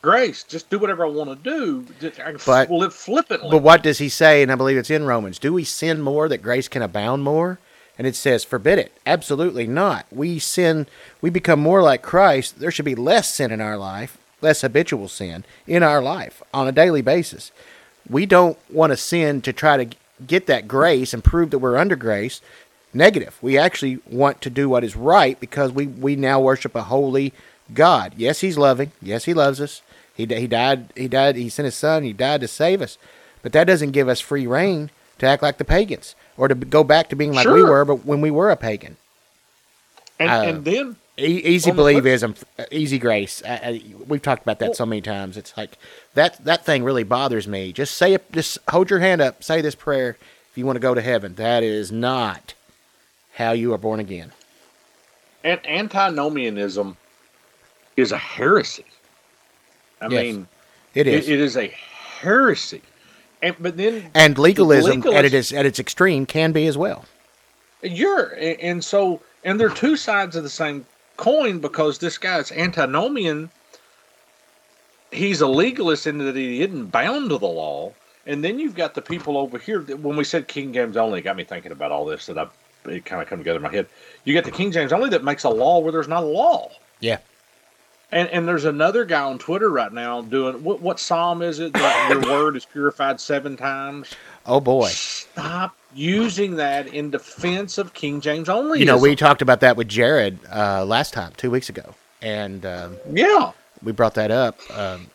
grace. 0.00 0.44
Just 0.44 0.70
do 0.70 0.78
whatever 0.78 1.04
I 1.04 1.08
want 1.08 1.30
to 1.30 1.50
do. 1.50 1.84
Just- 2.00 2.20
I 2.20 2.32
can 2.32 2.40
But- 2.46 2.70
live 2.70 2.94
flippantly. 2.94 3.50
But 3.50 3.62
what 3.62 3.82
does 3.82 3.98
he 3.98 4.08
say? 4.08 4.42
And 4.42 4.52
I 4.52 4.54
believe 4.54 4.76
it's 4.76 4.90
in 4.90 5.04
Romans. 5.04 5.38
Do 5.38 5.52
we 5.52 5.64
sin 5.64 6.00
more 6.00 6.28
that 6.28 6.42
grace 6.42 6.68
can 6.68 6.82
abound 6.82 7.24
more? 7.24 7.58
And 7.98 8.06
it 8.06 8.14
says, 8.14 8.44
forbid 8.44 8.78
it. 8.78 8.92
Absolutely 9.04 9.66
not. 9.66 10.06
We 10.12 10.38
sin, 10.38 10.86
we 11.20 11.30
become 11.30 11.58
more 11.58 11.82
like 11.82 12.00
Christ. 12.00 12.60
There 12.60 12.70
should 12.70 12.84
be 12.84 12.94
less 12.94 13.28
sin 13.34 13.50
in 13.50 13.60
our 13.60 13.76
life, 13.76 14.18
less 14.40 14.60
habitual 14.60 15.08
sin 15.08 15.44
in 15.66 15.82
our 15.82 16.00
life 16.00 16.40
on 16.54 16.68
a 16.68 16.72
daily 16.72 17.02
basis. 17.02 17.50
We 18.08 18.24
don't 18.24 18.56
want 18.70 18.92
to 18.92 18.96
sin 18.96 19.42
to 19.42 19.52
try 19.52 19.84
to 19.84 19.96
get 20.24 20.46
that 20.46 20.68
grace 20.68 21.12
and 21.12 21.24
prove 21.24 21.50
that 21.50 21.58
we're 21.58 21.76
under 21.76 21.96
grace. 21.96 22.40
Negative. 22.94 23.36
We 23.42 23.58
actually 23.58 23.98
want 24.10 24.40
to 24.42 24.50
do 24.50 24.68
what 24.68 24.84
is 24.84 24.96
right 24.96 25.38
because 25.38 25.72
we, 25.72 25.86
we 25.86 26.16
now 26.16 26.40
worship 26.40 26.74
a 26.74 26.84
holy 26.84 27.32
God. 27.74 28.14
Yes, 28.16 28.40
He's 28.40 28.56
loving. 28.58 28.92
Yes, 29.02 29.24
He 29.24 29.34
loves 29.34 29.60
us. 29.60 29.82
He, 30.14 30.26
he 30.26 30.46
died. 30.46 30.92
He 30.96 31.06
died. 31.06 31.36
He 31.36 31.48
sent 31.48 31.64
His 31.64 31.74
Son. 31.74 32.02
He 32.02 32.12
died 32.12 32.40
to 32.40 32.48
save 32.48 32.80
us. 32.82 32.98
But 33.42 33.52
that 33.52 33.66
doesn't 33.66 33.92
give 33.92 34.08
us 34.08 34.20
free 34.20 34.46
reign 34.46 34.90
to 35.18 35.26
act 35.26 35.42
like 35.42 35.58
the 35.58 35.64
pagans 35.64 36.14
or 36.36 36.48
to 36.48 36.54
go 36.54 36.82
back 36.82 37.08
to 37.10 37.16
being 37.16 37.32
like 37.32 37.46
we 37.46 37.62
were, 37.62 37.84
but 37.84 38.04
when 38.04 38.20
we 38.20 38.30
were 38.30 38.50
a 38.50 38.56
pagan. 38.56 38.96
and, 40.18 40.30
uh, 40.30 40.48
and 40.48 40.64
then 40.64 40.96
E- 41.18 41.42
easy 41.44 41.70
On 41.70 41.76
the 41.76 41.82
believism, 41.82 42.40
uh, 42.60 42.64
easy 42.70 42.98
grace. 42.98 43.42
I, 43.44 43.50
I, 43.50 43.82
we've 44.06 44.22
talked 44.22 44.42
about 44.42 44.60
that 44.60 44.76
so 44.76 44.86
many 44.86 45.00
times. 45.00 45.36
It's 45.36 45.56
like 45.56 45.76
that. 46.14 46.44
That 46.44 46.64
thing 46.64 46.84
really 46.84 47.02
bothers 47.02 47.48
me. 47.48 47.72
Just 47.72 47.96
say 47.96 48.14
it. 48.14 48.30
Just 48.30 48.58
hold 48.70 48.88
your 48.88 49.00
hand 49.00 49.20
up. 49.20 49.42
Say 49.42 49.60
this 49.60 49.74
prayer 49.74 50.16
if 50.50 50.56
you 50.56 50.64
want 50.64 50.76
to 50.76 50.80
go 50.80 50.94
to 50.94 51.02
heaven. 51.02 51.34
That 51.34 51.64
is 51.64 51.90
not 51.90 52.54
how 53.38 53.52
you 53.52 53.72
are 53.72 53.78
born 53.78 54.00
again. 54.00 54.32
and 55.44 55.60
antinomianism 55.64 56.96
is 57.96 58.10
a 58.10 58.18
heresy. 58.18 58.84
I 60.00 60.08
Yes, 60.08 60.22
mean, 60.24 60.48
It 60.94 61.06
is. 61.06 61.28
It, 61.28 61.34
it 61.34 61.40
is 61.40 61.56
a 61.56 61.68
heresy. 62.20 62.82
And 63.40 63.54
but 63.60 63.76
then 63.76 64.10
and 64.14 64.36
legalism 64.36 65.00
legalist- 65.02 65.14
at 65.16 65.32
its 65.32 65.52
at 65.52 65.64
its 65.64 65.78
extreme 65.78 66.26
can 66.26 66.50
be 66.50 66.66
as 66.66 66.76
well. 66.76 67.04
You're 67.82 68.34
and 68.60 68.82
so 68.84 69.20
and 69.44 69.60
they're 69.60 69.68
two 69.68 69.96
sides 69.96 70.34
of 70.34 70.42
the 70.42 70.50
same 70.50 70.84
coin 71.16 71.60
because 71.60 71.98
this 71.98 72.18
guy's 72.18 72.50
antinomian. 72.50 73.50
He's 75.12 75.40
a 75.40 75.46
legalist 75.46 76.08
in 76.08 76.18
that 76.18 76.34
he 76.34 76.60
isn't 76.62 76.86
bound 76.86 77.30
to 77.30 77.38
the 77.38 77.46
law, 77.46 77.92
and 78.26 78.42
then 78.42 78.58
you've 78.58 78.74
got 78.74 78.94
the 78.94 79.00
people 79.02 79.38
over 79.38 79.56
here. 79.58 79.78
that- 79.78 80.00
When 80.00 80.16
we 80.16 80.24
said 80.24 80.48
King 80.48 80.72
James 80.72 80.96
only, 80.96 81.20
it 81.20 81.22
got 81.22 81.36
me 81.36 81.44
thinking 81.44 81.70
about 81.72 81.92
all 81.92 82.04
this 82.04 82.26
that 82.26 82.36
I 82.38 82.48
it 82.88 83.04
kind 83.04 83.22
of 83.22 83.28
come 83.28 83.38
together 83.38 83.56
in 83.56 83.62
my 83.62 83.70
head. 83.70 83.86
You 84.24 84.32
get 84.32 84.44
the 84.44 84.50
King 84.50 84.72
James 84.72 84.92
only 84.92 85.10
that 85.10 85.24
makes 85.24 85.44
a 85.44 85.48
law 85.48 85.78
where 85.78 85.92
there's 85.92 86.08
not 86.08 86.22
a 86.22 86.26
law. 86.26 86.70
Yeah. 87.00 87.18
And 88.10 88.28
and 88.30 88.48
there's 88.48 88.64
another 88.64 89.04
guy 89.04 89.22
on 89.22 89.38
Twitter 89.38 89.68
right 89.68 89.92
now 89.92 90.22
doing 90.22 90.64
what 90.64 90.80
what 90.80 90.98
psalm 90.98 91.42
is 91.42 91.58
it 91.58 91.74
that 91.74 92.10
your 92.10 92.20
word 92.32 92.56
is 92.56 92.64
purified 92.64 93.20
seven 93.20 93.56
times? 93.56 94.14
Oh 94.46 94.60
boy. 94.60 94.88
Stop 94.88 95.76
using 95.94 96.56
that 96.56 96.86
in 96.86 97.10
defense 97.10 97.76
of 97.76 97.92
King 97.92 98.20
James 98.20 98.48
only. 98.48 98.80
You 98.80 98.86
know, 98.86 98.98
we 98.98 99.14
talked 99.14 99.42
about 99.42 99.60
that 99.60 99.76
with 99.76 99.88
Jared 99.88 100.38
uh, 100.50 100.84
last 100.86 101.12
time, 101.12 101.32
two 101.36 101.50
weeks 101.50 101.68
ago, 101.68 101.94
and 102.22 102.64
um, 102.64 102.96
yeah, 103.12 103.52
we 103.82 103.92
brought 103.92 104.14
that 104.14 104.30
up. 104.30 104.58
Um, 104.74 105.08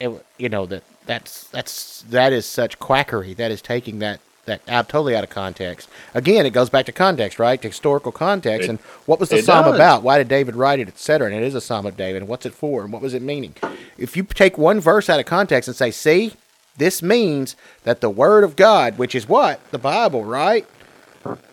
it, 0.00 0.10
you 0.36 0.48
know 0.48 0.66
that 0.66 0.82
that's 1.06 1.44
that's 1.48 2.02
that 2.02 2.32
is 2.32 2.46
such 2.46 2.78
quackery. 2.78 3.34
That 3.34 3.50
is 3.50 3.62
taking 3.62 4.00
that 4.00 4.20
that 4.46 4.60
out 4.68 4.88
totally 4.88 5.16
out 5.16 5.24
of 5.24 5.30
context. 5.30 5.88
Again, 6.14 6.44
it 6.46 6.50
goes 6.50 6.68
back 6.70 6.86
to 6.86 6.92
context, 6.92 7.38
right? 7.38 7.60
To 7.62 7.68
historical 7.68 8.12
context, 8.12 8.66
It- 8.66 8.70
and 8.70 8.78
what 9.06 9.18
was 9.20 9.28
the 9.30 9.42
psalm 9.42 9.64
does. 9.64 9.74
about? 9.74 10.02
Why 10.02 10.18
did 10.18 10.28
David 10.28 10.54
write 10.56 10.78
it, 10.80 10.88
etc. 10.88 11.28
And 11.28 11.36
it 11.36 11.42
is 11.42 11.54
a 11.54 11.60
psalm 11.60 11.86
of 11.86 11.96
David. 11.96 12.22
And 12.22 12.28
what's 12.28 12.44
it 12.46 12.54
for? 12.54 12.82
And 12.82 12.92
what 12.92 13.02
was 13.02 13.14
it 13.14 13.22
meaning? 13.22 13.54
If 13.98 14.16
you 14.16 14.22
take 14.24 14.58
one 14.58 14.80
verse 14.80 15.08
out 15.08 15.20
of 15.20 15.26
context 15.26 15.68
and 15.68 15.76
say, 15.76 15.90
"See, 15.90 16.32
this 16.76 17.02
means 17.02 17.56
that 17.84 18.00
the 18.00 18.10
word 18.10 18.44
of 18.44 18.56
God, 18.56 18.98
which 18.98 19.14
is 19.14 19.28
what 19.28 19.60
the 19.70 19.78
Bible, 19.78 20.24
right?" 20.24 20.66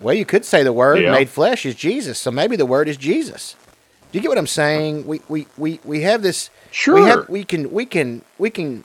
Well, 0.02 0.14
you 0.16 0.26
could 0.26 0.44
say 0.44 0.64
the 0.64 0.74
word 0.74 1.02
Yeah. 1.02 1.12
made 1.12 1.30
flesh 1.30 1.66
is 1.66 1.76
Jesus, 1.76 2.20
so 2.20 2.30
maybe 2.30 2.56
the 2.58 2.66
word 2.66 2.90
is 2.90 2.98
Jesus. 2.98 3.56
Do 4.12 4.18
you 4.18 4.22
get 4.22 4.28
what 4.28 4.38
I'm 4.38 4.48
saying? 4.48 5.08
We 5.08 5.22
we 5.30 5.48
we, 5.58 5.80
we 5.86 6.02
have 6.02 6.22
this. 6.24 6.50
Sure. 6.72 6.96
We, 6.96 7.02
have, 7.10 7.30
we 7.30 7.44
can 7.46 7.72
we 7.72 7.86
can 7.86 8.22
we 8.38 8.50
can 8.50 8.84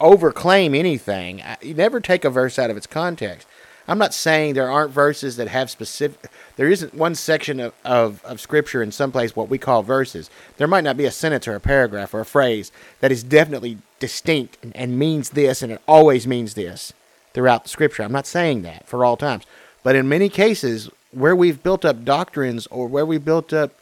overclaim 0.00 0.76
anything. 0.76 1.42
You 1.62 1.74
never 1.74 2.00
take 2.00 2.24
a 2.24 2.30
verse 2.30 2.58
out 2.58 2.70
of 2.70 2.76
its 2.76 2.86
context. 2.86 3.46
I'm 3.88 3.98
not 3.98 4.14
saying 4.14 4.54
there 4.54 4.70
aren't 4.70 4.90
verses 4.90 5.36
that 5.36 5.48
have 5.48 5.70
specific. 5.70 6.30
There 6.56 6.68
isn't 6.68 6.94
one 6.94 7.14
section 7.14 7.60
of, 7.60 7.74
of, 7.84 8.24
of 8.24 8.40
scripture 8.40 8.82
in 8.82 8.90
some 8.90 9.12
place 9.12 9.36
what 9.36 9.48
we 9.48 9.58
call 9.58 9.82
verses. 9.82 10.28
There 10.56 10.66
might 10.66 10.84
not 10.84 10.96
be 10.96 11.04
a 11.04 11.10
sentence 11.10 11.46
or 11.46 11.54
a 11.54 11.60
paragraph 11.60 12.12
or 12.12 12.20
a 12.20 12.26
phrase 12.26 12.72
that 13.00 13.12
is 13.12 13.22
definitely 13.22 13.78
distinct 14.00 14.58
and, 14.62 14.74
and 14.74 14.98
means 14.98 15.30
this 15.30 15.62
and 15.62 15.70
it 15.70 15.80
always 15.86 16.26
means 16.26 16.54
this 16.54 16.92
throughout 17.32 17.62
the 17.62 17.68
scripture. 17.68 18.02
I'm 18.02 18.12
not 18.12 18.26
saying 18.26 18.62
that 18.62 18.88
for 18.88 19.04
all 19.04 19.16
times. 19.16 19.44
But 19.84 19.94
in 19.94 20.08
many 20.08 20.28
cases, 20.28 20.90
where 21.12 21.36
we've 21.36 21.62
built 21.62 21.84
up 21.84 22.04
doctrines 22.04 22.66
or 22.68 22.88
where 22.88 23.06
we've 23.06 23.24
built 23.24 23.52
up 23.52 23.72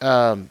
um, 0.00 0.50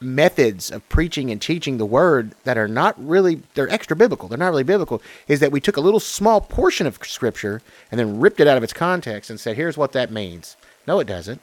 methods 0.00 0.70
of 0.70 0.86
preaching 0.88 1.30
and 1.30 1.40
teaching 1.40 1.76
the 1.76 1.86
word 1.86 2.34
that 2.44 2.56
are 2.56 2.68
not 2.68 2.94
really 2.98 3.42
they're 3.54 3.68
extra 3.68 3.94
biblical. 3.94 4.28
They're 4.28 4.38
not 4.38 4.48
really 4.48 4.64
biblical 4.64 5.02
is 5.28 5.40
that 5.40 5.52
we 5.52 5.60
took 5.60 5.76
a 5.76 5.80
little 5.80 6.00
small 6.00 6.40
portion 6.40 6.86
of 6.86 6.98
scripture 7.04 7.60
and 7.90 7.98
then 7.98 8.18
ripped 8.20 8.40
it 8.40 8.46
out 8.46 8.56
of 8.56 8.62
its 8.62 8.72
context 8.72 9.30
and 9.30 9.38
said 9.38 9.56
here's 9.56 9.76
what 9.76 9.92
that 9.92 10.10
means. 10.10 10.56
No 10.86 11.00
it 11.00 11.06
doesn't. 11.06 11.40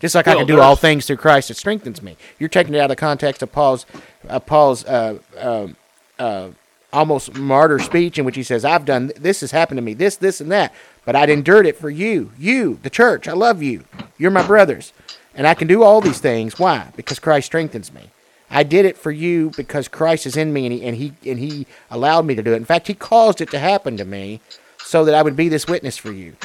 Just 0.00 0.14
like 0.14 0.26
i 0.26 0.34
can 0.34 0.46
do 0.46 0.60
all 0.60 0.76
things 0.76 1.06
through 1.06 1.16
christ 1.16 1.48
that 1.48 1.56
strengthens 1.56 2.02
me. 2.02 2.16
You're 2.38 2.48
taking 2.48 2.74
it 2.74 2.78
out 2.78 2.84
of 2.84 2.90
the 2.90 2.96
context 2.96 3.42
of 3.42 3.52
paul's 3.52 3.86
uh, 4.28 4.40
paul's 4.40 4.84
uh, 4.84 5.18
um 5.38 5.76
uh, 6.18 6.50
almost 6.92 7.34
martyr 7.34 7.78
speech 7.78 8.18
in 8.18 8.24
which 8.24 8.36
he 8.36 8.42
says 8.42 8.66
i've 8.66 8.84
done 8.84 9.10
this 9.18 9.40
has 9.40 9.50
happened 9.50 9.78
to 9.78 9.82
me 9.82 9.94
this 9.94 10.16
this 10.16 10.42
and 10.42 10.52
that 10.52 10.74
but 11.06 11.16
i'd 11.16 11.30
endured 11.30 11.66
it 11.66 11.74
for 11.74 11.88
you 11.88 12.30
you 12.38 12.78
the 12.82 12.90
church. 12.90 13.26
I 13.26 13.32
love 13.32 13.62
you. 13.62 13.84
You're 14.18 14.30
my 14.30 14.46
brothers 14.46 14.92
and 15.34 15.46
I 15.46 15.54
can 15.54 15.68
do 15.68 15.82
all 15.82 16.00
these 16.00 16.18
things. 16.18 16.58
Why? 16.58 16.88
Because 16.96 17.18
Christ 17.18 17.46
strengthens 17.46 17.92
me. 17.92 18.10
I 18.50 18.62
did 18.64 18.84
it 18.84 18.98
for 18.98 19.10
you 19.10 19.50
because 19.56 19.88
Christ 19.88 20.26
is 20.26 20.36
in 20.36 20.52
me 20.52 20.66
and 20.66 20.74
he, 20.74 20.84
and 20.84 20.96
he 20.96 21.30
and 21.30 21.38
he 21.38 21.66
allowed 21.90 22.26
me 22.26 22.34
to 22.34 22.42
do 22.42 22.52
it. 22.52 22.56
In 22.56 22.64
fact, 22.66 22.86
he 22.86 22.94
caused 22.94 23.40
it 23.40 23.50
to 23.50 23.58
happen 23.58 23.96
to 23.96 24.04
me 24.04 24.40
so 24.84 25.04
that 25.06 25.14
I 25.14 25.22
would 25.22 25.36
be 25.36 25.48
this 25.48 25.66
witness 25.66 25.96
for 25.96 26.12
you. 26.12 26.36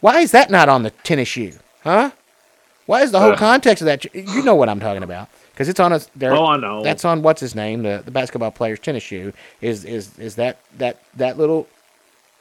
Why 0.00 0.20
is 0.20 0.30
that 0.32 0.50
not 0.50 0.68
on 0.68 0.82
the 0.82 0.90
tennis 0.90 1.28
shoe? 1.28 1.52
Huh? 1.84 2.12
Why 2.86 3.02
is 3.02 3.12
the 3.12 3.20
whole 3.20 3.32
Uh. 3.32 3.36
context 3.36 3.82
of 3.82 3.86
that? 3.86 4.04
You 4.14 4.42
know 4.42 4.54
what 4.54 4.68
I'm 4.68 4.80
talking 4.80 5.02
about 5.02 5.28
because 5.52 5.68
it's 5.68 5.78
on 5.78 5.92
a. 5.92 6.00
There, 6.16 6.32
Oh, 6.34 6.46
I 6.46 6.56
know. 6.56 6.82
That's 6.82 7.04
on 7.04 7.22
what's 7.22 7.40
his 7.40 7.54
name, 7.54 7.82
the, 7.82 8.02
the 8.04 8.10
basketball 8.10 8.50
player's 8.50 8.80
tennis 8.80 9.02
shoe. 9.02 9.32
Is 9.60 9.84
is 9.84 10.18
is 10.18 10.36
that 10.36 10.58
that 10.78 10.98
that 11.16 11.36
little 11.38 11.68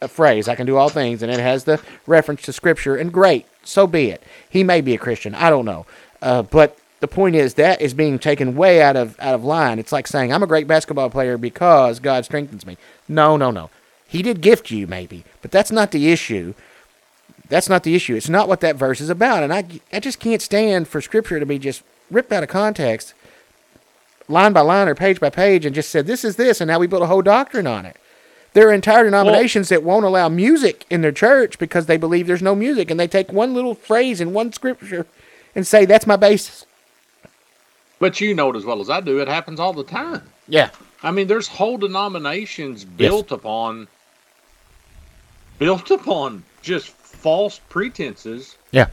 a 0.01 0.07
phrase, 0.07 0.47
I 0.47 0.55
can 0.55 0.65
do 0.65 0.77
all 0.77 0.89
things, 0.89 1.21
and 1.21 1.31
it 1.31 1.39
has 1.39 1.63
the 1.63 1.79
reference 2.07 2.41
to 2.43 2.53
scripture, 2.53 2.95
and 2.95 3.13
great, 3.13 3.45
so 3.63 3.85
be 3.87 4.09
it. 4.09 4.23
He 4.49 4.63
may 4.63 4.81
be 4.81 4.95
a 4.95 4.97
Christian, 4.97 5.35
I 5.35 5.49
don't 5.49 5.65
know. 5.65 5.85
Uh, 6.21 6.41
but 6.41 6.77
the 7.01 7.07
point 7.07 7.35
is 7.35 7.55
that 7.55 7.81
is 7.81 7.93
being 7.93 8.19
taken 8.19 8.55
way 8.55 8.81
out 8.81 8.95
of 8.95 9.19
out 9.19 9.33
of 9.33 9.43
line. 9.43 9.79
It's 9.79 9.91
like 9.91 10.07
saying 10.07 10.31
I'm 10.31 10.43
a 10.43 10.47
great 10.47 10.67
basketball 10.67 11.09
player 11.09 11.37
because 11.37 11.99
God 11.99 12.25
strengthens 12.25 12.65
me. 12.65 12.77
No, 13.07 13.35
no, 13.35 13.51
no. 13.51 13.69
He 14.07 14.21
did 14.21 14.41
gift 14.41 14.71
you 14.71 14.87
maybe, 14.87 15.23
but 15.41 15.51
that's 15.51 15.71
not 15.71 15.91
the 15.91 16.11
issue. 16.11 16.53
That's 17.49 17.67
not 17.67 17.83
the 17.83 17.95
issue. 17.95 18.15
It's 18.15 18.29
not 18.29 18.47
what 18.47 18.61
that 18.61 18.75
verse 18.75 19.01
is 19.01 19.09
about. 19.09 19.43
And 19.43 19.51
I 19.51 19.65
I 19.91 19.99
just 19.99 20.19
can't 20.19 20.41
stand 20.41 20.87
for 20.87 21.01
scripture 21.01 21.39
to 21.39 21.45
be 21.45 21.57
just 21.57 21.81
ripped 22.11 22.31
out 22.31 22.43
of 22.43 22.49
context, 22.49 23.15
line 24.27 24.53
by 24.53 24.61
line 24.61 24.87
or 24.87 24.95
page 24.95 25.19
by 25.19 25.31
page, 25.31 25.65
and 25.65 25.73
just 25.73 25.89
said 25.89 26.05
this 26.05 26.23
is 26.23 26.35
this, 26.35 26.61
and 26.61 26.67
now 26.67 26.77
we 26.77 26.87
build 26.87 27.01
a 27.01 27.07
whole 27.07 27.23
doctrine 27.23 27.67
on 27.67 27.85
it. 27.85 27.97
There 28.53 28.67
are 28.69 28.73
entire 28.73 29.05
denominations 29.05 29.69
that 29.69 29.83
won't 29.83 30.05
allow 30.05 30.27
music 30.27 30.85
in 30.89 31.01
their 31.01 31.11
church 31.13 31.57
because 31.57 31.85
they 31.85 31.97
believe 31.97 32.27
there's 32.27 32.41
no 32.41 32.55
music, 32.55 32.91
and 32.91 32.99
they 32.99 33.07
take 33.07 33.31
one 33.31 33.53
little 33.53 33.75
phrase 33.75 34.19
in 34.19 34.33
one 34.33 34.51
scripture 34.51 35.05
and 35.55 35.65
say 35.65 35.85
that's 35.85 36.05
my 36.05 36.17
basis. 36.17 36.65
But 37.99 38.19
you 38.19 38.33
know 38.33 38.49
it 38.49 38.55
as 38.57 38.65
well 38.65 38.81
as 38.81 38.89
I 38.89 38.99
do. 38.99 39.19
It 39.19 39.27
happens 39.27 39.59
all 39.59 39.73
the 39.73 39.83
time. 39.83 40.23
Yeah. 40.47 40.71
I 41.03 41.11
mean, 41.11 41.27
there's 41.27 41.47
whole 41.47 41.77
denominations 41.77 42.83
built 42.83 43.31
upon 43.31 43.87
built 45.59 45.91
upon 45.91 46.43
just 46.61 46.89
false 46.89 47.59
pretenses 47.69 48.57
Yeah. 48.71 48.87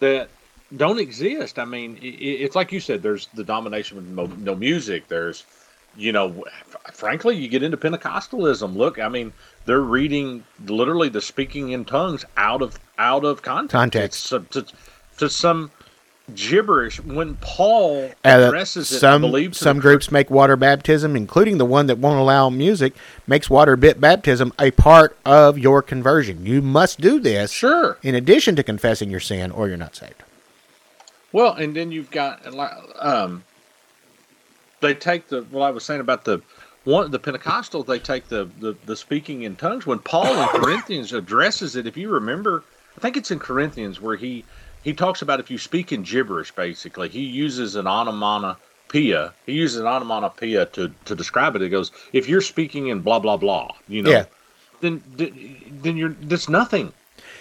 that 0.00 0.28
don't 0.76 0.98
exist. 0.98 1.58
I 1.58 1.64
mean, 1.66 1.98
it's 2.00 2.56
like 2.56 2.72
you 2.72 2.80
said. 2.80 3.02
There's 3.02 3.26
the 3.34 3.44
domination 3.44 3.96
with 3.98 4.06
no, 4.06 4.26
no 4.38 4.54
music. 4.54 5.08
There's, 5.08 5.44
you 5.96 6.12
know, 6.12 6.44
frankly, 6.92 7.36
you 7.36 7.48
get 7.48 7.62
into 7.62 7.76
Pentecostalism. 7.76 8.74
Look, 8.76 8.98
I 8.98 9.08
mean, 9.08 9.32
they're 9.66 9.80
reading 9.80 10.44
literally 10.66 11.08
the 11.08 11.20
speaking 11.20 11.70
in 11.70 11.84
tongues 11.84 12.24
out 12.36 12.62
of 12.62 12.78
out 12.98 13.24
of 13.24 13.42
context, 13.42 13.72
Context. 14.30 14.32
It's 14.56 14.72
to, 15.18 15.28
some 15.28 15.70
gibberish. 16.34 17.00
When 17.00 17.36
Paul 17.40 18.10
Uh, 18.24 18.28
addresses 18.46 18.90
it, 18.92 18.96
I 18.96 18.98
some 18.98 19.22
to 19.22 19.52
some 19.54 19.78
groups 19.80 20.10
make 20.12 20.30
water 20.30 20.56
baptism, 20.56 21.16
including 21.16 21.58
the 21.58 21.64
one 21.64 21.86
that 21.86 21.98
won't 21.98 22.18
allow 22.20 22.50
music, 22.50 22.94
makes 23.26 23.50
water 23.50 23.76
bit 23.76 24.00
baptism 24.00 24.52
a 24.58 24.70
part 24.70 25.16
of 25.24 25.58
your 25.58 25.82
conversion. 25.82 26.46
You 26.46 26.62
must 26.62 27.00
do 27.00 27.18
this 27.20 27.50
Sure. 27.50 27.98
in 28.02 28.14
addition 28.14 28.54
to 28.56 28.62
confessing 28.62 29.10
your 29.10 29.20
sin, 29.20 29.50
or 29.50 29.68
you're 29.68 29.76
not 29.76 29.96
saved. 29.96 30.22
Well, 31.32 31.52
and 31.52 31.74
then 31.76 31.92
you've 31.92 32.10
got 32.10 32.40
um, 32.98 33.44
they 34.80 34.94
take 34.94 35.28
the 35.28 35.42
what 35.44 35.62
I 35.66 35.70
was 35.70 35.84
saying 35.84 36.00
about 36.00 36.24
the 36.24 36.40
one 36.84 37.10
the 37.10 37.18
Pentecostal. 37.18 37.82
They 37.82 37.98
take 37.98 38.28
the, 38.28 38.48
the 38.60 38.74
the 38.86 38.96
speaking 38.96 39.42
in 39.42 39.56
tongues. 39.56 39.86
When 39.86 39.98
Paul 39.98 40.26
in 40.40 40.48
Corinthians 40.60 41.12
addresses 41.12 41.76
it, 41.76 41.86
if 41.86 41.96
you 41.96 42.08
remember, 42.10 42.64
I 42.96 43.00
think 43.00 43.16
it's 43.16 43.30
in 43.30 43.38
Corinthians 43.38 44.00
where 44.00 44.16
he 44.16 44.44
he 44.82 44.92
talks 44.94 45.22
about 45.22 45.40
if 45.40 45.50
you 45.50 45.58
speak 45.58 45.92
in 45.92 46.02
gibberish. 46.02 46.52
Basically, 46.52 47.08
he 47.08 47.20
uses 47.20 47.76
an 47.76 47.86
onomatopoeia. 47.86 49.32
He 49.46 49.52
uses 49.52 49.80
an 49.80 49.86
onomatopoeia 49.86 50.66
to 50.66 50.90
to 51.04 51.14
describe 51.14 51.56
it. 51.56 51.62
It 51.62 51.68
goes 51.68 51.92
if 52.12 52.28
you're 52.28 52.40
speaking 52.40 52.88
in 52.88 53.00
blah 53.00 53.18
blah 53.18 53.36
blah. 53.36 53.70
You 53.88 54.02
know, 54.02 54.10
Yeah. 54.10 54.24
then 54.80 55.02
then 55.16 55.96
you're 55.96 56.16
that's 56.22 56.48
nothing. 56.48 56.92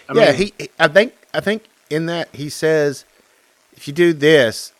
I 0.09 0.13
yeah, 0.15 0.31
mean, 0.31 0.51
he- 0.57 0.69
I 0.79 0.87
think. 0.87 1.13
I 1.33 1.39
think 1.41 1.63
in 1.91 2.07
that 2.07 2.27
he 2.33 2.49
says, 2.49 3.05
if 3.77 3.87
you 3.87 3.93
do 3.93 4.13
this, 4.13 4.73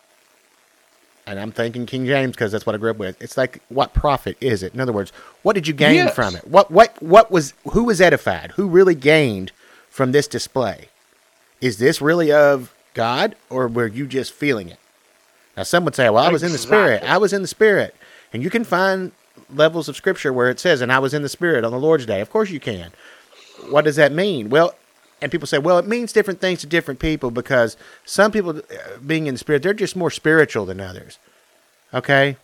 and 1.30 1.38
I'm 1.38 1.52
thinking 1.52 1.86
King 1.86 2.06
James 2.06 2.32
because 2.32 2.50
that's 2.50 2.66
what 2.66 2.74
I 2.74 2.78
grew 2.78 2.90
up 2.90 2.96
with. 2.96 3.20
It's 3.22 3.36
like, 3.36 3.62
what 3.68 3.94
profit 3.94 4.36
is 4.40 4.62
it? 4.64 4.74
In 4.74 4.80
other 4.80 4.92
words, 4.92 5.12
what 5.42 5.54
did 5.54 5.68
you 5.68 5.74
gain 5.74 5.94
Yes. 5.94 6.14
from 6.14 6.34
it? 6.34 6.46
What 6.46 6.70
what 6.70 7.00
what 7.00 7.30
was 7.30 7.54
who 7.70 7.84
was 7.84 8.00
edified? 8.00 8.52
Who 8.56 8.66
really 8.66 8.94
gained 8.96 9.52
from 9.88 10.12
this 10.12 10.26
display? 10.26 10.88
Is 11.60 11.78
this 11.78 12.00
really 12.00 12.32
of 12.32 12.74
God, 12.94 13.36
or 13.48 13.68
were 13.68 13.86
you 13.86 14.06
just 14.06 14.32
feeling 14.32 14.68
it? 14.68 14.78
Now, 15.56 15.62
some 15.62 15.84
would 15.84 15.94
say, 15.94 16.08
"Well, 16.10 16.24
I 16.24 16.30
was 16.30 16.42
in 16.42 16.52
the 16.52 16.58
Spirit. 16.58 17.02
I 17.04 17.18
was 17.18 17.32
in 17.32 17.42
the 17.42 17.48
Spirit," 17.48 17.94
and 18.32 18.42
you 18.42 18.50
can 18.50 18.64
find 18.64 19.12
levels 19.54 19.88
of 19.88 19.96
Scripture 19.96 20.32
where 20.32 20.50
it 20.50 20.58
says, 20.58 20.80
"And 20.80 20.92
I 20.92 20.98
was 20.98 21.14
in 21.14 21.22
the 21.22 21.28
Spirit 21.28 21.64
on 21.64 21.70
the 21.70 21.78
Lord's 21.78 22.06
day." 22.06 22.20
Of 22.20 22.30
course, 22.30 22.50
you 22.50 22.60
can 22.60 22.92
what 23.68 23.84
does 23.84 23.96
that 23.96 24.10
mean? 24.10 24.48
Well, 24.48 24.74
and 25.22 25.30
people 25.30 25.46
say, 25.46 25.58
well, 25.58 25.78
it 25.78 25.86
means 25.86 26.12
different 26.12 26.40
things 26.40 26.60
to 26.60 26.66
different 26.66 27.00
people 27.00 27.30
because 27.30 27.76
some 28.04 28.32
people 28.32 28.58
uh, 28.58 28.62
being 29.06 29.26
in 29.26 29.34
the 29.34 29.38
spirit, 29.38 29.62
they're 29.62 29.74
just 29.74 29.96
more 29.96 30.10
spiritual 30.10 30.64
than 30.66 30.80
others. 30.80 31.18
Okay? 31.92 32.36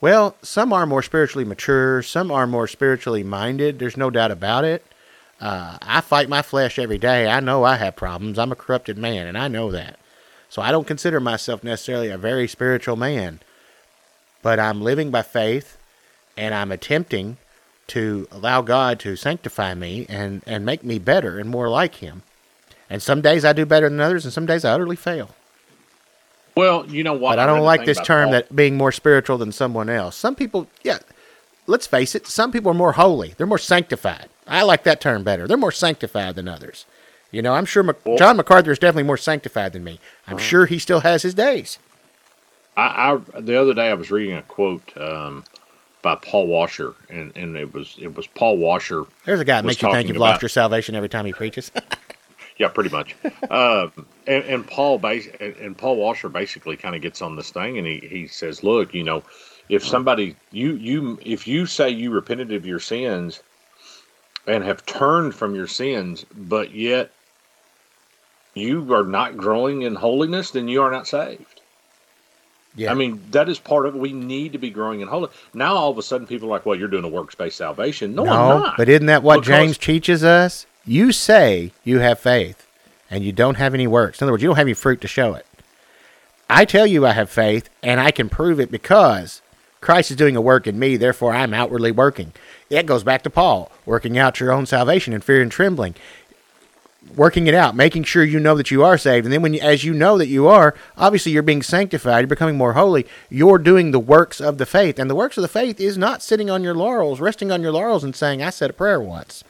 Well, 0.00 0.36
some 0.42 0.72
are 0.72 0.86
more 0.86 1.02
spiritually 1.02 1.44
mature, 1.44 2.02
some 2.02 2.30
are 2.30 2.46
more 2.46 2.66
spiritually 2.66 3.22
minded. 3.22 3.78
There's 3.78 3.96
no 3.96 4.10
doubt 4.10 4.30
about 4.30 4.64
it. 4.64 4.84
Uh, 5.40 5.78
I 5.82 6.00
fight 6.00 6.28
my 6.28 6.42
flesh 6.42 6.78
every 6.78 6.98
day. 6.98 7.28
I 7.28 7.40
know 7.40 7.64
I 7.64 7.76
have 7.76 7.96
problems. 7.96 8.38
I'm 8.38 8.52
a 8.52 8.56
corrupted 8.56 8.98
man, 8.98 9.26
and 9.26 9.38
I 9.38 9.48
know 9.48 9.70
that. 9.70 9.98
So 10.48 10.60
I 10.60 10.72
don't 10.72 10.86
consider 10.86 11.20
myself 11.20 11.62
necessarily 11.62 12.10
a 12.10 12.18
very 12.18 12.48
spiritual 12.48 12.96
man. 12.96 13.40
But 14.42 14.58
I'm 14.58 14.82
living 14.82 15.10
by 15.10 15.22
faith, 15.22 15.78
and 16.36 16.54
I'm 16.54 16.72
attempting 16.72 17.38
to 17.90 18.26
allow 18.30 18.62
God 18.62 18.98
to 19.00 19.16
sanctify 19.16 19.74
me 19.74 20.06
and, 20.08 20.42
and 20.46 20.64
make 20.66 20.82
me 20.84 20.98
better 20.98 21.38
and 21.38 21.48
more 21.50 21.68
like 21.68 21.96
Him. 21.96 22.22
And 22.88 23.02
some 23.02 23.20
days 23.20 23.44
I 23.44 23.52
do 23.52 23.64
better 23.66 23.88
than 23.88 24.00
others, 24.00 24.24
and 24.24 24.32
some 24.34 24.46
days 24.46 24.64
I 24.64 24.72
utterly 24.72 24.96
fail. 24.96 25.30
well, 26.56 26.84
you 26.86 27.04
know 27.04 27.12
what? 27.14 27.32
But 27.36 27.38
I 27.38 27.46
don't 27.46 27.60
like 27.60 27.84
this 27.84 28.00
term 28.00 28.26
Paul. 28.26 28.32
that 28.32 28.54
being 28.56 28.76
more 28.76 28.92
spiritual 28.92 29.38
than 29.38 29.52
someone 29.52 29.88
else. 29.88 30.16
Some 30.16 30.34
people, 30.34 30.66
yeah, 30.82 30.98
let's 31.66 31.86
face 31.86 32.14
it, 32.14 32.26
some 32.26 32.50
people 32.52 32.70
are 32.72 32.74
more 32.74 32.92
holy. 32.92 33.34
They're 33.36 33.46
more 33.46 33.58
sanctified. 33.58 34.28
I 34.46 34.62
like 34.62 34.82
that 34.84 35.00
term 35.00 35.22
better. 35.22 35.46
They're 35.46 35.56
more 35.56 35.70
sanctified 35.72 36.34
than 36.34 36.48
others. 36.48 36.86
You 37.30 37.42
know, 37.42 37.54
I'm 37.54 37.64
sure 37.66 37.84
Mac- 37.84 38.04
Well- 38.04 38.18
John 38.18 38.36
MacArthur 38.36 38.72
is 38.72 38.78
definitely 38.80 39.04
more 39.04 39.16
sanctified 39.16 39.72
than 39.72 39.84
me. 39.84 40.00
I'm 40.26 40.34
Uh-huh. 40.36 40.42
sure 40.44 40.66
he 40.66 40.80
still 40.80 41.00
has 41.00 41.22
his 41.22 41.34
days. 41.34 41.78
I, 42.76 43.12
I 43.36 43.40
the 43.40 43.60
other 43.60 43.74
day 43.74 43.88
I 43.88 43.94
was 43.94 44.10
reading 44.10 44.34
a 44.36 44.42
quote 44.42 44.96
um, 44.96 45.44
by 46.02 46.14
Paul 46.14 46.46
Washer, 46.46 46.94
and, 47.08 47.32
and 47.36 47.56
it 47.56 47.72
was 47.74 47.96
it 48.00 48.14
was 48.16 48.26
Paul 48.26 48.56
Washer. 48.56 49.04
There's 49.24 49.40
a 49.40 49.44
guy 49.44 49.56
that 49.60 49.66
makes 49.66 49.82
you 49.82 49.92
think 49.92 50.08
you've 50.08 50.16
about- 50.16 50.30
lost 50.30 50.42
your 50.42 50.48
salvation 50.48 50.94
every 50.94 51.08
time 51.08 51.26
he 51.26 51.32
preaches. 51.32 51.70
Yeah, 52.58 52.68
pretty 52.68 52.90
much. 52.90 53.16
um, 53.48 53.90
and, 54.26 54.44
and 54.44 54.66
Paul 54.66 54.98
bas- 54.98 55.28
and, 55.40 55.56
and 55.56 55.78
Paul 55.78 55.96
Washer 55.96 56.28
basically 56.28 56.76
kind 56.76 56.94
of 56.94 57.00
gets 57.00 57.22
on 57.22 57.34
this 57.34 57.48
thing, 57.48 57.78
and 57.78 57.86
he, 57.86 58.00
he 58.00 58.26
says, 58.26 58.62
"Look, 58.62 58.92
you 58.92 59.02
know, 59.02 59.22
if 59.70 59.82
somebody 59.86 60.36
you 60.52 60.74
you 60.74 61.18
if 61.24 61.48
you 61.48 61.64
say 61.64 61.88
you 61.88 62.10
repented 62.10 62.52
of 62.52 62.66
your 62.66 62.78
sins 62.78 63.42
and 64.46 64.62
have 64.62 64.84
turned 64.84 65.34
from 65.34 65.54
your 65.54 65.68
sins, 65.68 66.26
but 66.36 66.74
yet 66.74 67.10
you 68.52 68.92
are 68.92 69.04
not 69.04 69.38
growing 69.38 69.80
in 69.80 69.94
holiness, 69.94 70.50
then 70.50 70.68
you 70.68 70.82
are 70.82 70.90
not 70.90 71.06
saved." 71.08 71.59
Yeah. 72.76 72.90
I 72.90 72.94
mean, 72.94 73.20
that 73.32 73.48
is 73.48 73.58
part 73.58 73.86
of 73.86 73.94
it. 73.94 73.98
We 73.98 74.12
need 74.12 74.52
to 74.52 74.58
be 74.58 74.70
growing 74.70 75.00
in 75.00 75.08
holiness. 75.08 75.36
Now, 75.54 75.74
all 75.74 75.90
of 75.90 75.98
a 75.98 76.02
sudden, 76.02 76.26
people 76.26 76.48
are 76.48 76.52
like, 76.52 76.66
well, 76.66 76.78
you're 76.78 76.88
doing 76.88 77.04
a 77.04 77.08
works 77.08 77.34
based 77.34 77.56
salvation. 77.56 78.14
No, 78.14 78.22
I'm 78.22 78.28
No, 78.28 78.58
not. 78.60 78.76
but 78.76 78.88
isn't 78.88 79.06
that 79.06 79.22
what 79.22 79.40
Because- 79.40 79.46
James 79.48 79.78
teaches 79.78 80.22
us? 80.24 80.66
You 80.86 81.12
say 81.12 81.72
you 81.84 81.98
have 81.98 82.18
faith 82.18 82.66
and 83.10 83.22
you 83.24 83.32
don't 83.32 83.56
have 83.56 83.74
any 83.74 83.86
works. 83.86 84.20
In 84.20 84.24
other 84.24 84.32
words, 84.32 84.42
you 84.42 84.48
don't 84.48 84.56
have 84.56 84.66
any 84.66 84.74
fruit 84.74 85.00
to 85.02 85.08
show 85.08 85.34
it. 85.34 85.46
I 86.48 86.64
tell 86.64 86.86
you 86.86 87.06
I 87.06 87.12
have 87.12 87.30
faith 87.30 87.68
and 87.82 88.00
I 88.00 88.10
can 88.10 88.28
prove 88.28 88.58
it 88.58 88.70
because 88.70 89.40
Christ 89.80 90.10
is 90.10 90.16
doing 90.16 90.36
a 90.36 90.40
work 90.40 90.66
in 90.66 90.78
me, 90.78 90.96
therefore 90.96 91.32
I'm 91.32 91.54
outwardly 91.54 91.92
working. 91.92 92.32
It 92.70 92.86
goes 92.86 93.02
back 93.04 93.22
to 93.22 93.30
Paul, 93.30 93.70
working 93.86 94.18
out 94.18 94.40
your 94.40 94.52
own 94.52 94.66
salvation 94.66 95.12
in 95.12 95.20
fear 95.20 95.42
and 95.42 95.50
trembling. 95.50 95.94
Working 97.16 97.46
it 97.46 97.54
out, 97.54 97.74
making 97.74 98.04
sure 98.04 98.22
you 98.22 98.38
know 98.38 98.54
that 98.56 98.70
you 98.70 98.84
are 98.84 98.98
saved, 98.98 99.24
and 99.24 99.32
then 99.32 99.42
when 99.42 99.54
you, 99.54 99.60
as 99.60 99.84
you 99.84 99.94
know 99.94 100.18
that 100.18 100.28
you 100.28 100.46
are, 100.48 100.74
obviously 100.98 101.32
you're 101.32 101.42
being 101.42 101.62
sanctified, 101.62 102.20
you're 102.20 102.28
becoming 102.28 102.56
more 102.56 102.74
holy. 102.74 103.06
You're 103.30 103.58
doing 103.58 103.90
the 103.90 103.98
works 103.98 104.40
of 104.40 104.58
the 104.58 104.66
faith, 104.66 104.98
and 104.98 105.10
the 105.10 105.14
works 105.14 105.38
of 105.38 105.42
the 105.42 105.48
faith 105.48 105.80
is 105.80 105.96
not 105.96 106.22
sitting 106.22 106.50
on 106.50 106.62
your 106.62 106.74
laurels, 106.74 107.18
resting 107.18 107.50
on 107.50 107.62
your 107.62 107.72
laurels, 107.72 108.04
and 108.04 108.14
saying, 108.14 108.42
"I 108.42 108.50
said 108.50 108.70
a 108.70 108.74
prayer 108.74 109.00
once." 109.00 109.42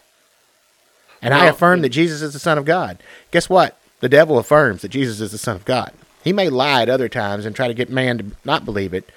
And 1.20 1.34
I 1.34 1.46
affirm 1.46 1.82
that 1.82 1.90
Jesus 1.90 2.22
is 2.22 2.32
the 2.32 2.38
Son 2.38 2.57
of 2.57 2.64
God. 2.64 2.98
Guess 3.30 3.51
what? 3.51 3.76
The 3.98 4.09
devil 4.09 4.38
affirms 4.38 4.80
that 4.82 4.88
Jesus 4.88 5.20
is 5.20 5.32
the 5.32 5.36
Son 5.36 5.57
of 5.57 5.66
God. 5.66 5.92
He 6.22 6.32
may 6.32 6.48
lie 6.48 6.82
at 6.82 6.88
other 6.88 7.09
times 7.09 7.44
and 7.44 7.55
try 7.55 7.68
to 7.68 7.74
get 7.74 7.90
man 7.90 8.18
to 8.18 8.24
not 8.44 8.64
believe 8.64 8.94
it, 8.94 9.11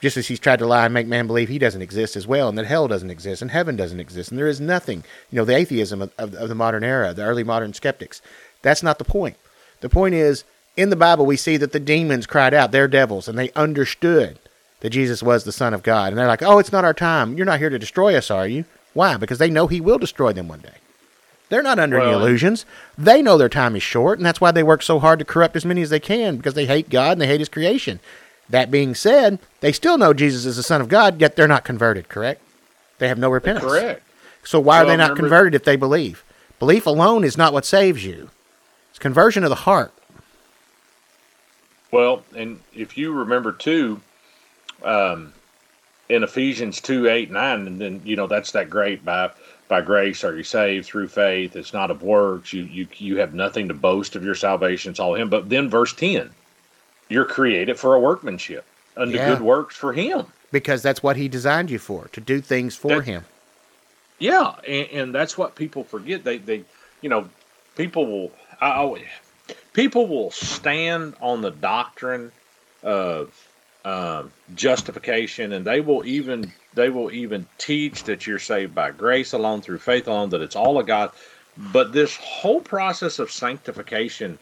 just 0.00 0.16
as 0.16 0.28
he's 0.28 0.38
tried 0.38 0.60
to 0.60 0.66
lie 0.66 0.84
and 0.84 0.94
make 0.94 1.06
man 1.06 1.26
believe 1.26 1.48
he 1.48 1.58
doesn't 1.58 1.82
exist 1.82 2.16
as 2.16 2.26
well, 2.26 2.48
and 2.48 2.56
that 2.56 2.66
hell 2.66 2.88
doesn't 2.88 3.10
exist, 3.10 3.42
and 3.42 3.50
heaven 3.50 3.76
doesn't 3.76 4.00
exist, 4.00 4.30
and 4.30 4.38
there 4.38 4.46
is 4.46 4.60
nothing. 4.60 5.04
You 5.30 5.36
know, 5.36 5.44
the 5.44 5.56
atheism 5.56 6.02
of, 6.02 6.12
of, 6.18 6.34
of 6.34 6.48
the 6.48 6.54
modern 6.54 6.84
era, 6.84 7.12
the 7.12 7.24
early 7.24 7.44
modern 7.44 7.72
skeptics. 7.74 8.22
That's 8.62 8.82
not 8.82 8.98
the 8.98 9.04
point. 9.04 9.36
The 9.80 9.88
point 9.88 10.14
is, 10.14 10.44
in 10.76 10.90
the 10.90 10.96
Bible, 10.96 11.26
we 11.26 11.36
see 11.36 11.56
that 11.56 11.72
the 11.72 11.80
demons 11.80 12.26
cried 12.26 12.54
out, 12.54 12.70
they're 12.70 12.88
devils, 12.88 13.28
and 13.28 13.38
they 13.38 13.50
understood 13.52 14.38
that 14.80 14.90
Jesus 14.90 15.22
was 15.22 15.42
the 15.44 15.52
Son 15.52 15.74
of 15.74 15.82
God. 15.82 16.12
And 16.12 16.18
they're 16.18 16.28
like, 16.28 16.42
oh, 16.42 16.58
it's 16.58 16.72
not 16.72 16.84
our 16.84 16.94
time. 16.94 17.36
You're 17.36 17.46
not 17.46 17.58
here 17.58 17.70
to 17.70 17.78
destroy 17.78 18.14
us, 18.16 18.30
are 18.30 18.46
you? 18.46 18.64
Why? 18.94 19.16
Because 19.16 19.38
they 19.38 19.50
know 19.50 19.66
he 19.66 19.80
will 19.80 19.98
destroy 19.98 20.32
them 20.32 20.48
one 20.48 20.60
day. 20.60 20.74
They're 21.48 21.62
not 21.62 21.78
under 21.78 21.98
any 21.98 22.12
illusions. 22.12 22.66
They 22.96 23.22
know 23.22 23.38
their 23.38 23.48
time 23.48 23.74
is 23.74 23.82
short, 23.82 24.18
and 24.18 24.26
that's 24.26 24.40
why 24.40 24.50
they 24.50 24.62
work 24.62 24.82
so 24.82 24.98
hard 24.98 25.18
to 25.18 25.24
corrupt 25.24 25.56
as 25.56 25.64
many 25.64 25.80
as 25.82 25.90
they 25.90 26.00
can 26.00 26.36
because 26.36 26.54
they 26.54 26.66
hate 26.66 26.90
God 26.90 27.12
and 27.12 27.20
they 27.20 27.26
hate 27.26 27.40
His 27.40 27.48
creation. 27.48 28.00
That 28.50 28.70
being 28.70 28.94
said, 28.94 29.38
they 29.60 29.72
still 29.72 29.98
know 29.98 30.14
Jesus 30.14 30.46
is 30.46 30.56
the 30.56 30.62
Son 30.62 30.80
of 30.80 30.88
God, 30.88 31.20
yet 31.20 31.36
they're 31.36 31.46
not 31.46 31.64
converted. 31.64 32.08
Correct? 32.08 32.40
They 32.98 33.08
have 33.08 33.18
no 33.18 33.30
repentance. 33.30 33.64
Correct. 33.66 34.02
So 34.42 34.58
why 34.58 34.82
are 34.82 34.86
they 34.86 34.96
not 34.96 35.10
remember- 35.10 35.22
converted 35.22 35.54
if 35.54 35.64
they 35.64 35.76
believe? 35.76 36.24
Belief 36.58 36.86
alone 36.86 37.24
is 37.24 37.36
not 37.36 37.52
what 37.52 37.64
saves 37.64 38.04
you. 38.04 38.30
It's 38.90 38.98
conversion 38.98 39.44
of 39.44 39.50
the 39.50 39.54
heart. 39.56 39.92
Well, 41.90 42.22
and 42.34 42.60
if 42.74 42.98
you 42.98 43.12
remember 43.12 43.52
too, 43.52 44.00
um, 44.82 45.32
in 46.08 46.22
Ephesians 46.22 46.80
two 46.80 47.08
eight 47.08 47.30
nine, 47.30 47.66
and 47.66 47.80
then 47.80 48.00
you 48.04 48.16
know 48.16 48.26
that's 48.26 48.52
that 48.52 48.68
great 48.70 49.04
by 49.04 49.30
by 49.68 49.80
grace 49.82 50.24
are 50.24 50.36
you 50.36 50.42
saved 50.42 50.86
through 50.86 51.08
faith. 51.08 51.54
It's 51.56 51.72
not 51.72 51.90
of 51.90 52.02
works. 52.02 52.52
You 52.52 52.64
you 52.64 52.88
you 52.96 53.18
have 53.18 53.34
nothing 53.34 53.68
to 53.68 53.74
boast 53.74 54.16
of 54.16 54.24
your 54.24 54.34
salvation. 54.34 54.90
It's 54.90 55.00
all 55.00 55.14
Him. 55.14 55.30
But 55.30 55.48
then 55.48 55.70
verse 55.70 55.92
ten, 55.94 56.30
you're 57.08 57.24
created 57.24 57.78
for 57.78 57.94
a 57.94 58.00
workmanship 58.00 58.64
unto 58.96 59.16
Yeah. 59.16 59.28
good 59.30 59.40
works 59.42 59.76
for 59.76 59.92
Him. 59.92 60.26
Because 60.50 60.82
that's 60.82 61.02
what 61.02 61.16
he 61.16 61.28
designed 61.28 61.70
you 61.70 61.78
for, 61.78 62.08
to 62.12 62.20
do 62.22 62.40
things 62.40 62.74
for 62.74 62.88
That- 62.96 63.04
him. 63.04 63.24
Yeah, 64.18 64.54
and, 64.66 64.88
and 64.90 65.14
that's 65.14 65.36
what 65.36 65.54
people 65.54 65.84
forget. 65.84 66.24
They 66.24 66.38
they 66.38 66.64
you 67.02 67.08
know 67.10 67.28
people 67.76 68.06
will 68.06 68.32
I 68.60 68.72
always 68.72 69.04
people 69.74 70.06
will 70.08 70.30
stand 70.30 71.14
on 71.20 71.42
the 71.42 71.50
doctrine 71.50 72.32
of 72.82 73.32
um, 73.84 74.32
justification, 74.54 75.52
and 75.52 75.64
they 75.64 75.80
will 75.80 76.04
even 76.06 76.50
they 76.74 76.88
will 76.88 77.12
even 77.12 77.46
teach 77.58 78.04
that 78.04 78.26
you're 78.26 78.38
saved 78.38 78.74
by 78.74 78.90
grace 78.90 79.32
alone 79.34 79.60
through 79.60 79.78
faith 79.78 80.08
alone, 80.08 80.30
that 80.30 80.40
it's 80.40 80.56
all 80.56 80.78
of 80.78 80.86
God. 80.86 81.10
But 81.56 81.92
this 81.92 82.16
whole 82.16 82.60
process 82.60 83.18
of 83.18 83.30
sanctification, 83.30 84.38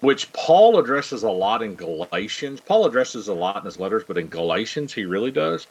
which 0.00 0.32
Paul 0.32 0.78
addresses 0.78 1.22
a 1.22 1.30
lot 1.30 1.62
in 1.62 1.74
Galatians, 1.74 2.60
Paul 2.60 2.86
addresses 2.86 3.28
a 3.28 3.34
lot 3.34 3.56
in 3.56 3.64
his 3.64 3.78
letters, 3.78 4.04
but 4.06 4.18
in 4.18 4.28
Galatians 4.28 4.92
he 4.92 5.04
really 5.04 5.30
does 5.30 5.66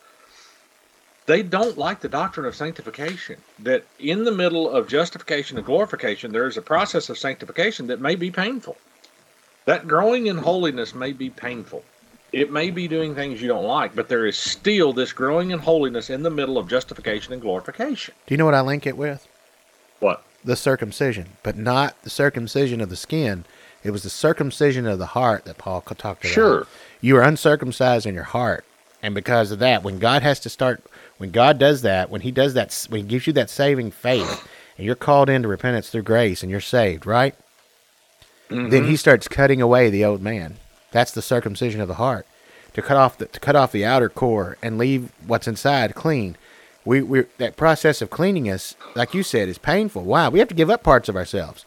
they 1.26 1.42
don't 1.42 1.78
like 1.78 2.02
the 2.02 2.10
doctrine 2.10 2.46
of 2.46 2.56
sanctification. 2.56 3.38
That 3.60 3.84
in 4.00 4.24
the 4.24 4.32
middle 4.32 4.70
of 4.70 4.88
justification 4.88 5.58
and 5.58 5.66
glorification, 5.66 6.32
there 6.32 6.48
is 6.48 6.58
a 6.58 6.62
process 6.62 7.10
of 7.10 7.18
sanctification 7.18 7.88
that 7.88 8.00
may 8.00 8.16
be 8.16 8.32
painful. 8.32 8.78
That 9.66 9.88
growing 9.88 10.28
in 10.28 10.38
holiness 10.38 10.94
may 10.94 11.14
be 11.14 11.30
painful. 11.30 11.84
It 12.32 12.52
may 12.52 12.70
be 12.70 12.88
doing 12.88 13.16
things 13.16 13.42
you 13.42 13.48
don't 13.48 13.66
like, 13.66 13.96
but 13.96 14.10
there 14.10 14.26
is 14.26 14.38
still 14.38 14.94
this 14.94 15.14
growing 15.14 15.52
in 15.52 15.60
holiness 15.60 16.10
in 16.10 16.22
the 16.22 16.30
middle 16.30 16.58
of 16.58 16.68
justification 16.68 17.34
and 17.34 17.42
glorification. 17.42 18.14
Do 18.28 18.34
you 18.34 18.38
know 18.38 18.46
what 18.46 18.54
I 18.54 18.62
link 18.62 18.86
it 18.86 18.98
with? 18.98 19.28
What? 20.00 20.24
The 20.44 20.56
circumcision, 20.56 21.30
but 21.42 21.58
not 21.58 22.00
the 22.04 22.10
circumcision 22.10 22.82
of 22.82 22.90
the 22.90 22.96
skin. 22.96 23.46
It 23.86 23.92
was 23.92 24.02
the 24.02 24.10
circumcision 24.10 24.88
of 24.88 24.98
the 24.98 25.06
heart 25.06 25.46
that 25.46 25.60
Paul 25.60 25.82
talked 25.82 26.24
about. 26.24 26.34
Sure. 26.34 26.66
You 27.02 27.18
are 27.18 27.22
uncircumcised 27.22 28.08
in 28.08 28.16
your 28.16 28.24
heart. 28.24 28.66
And 29.04 29.14
because 29.14 29.52
of 29.52 29.60
that, 29.60 29.84
when 29.84 30.00
God 30.00 30.24
has 30.24 30.40
to 30.40 30.50
start, 30.50 30.84
when 31.18 31.30
God 31.30 31.60
does 31.60 31.84
that, 31.84 32.10
when 32.10 32.22
He 32.22 32.32
does 32.32 32.56
that, 32.56 32.88
when 32.90 33.02
He 33.02 33.08
gives 33.08 33.28
you 33.28 33.34
that 33.34 33.52
saving 33.52 33.92
faith, 33.92 34.48
and 34.76 34.88
you're 34.88 34.96
called 34.96 35.30
into 35.30 35.48
repentance 35.48 35.92
through 35.92 36.02
grace 36.02 36.42
and 36.42 36.50
you're 36.50 36.62
saved, 36.62 37.06
right? 37.06 37.36
Mm-hmm. 38.50 38.70
Then 38.70 38.86
He 38.86 38.96
starts 38.96 39.28
cutting 39.28 39.62
away 39.62 39.92
the 39.92 40.04
old 40.04 40.20
man. 40.20 40.56
That's 40.92 41.12
the 41.12 41.22
circumcision 41.22 41.80
of 41.80 41.88
the 41.88 41.94
heart. 41.96 42.26
To 42.74 42.82
cut 42.82 42.98
off 42.98 43.20
the 43.20 43.28
to 43.28 43.40
cut 43.40 43.56
off 43.56 43.72
the 43.72 43.86
outer 43.86 44.10
core 44.10 44.58
and 44.64 44.80
leave 44.80 45.12
what's 45.28 45.48
inside 45.48 45.94
clean. 45.94 46.38
We 46.84 47.04
we 47.04 47.26
that 47.38 47.56
process 47.56 48.02
of 48.02 48.10
cleaning 48.10 48.50
us, 48.50 48.76
like 48.96 49.14
you 49.14 49.22
said, 49.22 49.48
is 49.48 49.60
painful. 49.60 50.04
Why? 50.04 50.28
We 50.28 50.40
have 50.40 50.48
to 50.50 50.56
give 50.56 50.72
up 50.72 50.82
parts 50.82 51.08
of 51.08 51.16
ourselves. 51.16 51.66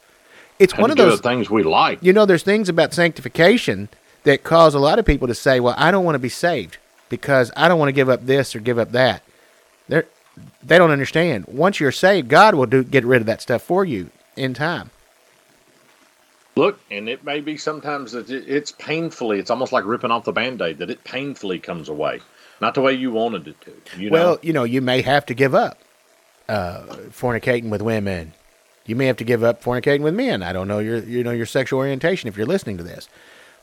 It's 0.58 0.76
one 0.76 0.90
of 0.90 0.96
those 0.96 1.20
things 1.20 1.48
we 1.48 1.62
like. 1.62 2.02
you 2.02 2.12
know, 2.12 2.26
there's 2.26 2.42
things 2.42 2.68
about 2.68 2.92
sanctification 2.92 3.88
that 4.24 4.42
cause 4.42 4.74
a 4.74 4.78
lot 4.78 4.98
of 4.98 5.04
people 5.04 5.28
to 5.28 5.34
say, 5.34 5.60
"Well, 5.60 5.74
I 5.78 5.90
don't 5.90 6.04
want 6.04 6.16
to 6.16 6.20
be 6.20 6.28
saved 6.28 6.78
because 7.08 7.50
I 7.56 7.68
don't 7.68 7.78
want 7.78 7.88
to 7.88 7.92
give 7.92 8.08
up 8.08 8.26
this 8.26 8.54
or 8.56 8.60
give 8.60 8.78
up 8.78 8.92
that." 8.92 9.22
They 9.88 10.02
they 10.62 10.78
don't 10.78 10.90
understand. 10.90 11.46
Once 11.46 11.80
you're 11.80 11.92
saved, 11.92 12.28
God 12.28 12.54
will 12.54 12.66
do 12.66 12.84
get 12.84 13.04
rid 13.04 13.20
of 13.20 13.26
that 13.26 13.42
stuff 13.42 13.62
for 13.62 13.84
you 13.84 14.10
in 14.36 14.54
time. 14.54 14.90
Look, 16.56 16.80
and 16.90 17.08
it 17.08 17.22
may 17.22 17.40
be 17.40 17.56
sometimes 17.56 18.10
that 18.12 18.28
it's 18.28 18.72
painfully, 18.72 19.38
it's 19.38 19.50
almost 19.50 19.72
like 19.72 19.84
ripping 19.84 20.10
off 20.10 20.24
the 20.24 20.32
band 20.32 20.60
aid, 20.60 20.78
that 20.78 20.90
it 20.90 21.04
painfully 21.04 21.60
comes 21.60 21.88
away. 21.88 22.20
Not 22.60 22.74
the 22.74 22.80
way 22.80 22.94
you 22.94 23.12
wanted 23.12 23.46
it 23.46 23.60
to. 23.60 23.72
You 23.96 24.10
know? 24.10 24.14
Well, 24.14 24.38
you 24.42 24.52
know, 24.52 24.64
you 24.64 24.80
may 24.80 25.02
have 25.02 25.24
to 25.26 25.34
give 25.34 25.54
up 25.54 25.78
uh, 26.48 26.82
fornicating 27.10 27.68
with 27.68 27.80
women. 27.80 28.32
You 28.88 28.96
may 28.96 29.06
have 29.06 29.18
to 29.18 29.24
give 29.24 29.44
up 29.44 29.62
fornicating 29.62 30.00
with 30.00 30.14
men. 30.14 30.42
I 30.42 30.52
don't 30.52 30.66
know 30.66 30.78
your 30.78 30.98
you 30.98 31.22
know 31.22 31.30
your 31.30 31.46
sexual 31.46 31.78
orientation 31.78 32.26
if 32.26 32.36
you're 32.36 32.46
listening 32.46 32.78
to 32.78 32.82
this, 32.82 33.08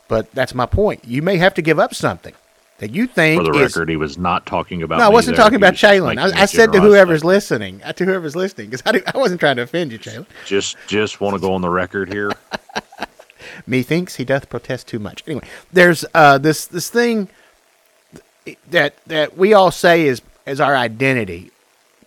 but 0.08 0.32
that's 0.32 0.54
my 0.54 0.68
point. 0.68 1.04
You 1.06 1.22
may 1.22 1.38
have 1.38 1.56
to 1.56 1.64
give 1.64 1.80
up 1.80 1.96
something 1.96 2.36
that 2.78 2.92
you 2.92 3.08
think 3.08 3.42
For 3.42 3.52
the 3.52 3.58
is 3.58 3.76
record, 3.76 3.90
he 3.90 3.96
was 3.96 4.18
not 4.18 4.46
talking 4.46 4.84
about. 4.84 5.00
No, 5.00 5.06
I 5.06 5.10
wasn't 5.10 5.38
talking 5.38 5.56
about 5.56 5.74
was 5.74 5.80
just 5.80 5.94
Chalon. 5.94 6.16
making 6.16 6.34
I, 6.38 6.42
I 6.42 6.46
said 6.46 6.72
to 6.74 6.80
whoever's 6.80 7.24
listening, 7.24 7.82
uh, 7.84 7.94
to 7.94 8.06
whoever's 8.06 8.36
listening, 8.36 8.70
because 8.70 8.84
I, 8.86 9.02
I 9.14 9.18
wasn't 9.18 9.40
trying 9.40 9.56
to 9.56 9.64
offend 9.64 9.92
you, 9.92 10.00
Chalon. 10.00 10.26
Just, 10.46 10.78
just 10.88 11.22
want 11.22 11.36
to 11.36 11.42
go 11.42 11.54
on 11.54 11.62
the 11.62 11.70
record 11.70 12.12
here. 12.12 12.32
Methinks 13.68 14.16
he 14.16 14.26
doth 14.26 14.50
protest 14.50 14.88
too 14.88 15.00
much. 15.00 15.24
Anyway, 15.26 15.48
there's 15.72 16.06
uh, 16.14 16.38
this 16.38 16.68
this 16.68 16.90
thing 16.90 17.30
that 18.70 18.96
that 19.08 19.38
we 19.38 19.54
all 19.54 19.72
say 19.72 20.06
is 20.06 20.22
is 20.46 20.60
our 20.60 20.76
identity. 20.76 21.52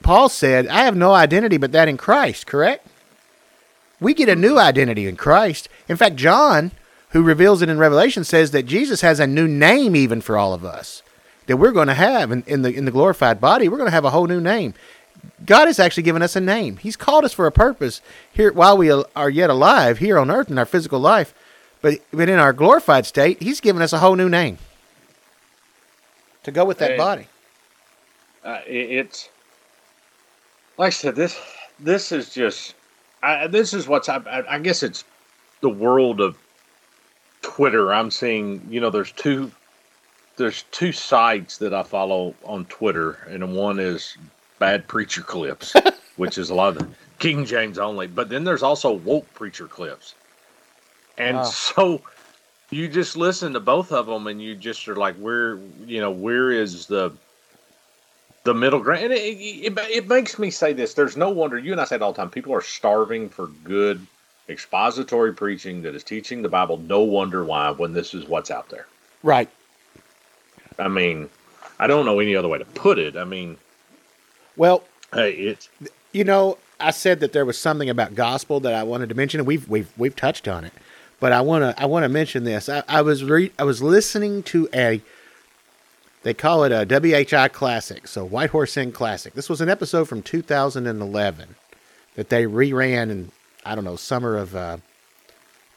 Paul 0.03 0.29
said, 0.29 0.69
"I 0.69 0.85
have 0.85 0.97
no 0.97 1.15
identity 1.15 1.57
but 1.57 1.73
that 1.73 1.89
in 1.89 1.97
Christ." 1.97 2.47
Correct. 2.47 2.87
We 4.01 4.15
get 4.15 4.29
a 4.29 4.37
new 4.37 4.59
identity 4.59 5.07
in 5.09 5.17
Christ. 5.17 5.69
In 5.89 5.97
fact, 5.97 6.17
John, 6.17 6.71
who 7.11 7.23
reveals 7.23 7.63
it 7.63 7.69
in 7.69 7.79
Revelation, 7.79 8.25
says 8.25 8.51
that 8.53 8.65
Jesus 8.67 9.01
has 9.01 9.19
a 9.21 9.27
new 9.27 9.49
name 9.49 9.97
even 9.97 10.21
for 10.21 10.37
all 10.37 10.55
of 10.55 10.65
us 10.65 11.03
that 11.47 11.57
we're 11.57 11.73
going 11.73 11.89
to 11.89 11.95
have 11.95 12.31
in, 12.31 12.45
in 12.47 12.63
the 12.63 12.73
in 12.73 12.85
the 12.85 12.91
glorified 12.91 13.41
body. 13.41 13.69
We're 13.69 13.79
going 13.79 13.89
to 13.89 13.95
have 13.95 14.05
a 14.05 14.11
whole 14.11 14.27
new 14.27 14.41
name. 14.41 14.75
God 15.45 15.67
has 15.67 15.79
actually 15.81 16.03
given 16.05 16.23
us 16.23 16.37
a 16.37 16.41
name. 16.41 16.77
He's 16.77 16.95
called 16.97 17.25
us 17.25 17.33
for 17.33 17.47
a 17.47 17.53
purpose 17.53 18.01
here 18.33 18.53
while 18.53 18.77
we 18.77 18.91
are 18.91 19.31
yet 19.31 19.51
alive 19.51 19.99
here 19.99 20.19
on 20.19 20.31
earth 20.31 20.51
in 20.51 20.59
our 20.59 20.67
physical 20.67 21.01
life. 21.01 21.35
But 21.81 22.01
but 22.13 22.29
in 22.29 22.39
our 22.39 22.53
glorified 22.53 23.07
state, 23.07 23.43
He's 23.43 23.61
given 23.61 23.83
us 23.83 23.93
a 23.93 23.99
whole 23.99 24.15
new 24.15 24.29
name 24.29 24.59
to 26.45 26.51
go 26.53 26.65
with 26.65 26.79
that 26.79 26.93
Hey. 26.93 26.97
body. 26.99 27.27
uh, 28.45 28.61
it, 28.67 28.91
it's 28.91 29.29
like 30.77 30.89
I 30.89 30.91
said. 30.91 31.17
This, 31.17 31.41
this 31.81 32.13
is 32.13 32.31
just. 32.33 32.75
I, 33.23 33.47
this 33.47 33.75
is 33.75 33.89
what's. 33.89 34.09
I, 34.09 34.45
I 34.49 34.59
guess 34.59 34.83
it's 34.83 35.05
the 35.61 35.69
world 35.69 36.21
of 36.21 36.37
Twitter. 37.43 37.93
I'm 37.93 38.11
seeing. 38.11 38.67
You 38.71 38.81
know, 38.81 38.91
there's 38.91 39.13
two. 39.13 39.51
There's 40.37 40.63
two 40.71 40.93
sites 40.93 41.59
that 41.59 41.75
I 41.75 41.83
follow 41.83 42.35
on 42.45 42.65
Twitter, 42.67 43.13
and 43.29 43.57
one 43.57 43.81
is 43.81 44.17
bad 44.61 44.87
preacher 44.87 45.23
clips, 45.23 45.75
which 46.17 46.39
is 46.39 46.51
a 46.51 46.55
lot 46.55 46.77
of 46.77 46.79
the 46.79 46.89
King 47.19 47.45
James 47.45 47.79
only. 47.79 48.07
But 48.07 48.29
then 48.29 48.45
there's 48.45 48.63
also 48.63 48.93
woke 48.93 49.33
preacher 49.35 49.67
clips, 49.67 50.15
and 51.17 51.39
Wow. 51.39 51.43
so 51.45 52.03
you 52.71 52.87
just 52.87 53.17
listen 53.17 53.53
to 53.55 53.61
both 53.61 53.91
of 53.91 54.07
them, 54.07 54.29
and 54.29 54.41
you 54.41 54.55
just 54.55 54.87
are 54.89 54.95
like, 54.97 55.17
where 55.17 55.59
you 55.87 56.01
know, 56.01 56.11
where 56.13 56.53
is 56.53 56.87
the 56.87 57.13
the 58.49 58.55
middle 58.55 58.81
ground? 58.81 59.05
And 59.05 59.13
it, 59.13 59.19
it, 59.19 59.79
it, 59.79 60.09
makes 60.09 60.39
me 60.39 60.51
say 60.51 60.73
this: 60.73 60.95
there's 60.95 61.17
no 61.17 61.31
wonder 61.31 61.59
you 61.59 61.73
and 61.73 61.81
I 61.81 61.85
say 61.85 61.97
it 61.97 62.03
all 62.03 62.13
the 62.13 62.17
time. 62.17 62.31
People 62.31 62.55
are 62.55 62.63
starving 62.63 63.29
for 63.29 63.49
good 63.65 64.05
expository 64.49 65.35
preaching 65.35 65.83
that 65.83 65.95
is 65.95 66.03
teaching 66.03 66.43
the 66.43 66.49
Bible. 66.49 66.79
No 66.79 67.03
wonder 67.03 67.45
why 67.45 67.71
when 67.71 67.93
this 67.93 68.15
is 68.15 68.27
what's 68.27 68.51
out 68.51 68.71
there. 68.71 68.87
Right. 69.23 69.49
I 70.79 70.89
mean, 70.89 71.29
I 71.79 71.87
don't 71.87 72.07
know 72.07 72.19
any 72.21 72.35
other 72.35 72.49
way 72.49 72.59
to 72.59 72.65
put 72.65 72.99
it. 72.99 73.17
I 73.17 73.25
mean, 73.25 73.59
Well, 74.57 74.85
hey, 75.13 75.33
it's 75.33 75.69
you 76.13 76.25
know, 76.25 76.57
I 76.81 76.91
said 76.91 77.21
that 77.21 77.33
there 77.33 77.45
was 77.45 77.59
something 77.59 77.91
about 77.91 78.15
gospel 78.15 78.61
that 78.61 78.75
I 78.75 78.83
wanted 78.83 79.11
to 79.11 79.15
mention, 79.15 79.41
and 79.41 79.47
we've 79.47 79.69
we've 79.69 79.93
we've 79.99 80.17
touched 80.17 80.49
on 80.49 80.65
it. 80.65 80.73
But 81.21 81.33
I 81.33 81.43
want 81.43 81.63
to 81.63 81.83
I 81.83 81.87
want 81.87 82.05
to 82.05 82.09
mention 82.09 82.45
this. 82.45 82.69
I, 82.69 82.83
I 82.89 83.03
was 83.03 83.25
re- 83.25 83.53
I 83.59 83.65
was 83.65 83.83
listening 83.83 84.43
to 84.45 84.69
a 84.73 85.03
they 86.23 86.35
call 86.35 86.65
it 86.65 86.73
a 86.73 86.85
WHI 86.85 87.49
Classic, 87.49 88.07
so 88.09 88.25
White 88.25 88.51
Horse 88.51 88.77
Inn 88.77 88.93
Classic. 88.93 89.33
This 89.35 89.49
was 89.49 89.61
an 89.61 89.69
episode 89.69 90.09
from 90.09 90.23
2011 90.23 91.55
that 92.17 92.29
they 92.29 92.45
reran 92.45 93.11
in 93.11 93.31
I 93.65 93.75
don't 93.75 93.85
know 93.85 93.97
summer 93.97 94.37
of 94.37 94.57
uh, 94.57 94.79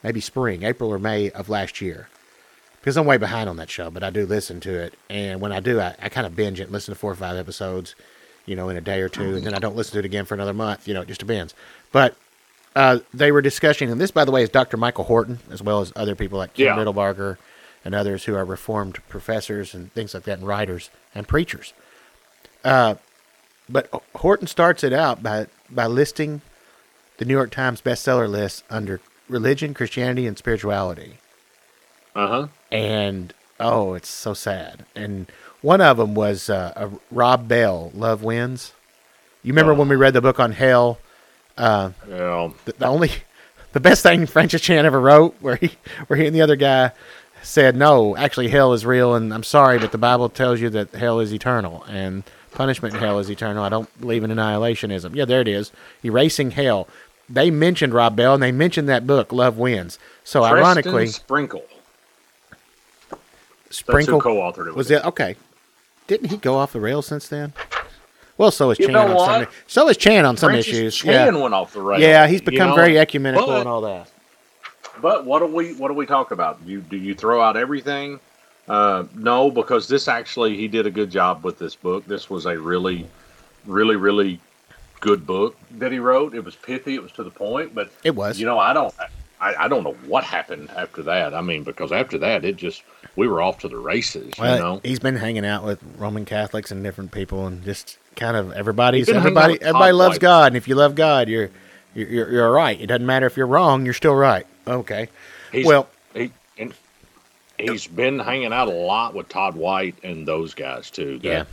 maybe 0.03 0.21
spring, 0.21 0.63
April 0.63 0.89
or 0.89 0.99
May 0.99 1.29
of 1.31 1.49
last 1.49 1.81
year. 1.81 2.07
Because 2.79 2.97
I'm 2.97 3.05
way 3.05 3.17
behind 3.17 3.47
on 3.47 3.57
that 3.57 3.69
show, 3.69 3.91
but 3.91 4.03
I 4.03 4.09
do 4.09 4.25
listen 4.25 4.59
to 4.61 4.71
it, 4.73 4.95
and 5.07 5.39
when 5.39 5.51
I 5.51 5.59
do, 5.59 5.79
I, 5.79 5.95
I 6.01 6.09
kind 6.09 6.25
of 6.25 6.35
binge 6.35 6.59
it, 6.59 6.63
and 6.63 6.71
listen 6.71 6.91
to 6.93 6.99
four 6.99 7.11
or 7.11 7.15
five 7.15 7.37
episodes, 7.37 7.93
you 8.47 8.55
know, 8.55 8.69
in 8.69 8.77
a 8.77 8.81
day 8.81 9.01
or 9.01 9.09
two, 9.09 9.35
and 9.35 9.43
then 9.43 9.53
I 9.53 9.59
don't 9.59 9.75
listen 9.75 9.93
to 9.93 9.99
it 9.99 10.05
again 10.05 10.25
for 10.25 10.33
another 10.33 10.53
month. 10.53 10.87
You 10.87 10.95
know, 10.95 11.01
it 11.01 11.07
just 11.07 11.19
depends. 11.19 11.53
But 11.91 12.15
uh, 12.75 12.99
they 13.13 13.31
were 13.31 13.41
discussing, 13.43 13.91
and 13.91 14.01
this, 14.01 14.09
by 14.09 14.25
the 14.25 14.31
way, 14.31 14.41
is 14.41 14.49
Dr. 14.49 14.77
Michael 14.77 15.03
Horton, 15.03 15.37
as 15.51 15.61
well 15.61 15.81
as 15.81 15.93
other 15.95 16.15
people 16.15 16.39
like 16.39 16.55
Kim 16.55 16.65
Yeah. 16.65 16.75
Riddlebarger 16.75 17.37
and 17.83 17.95
others 17.95 18.25
who 18.25 18.35
are 18.35 18.45
reformed 18.45 18.99
professors 19.09 19.73
and 19.73 19.91
things 19.93 20.13
like 20.13 20.23
that, 20.23 20.39
and 20.39 20.47
writers 20.47 20.89
and 21.15 21.27
preachers. 21.27 21.73
Uh, 22.63 22.95
but 23.67 23.89
Horton 24.15 24.47
starts 24.47 24.83
it 24.83 24.93
out 24.93 25.23
by 25.23 25.47
by 25.69 25.87
listing 25.87 26.41
the 27.17 27.25
New 27.25 27.33
York 27.33 27.51
Times 27.51 27.81
bestseller 27.81 28.29
list 28.29 28.63
under 28.69 28.99
religion, 29.29 29.73
Christianity, 29.73 30.27
and 30.27 30.37
spirituality 30.37 31.17
uh 32.15 32.27
huh. 32.27 32.47
and 32.71 33.33
oh, 33.59 33.93
it's 33.93 34.09
so 34.09 34.33
sad. 34.33 34.85
And 34.95 35.31
one 35.61 35.81
of 35.81 35.97
them 35.97 36.15
was 36.15 36.49
uh, 36.49 36.73
a 36.75 36.89
Rob 37.11 37.47
Bell, 37.47 37.91
Love 37.93 38.23
Wins. 38.23 38.73
You 39.43 39.53
remember 39.53 39.73
when 39.73 39.87
we 39.87 39.95
read 39.95 40.13
the 40.13 40.21
book 40.21 40.39
on 40.39 40.51
hell? 40.51 40.99
Uh, 41.57 41.91
Well, 42.07 42.55
the, 42.65 42.73
the 42.73 42.85
only, 42.85 43.11
the 43.73 43.79
best 43.79 44.03
thing 44.03 44.25
Francis 44.25 44.61
Chan 44.61 44.85
ever 44.85 44.99
wrote, 44.99 45.35
where 45.39 45.55
he, 45.55 45.71
where 46.07 46.19
he 46.19 46.25
and 46.27 46.35
the 46.35 46.41
other 46.41 46.55
guy, 46.55 46.91
said, 47.41 47.75
"No, 47.75 48.15
actually, 48.17 48.49
hell 48.49 48.73
is 48.73 48.85
real, 48.85 49.13
and 49.15 49.33
I'm 49.33 49.43
sorry, 49.43 49.79
but 49.79 49.91
the 49.91 49.97
Bible 49.97 50.29
tells 50.29 50.59
you 50.61 50.69
that 50.71 50.91
hell 50.91 51.19
is 51.19 51.33
eternal, 51.33 51.83
and 51.89 52.23
punishment 52.51 52.93
in 52.95 52.99
hell 52.99 53.19
is 53.19 53.29
eternal. 53.29 53.63
I 53.63 53.69
don't 53.69 53.89
believe 53.99 54.23
in 54.23 54.31
annihilationism." 54.31 55.15
Yeah, 55.15 55.25
there 55.25 55.41
it 55.41 55.47
is, 55.47 55.71
erasing 56.03 56.51
hell. 56.51 56.87
They 57.29 57.49
mentioned 57.49 57.93
Rob 57.93 58.15
Bell, 58.15 58.33
and 58.33 58.43
they 58.43 58.51
mentioned 58.51 58.89
that 58.89 59.07
book, 59.07 59.31
Love 59.31 59.57
Wins. 59.57 59.97
So 60.23 60.41
Preston 60.41 60.57
ironically, 60.57 61.07
Sprinkle. 61.07 61.63
Sprinkle 63.69 64.19
who 64.19 64.21
co-authored 64.21 64.67
it. 64.67 64.75
was 64.75 64.91
it 64.91 65.03
okay? 65.05 65.35
Didn't 66.07 66.29
he 66.29 66.37
go 66.37 66.55
off 66.57 66.73
the 66.73 66.81
rails 66.81 67.05
since 67.07 67.27
then? 67.29 67.53
Well, 68.37 68.51
so 68.51 68.71
is 68.71 68.79
You 68.79 68.87
Chan 68.87 68.95
on 68.95 69.17
some. 69.45 69.47
So 69.67 69.87
is 69.87 69.97
Chan 69.97 70.25
on 70.25 70.35
some 70.35 70.49
Francis 70.49 70.73
issues. 70.73 70.95
Chan 70.97 71.33
yeah, 71.35 71.41
went 71.41 71.53
off 71.53 71.73
the 71.73 71.81
rails. 71.81 72.01
yeah, 72.01 72.27
he's 72.27 72.41
you 72.41 72.45
become 72.47 72.69
know? 72.71 72.75
very 72.75 72.97
ecumenical 72.97 73.47
But- 73.47 73.59
and 73.61 73.69
all 73.69 73.81
that. 73.81 74.11
But 75.01 75.25
what 75.25 75.39
do 75.39 75.47
we 75.47 75.73
what 75.73 75.87
do 75.87 75.93
we 75.93 76.05
talk 76.05 76.31
about? 76.31 76.59
You 76.65 76.81
do 76.81 76.97
you 76.97 77.15
throw 77.15 77.41
out 77.41 77.57
everything? 77.57 78.19
Uh, 78.67 79.05
no, 79.15 79.49
because 79.49 79.87
this 79.87 80.07
actually 80.07 80.55
he 80.55 80.67
did 80.67 80.85
a 80.85 80.91
good 80.91 81.09
job 81.09 81.43
with 81.43 81.57
this 81.57 81.75
book. 81.75 82.05
This 82.05 82.29
was 82.29 82.45
a 82.45 82.57
really, 82.57 83.07
really, 83.65 83.95
really 83.95 84.39
good 84.99 85.25
book 85.25 85.57
that 85.71 85.91
he 85.91 85.99
wrote. 85.99 86.33
It 86.35 86.45
was 86.45 86.55
pithy. 86.55 86.95
It 86.95 87.03
was 87.03 87.11
to 87.13 87.23
the 87.23 87.31
point. 87.31 87.73
But 87.73 87.91
It 88.03 88.15
was. 88.15 88.39
you 88.39 88.45
know, 88.45 88.59
I 88.59 88.73
don't. 88.73 88.93
I, 89.41 89.65
I 89.65 89.67
don't 89.67 89.83
know 89.83 89.95
what 90.05 90.23
happened 90.23 90.69
after 90.77 91.01
that. 91.03 91.33
I 91.33 91.41
mean, 91.41 91.63
because 91.63 91.91
after 91.91 92.19
that, 92.19 92.45
it 92.45 92.57
just 92.57 92.83
we 93.15 93.27
were 93.27 93.41
off 93.41 93.59
to 93.59 93.67
the 93.67 93.77
races. 93.77 94.31
Well, 94.37 94.55
you 94.55 94.61
know, 94.61 94.81
he's 94.83 94.99
been 94.99 95.15
hanging 95.15 95.45
out 95.45 95.65
with 95.65 95.81
Roman 95.97 96.25
Catholics 96.25 96.71
and 96.71 96.83
different 96.83 97.11
people, 97.11 97.47
and 97.47 97.63
just 97.63 97.97
kind 98.15 98.37
of 98.37 98.53
everybody's 98.53 99.07
He's 99.07 99.07
been 99.07 99.23
hanging 99.23 99.37
everybody. 99.37 99.61
Everybody 99.61 99.93
loves. 99.93 100.19
God, 100.19 100.47
and 100.47 100.57
if 100.57 100.67
you 100.67 100.75
love 100.75 100.93
God, 100.93 101.27
you're 101.27 101.49
you're 101.95 102.07
you're, 102.07 102.31
you're 102.31 102.45
all 102.45 102.53
right. 102.53 102.79
It 102.79 102.85
doesn't 102.85 103.05
matter 103.05 103.25
if 103.25 103.35
you're 103.35 103.47
wrong; 103.47 103.83
you're 103.83 103.95
still 103.95 104.13
right. 104.15 104.45
Okay. 104.67 105.07
He's, 105.51 105.65
well, 105.65 105.87
he, 106.13 106.31
and 106.57 106.73
he's 107.57 107.87
been 107.87 108.19
hanging 108.19 108.53
out 108.53 108.67
a 108.67 108.71
lot 108.71 109.13
with 109.13 109.29
Todd 109.29 109.55
White 109.55 109.95
and 110.03 110.27
those 110.27 110.53
guys 110.53 110.89
too. 110.89 111.17
That, 111.19 111.23
Yeah. 111.27 111.43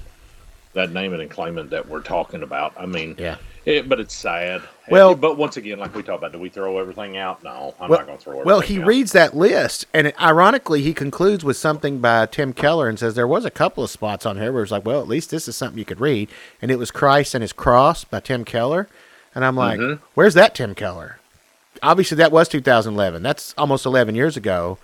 that 0.74 0.92
name 0.92 1.12
it 1.14 1.20
and 1.20 1.30
claim 1.30 1.58
it 1.58 1.70
that 1.70 1.88
we're 1.88 2.02
talking 2.02 2.42
about. 2.42 2.72
I 2.78 2.86
mean, 2.86 3.16
yeah. 3.18 3.36
It, 3.64 3.86
but 3.88 4.00
it's 4.00 4.14
sad. 4.14 4.62
Well- 4.88 5.14
but 5.14 5.36
once 5.36 5.58
again, 5.58 5.78
like 5.78 5.94
we 5.94 6.02
talked 6.02 6.18
about, 6.18 6.32
do 6.32 6.38
we 6.38 6.48
throw 6.48 6.78
everything 6.78 7.18
out? 7.18 7.42
No, 7.44 7.74
I'm 7.78 7.90
Well, 7.90 7.98
not 7.98 8.06
going 8.06 8.16
to 8.18 8.24
throw 8.24 8.32
everything 8.34 8.46
well, 8.46 8.60
he 8.60 8.80
out. 8.80 8.86
reads 8.86 9.12
that 9.12 9.36
list, 9.36 9.84
and 9.92 10.06
it, 10.06 10.22
ironically, 10.22 10.80
he 10.80 10.94
concludes 10.94 11.44
with 11.44 11.58
something 11.58 11.98
by 11.98 12.24
Tim 12.26 12.54
Keller 12.54 12.88
and 12.88 12.98
says 12.98 13.14
there 13.14 13.26
was 13.26 13.44
a 13.44 13.50
couple 13.50 13.84
of 13.84 13.90
spots 13.90 14.24
on 14.24 14.38
here 14.38 14.52
where 14.52 14.62
it's 14.62 14.72
like, 14.72 14.86
well, 14.86 15.00
at 15.02 15.08
least 15.08 15.28
this 15.30 15.48
is 15.48 15.56
something 15.56 15.78
you 15.78 15.84
could 15.84 16.00
read, 16.00 16.30
and 16.62 16.70
it 16.70 16.78
was 16.78 16.90
Christ 16.90 17.34
and 17.34 17.42
His 17.42 17.52
Cross 17.52 18.04
by 18.04 18.20
Tim 18.20 18.44
Keller, 18.46 18.88
and 19.34 19.44
I'm 19.44 19.56
like, 19.56 19.78
Mhm. 19.80 19.98
where's 20.14 20.34
that 20.34 20.54
Tim 20.54 20.74
Keller? 20.74 21.17
Obviously, 21.82 22.16
that 22.16 22.32
was 22.32 22.48
2011. 22.48 23.22
That's 23.22 23.54
almost 23.58 23.86
11 23.86 24.14
years 24.14 24.36
ago, 24.36 24.78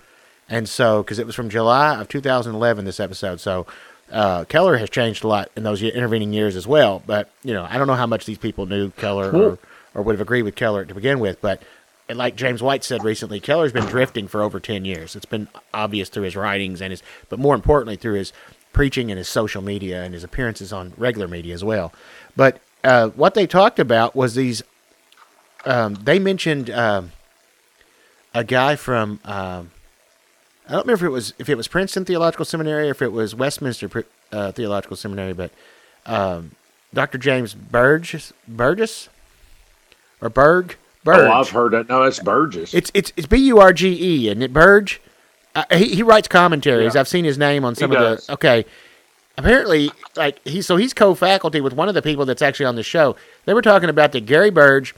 and 0.49 0.69
so 0.69 1.03
because 1.03 1.19
it 1.19 1.27
was 1.27 1.35
from 1.35 1.49
July 1.49 2.01
of 2.01 2.09
2011, 2.09 2.85
this 2.85 3.01
episode, 3.01 3.41
so. 3.41 3.67
Uh, 4.13 4.45
Keller 4.45 4.77
has 4.77 4.91
changed 4.91 5.25
a 5.25 5.29
lot 5.29 5.51
in 5.57 5.63
those 5.63 5.83
intervening 5.83 6.35
years 6.35 6.57
as 6.57 6.67
well, 6.67 7.03
but 7.07 7.31
you 7.43 7.55
know 7.55 7.67
I 7.69 7.79
don't 7.79 7.87
know 7.87 7.95
how 7.95 8.07
much 8.07 8.27
these 8.27 8.37
people 8.37 8.67
knew 8.67 8.91
Keller 8.91 9.35
or, 9.35 9.59
or 9.95 10.03
would 10.03 10.13
have 10.13 10.21
agreed 10.21 10.43
with 10.43 10.55
Keller 10.55 10.85
to 10.85 10.95
begin 10.95 11.21
with. 11.21 11.41
But 11.41 11.63
like 12.09 12.37
James 12.37 12.63
White 12.63 12.85
said 12.85 13.03
recently, 13.03 13.41
Keller's 13.41 13.73
been 13.73 13.87
drifting 13.87 14.29
for 14.29 14.43
over 14.43 14.61
ten 14.61 14.85
years. 14.85 15.17
It's 15.17 15.25
been 15.25 15.49
obvious 15.73 16.11
through 16.11 16.25
his 16.25 16.37
writings 16.37 16.83
and 16.83 16.91
his, 16.91 17.03
but 17.31 17.39
more 17.39 17.55
importantly 17.55 17.97
through 17.97 18.15
his 18.15 18.35
preaching 18.75 19.11
and 19.11 19.17
his 19.17 19.27
social 19.27 19.63
media 19.63 20.05
and 20.05 20.13
his 20.13 20.23
appearances 20.23 20.71
on 20.71 20.93
regular 20.99 21.27
media 21.27 21.55
as 21.55 21.65
well. 21.65 21.91
But 22.37 22.61
uh, 22.85 23.09
what 23.09 23.33
they 23.33 23.47
talked 23.47 23.79
about 23.79 24.15
was 24.15 24.35
these. 24.35 24.63
Um, 25.67 25.95
they 25.95 26.19
mentioned 26.19 26.71
um, 26.71 27.13
a 28.35 28.45
guy 28.45 28.77
from. 28.77 29.21
Um, 29.25 29.71
I 30.67 30.73
don't 30.73 30.87
remember 30.87 31.05
if 31.07 31.09
it 31.09 31.13
was 31.13 31.35
if 31.39 31.49
it 31.49 31.57
was 31.57 31.69
Princeton 31.69 32.05
Theological 32.05 32.45
Seminary 32.45 32.89
or 32.89 32.93
if 32.93 33.03
it 33.03 33.13
was 33.13 33.35
Westminster 33.35 34.05
uh, 34.33 34.53
Theological 34.53 34.97
Seminary, 34.97 35.33
but 35.35 35.51
um, 36.07 36.53
Dr. 36.93 37.19
James 37.19 37.53
Burgess 37.55 38.33
Burgess 38.49 39.09
or 40.23 40.31
Berg 40.31 40.77
Burge. 41.03 41.29
Oh, 41.29 41.33
I've 41.33 41.51
heard 41.51 41.73
that. 41.73 41.89
No, 41.89 42.03
it's 42.05 42.19
Burgess. 42.19 42.73
It's 42.73 42.91
it's 42.95 43.13
it's 43.17 43.27
B 43.27 43.37
U 43.49 43.59
R 43.59 43.73
G 43.75 43.89
E, 44.25 44.29
and 44.31 44.43
it 44.43 44.53
Burge. 44.55 45.01
Uh, 45.55 45.65
he 45.71 45.97
he 45.97 46.03
writes 46.03 46.29
commentaries. 46.29 46.95
Yeah. 46.95 47.01
I've 47.01 47.09
seen 47.09 47.25
his 47.27 47.37
name 47.37 47.65
on 47.65 47.75
some 47.75 47.91
He 47.91 47.97
of 47.97 48.03
does. 48.03 48.27
the. 48.27 48.33
Okay, 48.33 48.65
apparently, 49.37 49.91
like 50.17 50.41
he 50.47 50.63
so 50.63 50.77
he's 50.77 50.95
co-faculty 50.95 51.61
with 51.61 51.75
one 51.75 51.89
of 51.89 51.95
the 51.95 52.03
people 52.03 52.25
that's 52.25 52.43
actually 52.43 52.67
on 52.67 52.77
the 52.77 52.83
show. 52.83 53.17
They 53.45 53.53
were 53.53 53.63
talking 53.63 53.91
about 53.91 54.13
that 54.13 54.23
Gary 54.23 54.51
Burge 54.51 54.95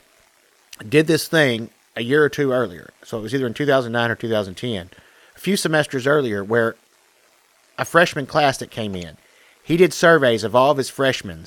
did 0.88 1.06
this 1.06 1.28
thing 1.28 1.70
a 1.96 2.02
year 2.02 2.22
or 2.22 2.28
two 2.28 2.52
earlier. 2.52 2.90
So 3.02 3.18
it 3.18 3.22
was 3.22 3.34
either 3.34 3.46
in 3.46 3.54
2009 3.54 4.10
or 4.10 4.14
2010, 4.14 4.90
a 5.34 5.38
few 5.38 5.56
semesters 5.56 6.06
earlier, 6.06 6.44
where 6.44 6.76
a 7.78 7.84
freshman 7.84 8.26
class 8.26 8.58
that 8.58 8.70
came 8.70 8.94
in, 8.94 9.16
he 9.62 9.76
did 9.76 9.92
surveys 9.92 10.44
of 10.44 10.54
all 10.54 10.70
of 10.70 10.78
his 10.78 10.90
freshmen 10.90 11.46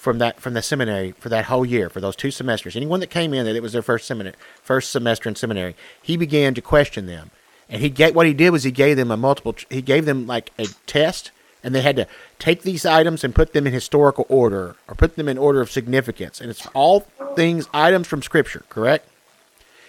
from 0.00 0.18
that 0.18 0.40
from 0.40 0.54
the 0.54 0.62
seminary 0.62 1.12
for 1.12 1.28
that 1.28 1.44
whole 1.44 1.66
year 1.66 1.90
for 1.90 2.00
those 2.00 2.16
two 2.16 2.30
semesters. 2.30 2.74
Anyone 2.74 3.00
that 3.00 3.10
came 3.10 3.34
in 3.34 3.44
that 3.44 3.54
it 3.54 3.62
was 3.62 3.74
their 3.74 3.82
first 3.82 4.06
seminary, 4.06 4.34
first 4.62 4.90
semester 4.90 5.28
in 5.28 5.36
seminary, 5.36 5.76
he 6.02 6.16
began 6.16 6.54
to 6.54 6.62
question 6.62 7.06
them, 7.06 7.30
and 7.68 7.82
he 7.82 7.90
get 7.90 8.14
what 8.14 8.26
he 8.26 8.32
did 8.32 8.50
was 8.50 8.64
he 8.64 8.70
gave 8.70 8.96
them 8.96 9.10
a 9.10 9.16
multiple. 9.16 9.54
He 9.68 9.82
gave 9.82 10.06
them 10.06 10.26
like 10.26 10.52
a 10.58 10.66
test, 10.86 11.32
and 11.62 11.74
they 11.74 11.82
had 11.82 11.96
to 11.96 12.06
take 12.38 12.62
these 12.62 12.84
items 12.86 13.22
and 13.24 13.34
put 13.34 13.52
them 13.52 13.66
in 13.66 13.72
historical 13.72 14.26
order 14.28 14.76
or 14.88 14.94
put 14.94 15.16
them 15.16 15.28
in 15.28 15.36
order 15.38 15.60
of 15.60 15.70
significance, 15.70 16.40
and 16.40 16.50
it's 16.50 16.66
all 16.74 17.00
things 17.36 17.68
items 17.72 18.06
from 18.06 18.22
Scripture, 18.22 18.64
correct? 18.68 19.06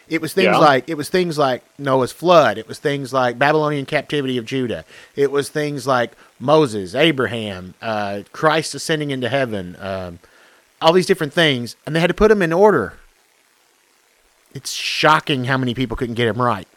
It 0.10 0.20
was 0.22 0.34
things 0.34 0.46
Yeah. 0.48 0.58
like 0.58 0.90
it 0.90 0.96
was 0.96 1.08
things 1.08 1.38
like 1.38 1.64
Noah's 1.80 2.12
flood. 2.12 2.58
It 2.58 2.68
was 2.68 2.80
things 2.80 3.14
like 3.14 3.40
Babylonian 3.40 3.86
captivity 3.86 4.38
of 4.38 4.46
Judah. 4.46 4.84
It 5.16 5.32
was 5.32 5.48
things 5.48 5.88
like 5.88 6.12
Moses, 6.38 6.94
Abraham, 6.96 7.76
uh, 7.82 8.24
Christ 8.34 8.76
ascending 8.76 9.12
into 9.12 9.30
heaven. 9.30 9.78
Um, 9.80 10.20
all 10.82 10.92
these 10.92 11.06
different 11.06 11.32
things, 11.32 11.78
and 11.86 11.96
they 11.96 12.02
had 12.02 12.08
to 12.08 12.14
put 12.14 12.28
them 12.28 12.42
in 12.42 12.52
order. 12.52 12.94
It's 14.54 14.74
shocking 14.74 15.46
how 15.46 15.58
many 15.58 15.74
people 15.74 15.96
couldn't 15.96 16.16
get 16.16 16.26
them 16.26 16.42
right. 16.42 16.68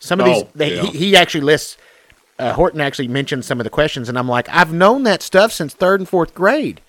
Some 0.00 0.18
of 0.20 0.26
these, 0.26 0.42
Oh, 0.42 0.48
they, 0.54 0.74
yeah. 0.76 0.82
he, 0.82 0.98
he 0.98 1.16
actually 1.16 1.42
lists. 1.42 1.76
Uh, 2.38 2.52
Horton 2.52 2.80
actually 2.80 3.08
mentioned 3.08 3.44
some 3.44 3.58
of 3.58 3.64
the 3.64 3.70
questions, 3.70 4.08
and 4.08 4.16
I'm 4.16 4.28
like, 4.28 4.48
I've 4.48 4.72
known 4.72 5.02
that 5.02 5.22
stuff 5.22 5.52
since 5.52 5.74
third 5.74 6.00
and 6.00 6.08
fourth 6.08 6.34
grade. 6.34 6.80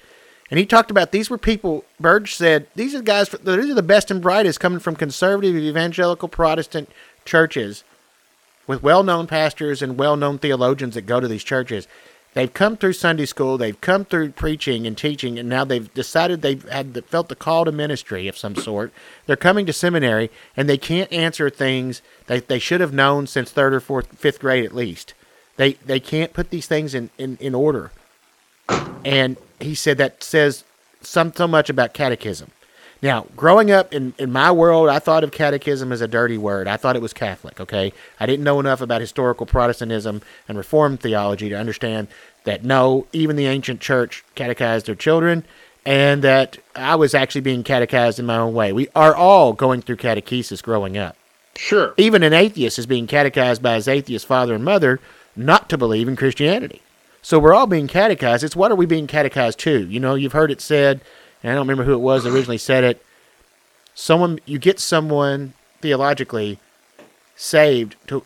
And 0.51 0.59
he 0.59 0.65
talked 0.65 0.91
about 0.91 1.11
these 1.11 1.29
were 1.29 1.37
people. 1.37 1.85
Burge 1.99 2.33
said 2.33 2.67
these 2.75 2.95
are 2.95 3.01
guys. 3.01 3.29
These 3.29 3.69
are 3.69 3.73
the 3.73 3.83
best 3.83 4.09
and 4.09 4.21
brightest 4.21 4.59
coming 4.59 4.79
from 4.79 4.95
conservative 4.95 5.55
evangelical 5.55 6.27
Protestant 6.27 6.89
churches, 7.25 7.83
with 8.65 8.83
well-known 8.83 9.27
pastors 9.27 9.81
and 9.81 9.97
well-known 9.97 10.39
theologians 10.39 10.95
that 10.95 11.07
go 11.07 11.19
to 11.19 11.27
these 11.27 11.43
churches. 11.43 11.87
They've 12.35 12.53
come 12.53 12.77
through 12.77 12.93
Sunday 12.93 13.25
school. 13.25 13.57
They've 13.57 13.81
come 13.81 14.05
through 14.05 14.31
preaching 14.31 14.85
and 14.85 14.95
teaching, 14.95 15.39
and 15.39 15.49
now 15.49 15.65
they've 15.65 15.91
decided 15.95 16.41
they've 16.41 16.67
had 16.69 16.93
the, 16.93 17.01
felt 17.01 17.27
the 17.27 17.35
call 17.35 17.65
to 17.65 17.71
ministry 17.71 18.27
of 18.27 18.37
some 18.37 18.55
sort. 18.55 18.93
They're 19.25 19.35
coming 19.35 19.65
to 19.65 19.73
seminary, 19.73 20.29
and 20.55 20.69
they 20.69 20.77
can't 20.77 21.11
answer 21.11 21.49
things 21.49 22.03
they 22.27 22.39
they 22.39 22.59
should 22.59 22.81
have 22.81 22.93
known 22.93 23.25
since 23.25 23.49
third 23.49 23.73
or 23.73 23.79
fourth, 23.79 24.15
fifth 24.17 24.39
grade 24.39 24.63
at 24.63 24.75
least. 24.75 25.15
They 25.59 25.73
they 25.73 25.99
can't 25.99 26.31
put 26.31 26.51
these 26.51 26.67
things 26.67 26.95
in, 26.95 27.09
in, 27.17 27.37
in 27.41 27.53
order. 27.53 27.91
And 29.03 29.35
he 29.59 29.75
said 29.75 29.97
that 29.97 30.23
says 30.23 30.63
some 31.01 31.33
so 31.33 31.49
much 31.49 31.69
about 31.69 31.93
catechism. 31.93 32.51
Now, 33.01 33.27
growing 33.35 33.69
up 33.69 33.93
in, 33.93 34.13
in 34.17 34.31
my 34.31 34.53
world, 34.53 34.87
I 34.87 34.99
thought 34.99 35.25
of 35.25 35.31
catechism 35.31 35.91
as 35.91 35.99
a 35.99 36.07
dirty 36.07 36.37
word. 36.37 36.69
I 36.69 36.77
thought 36.77 36.95
it 36.95 37.01
was 37.01 37.11
Catholic, 37.11 37.59
okay? 37.59 37.91
I 38.21 38.25
didn't 38.25 38.45
know 38.45 38.61
enough 38.61 38.79
about 38.79 39.01
historical 39.01 39.45
Protestantism 39.45 40.21
and 40.47 40.57
Reformed 40.57 41.01
theology 41.01 41.49
to 41.49 41.55
understand 41.55 42.07
that 42.45 42.63
no, 42.63 43.07
even 43.11 43.35
the 43.35 43.47
ancient 43.47 43.81
church 43.81 44.23
catechized 44.35 44.85
their 44.85 44.95
children, 44.95 45.43
and 45.85 46.21
that 46.23 46.57
I 46.75 46.95
was 46.95 47.13
actually 47.13 47.41
being 47.41 47.63
catechized 47.63 48.19
in 48.19 48.25
my 48.25 48.37
own 48.37 48.53
way. 48.53 48.71
We 48.71 48.87
are 48.95 49.15
all 49.15 49.51
going 49.51 49.81
through 49.81 49.97
catechesis 49.97 50.63
growing 50.63 50.97
up. 50.97 51.17
sure. 51.55 51.93
Even 51.97 52.23
an 52.23 52.33
atheist 52.33 52.79
is 52.79 52.85
being 52.85 53.07
catechized 53.07 53.61
by 53.61 53.75
his 53.75 53.89
atheist 53.89 54.25
father 54.25 54.55
and 54.55 54.63
mother 54.63 54.99
not 55.39 55.69
to 55.69 55.77
believe 55.77 56.07
in 56.07 56.15
Christianity. 56.15 56.81
So 57.21 57.39
we're 57.39 57.53
all 57.53 57.67
being 57.67 57.87
catechized. 57.87 58.43
It's 58.43 58.55
what 58.55 58.71
are 58.71 58.75
we 58.75 58.85
being 58.85 59.07
catechized 59.07 59.59
to? 59.59 59.85
You 59.87 59.99
know, 59.99 60.15
you've 60.15 60.33
heard 60.33 60.51
it 60.51 60.61
said, 60.61 61.01
and 61.41 61.51
I 61.51 61.55
don't 61.55 61.67
remember 61.67 61.83
who 61.83 61.93
it 61.93 61.99
was 61.99 62.25
originally 62.25 62.57
said 62.57 62.83
it. 62.83 63.05
Someone 63.95 64.39
you 64.45 64.59
get 64.59 64.79
someone 64.79 65.53
theologically 65.81 66.59
saved 67.35 67.95
to 68.07 68.23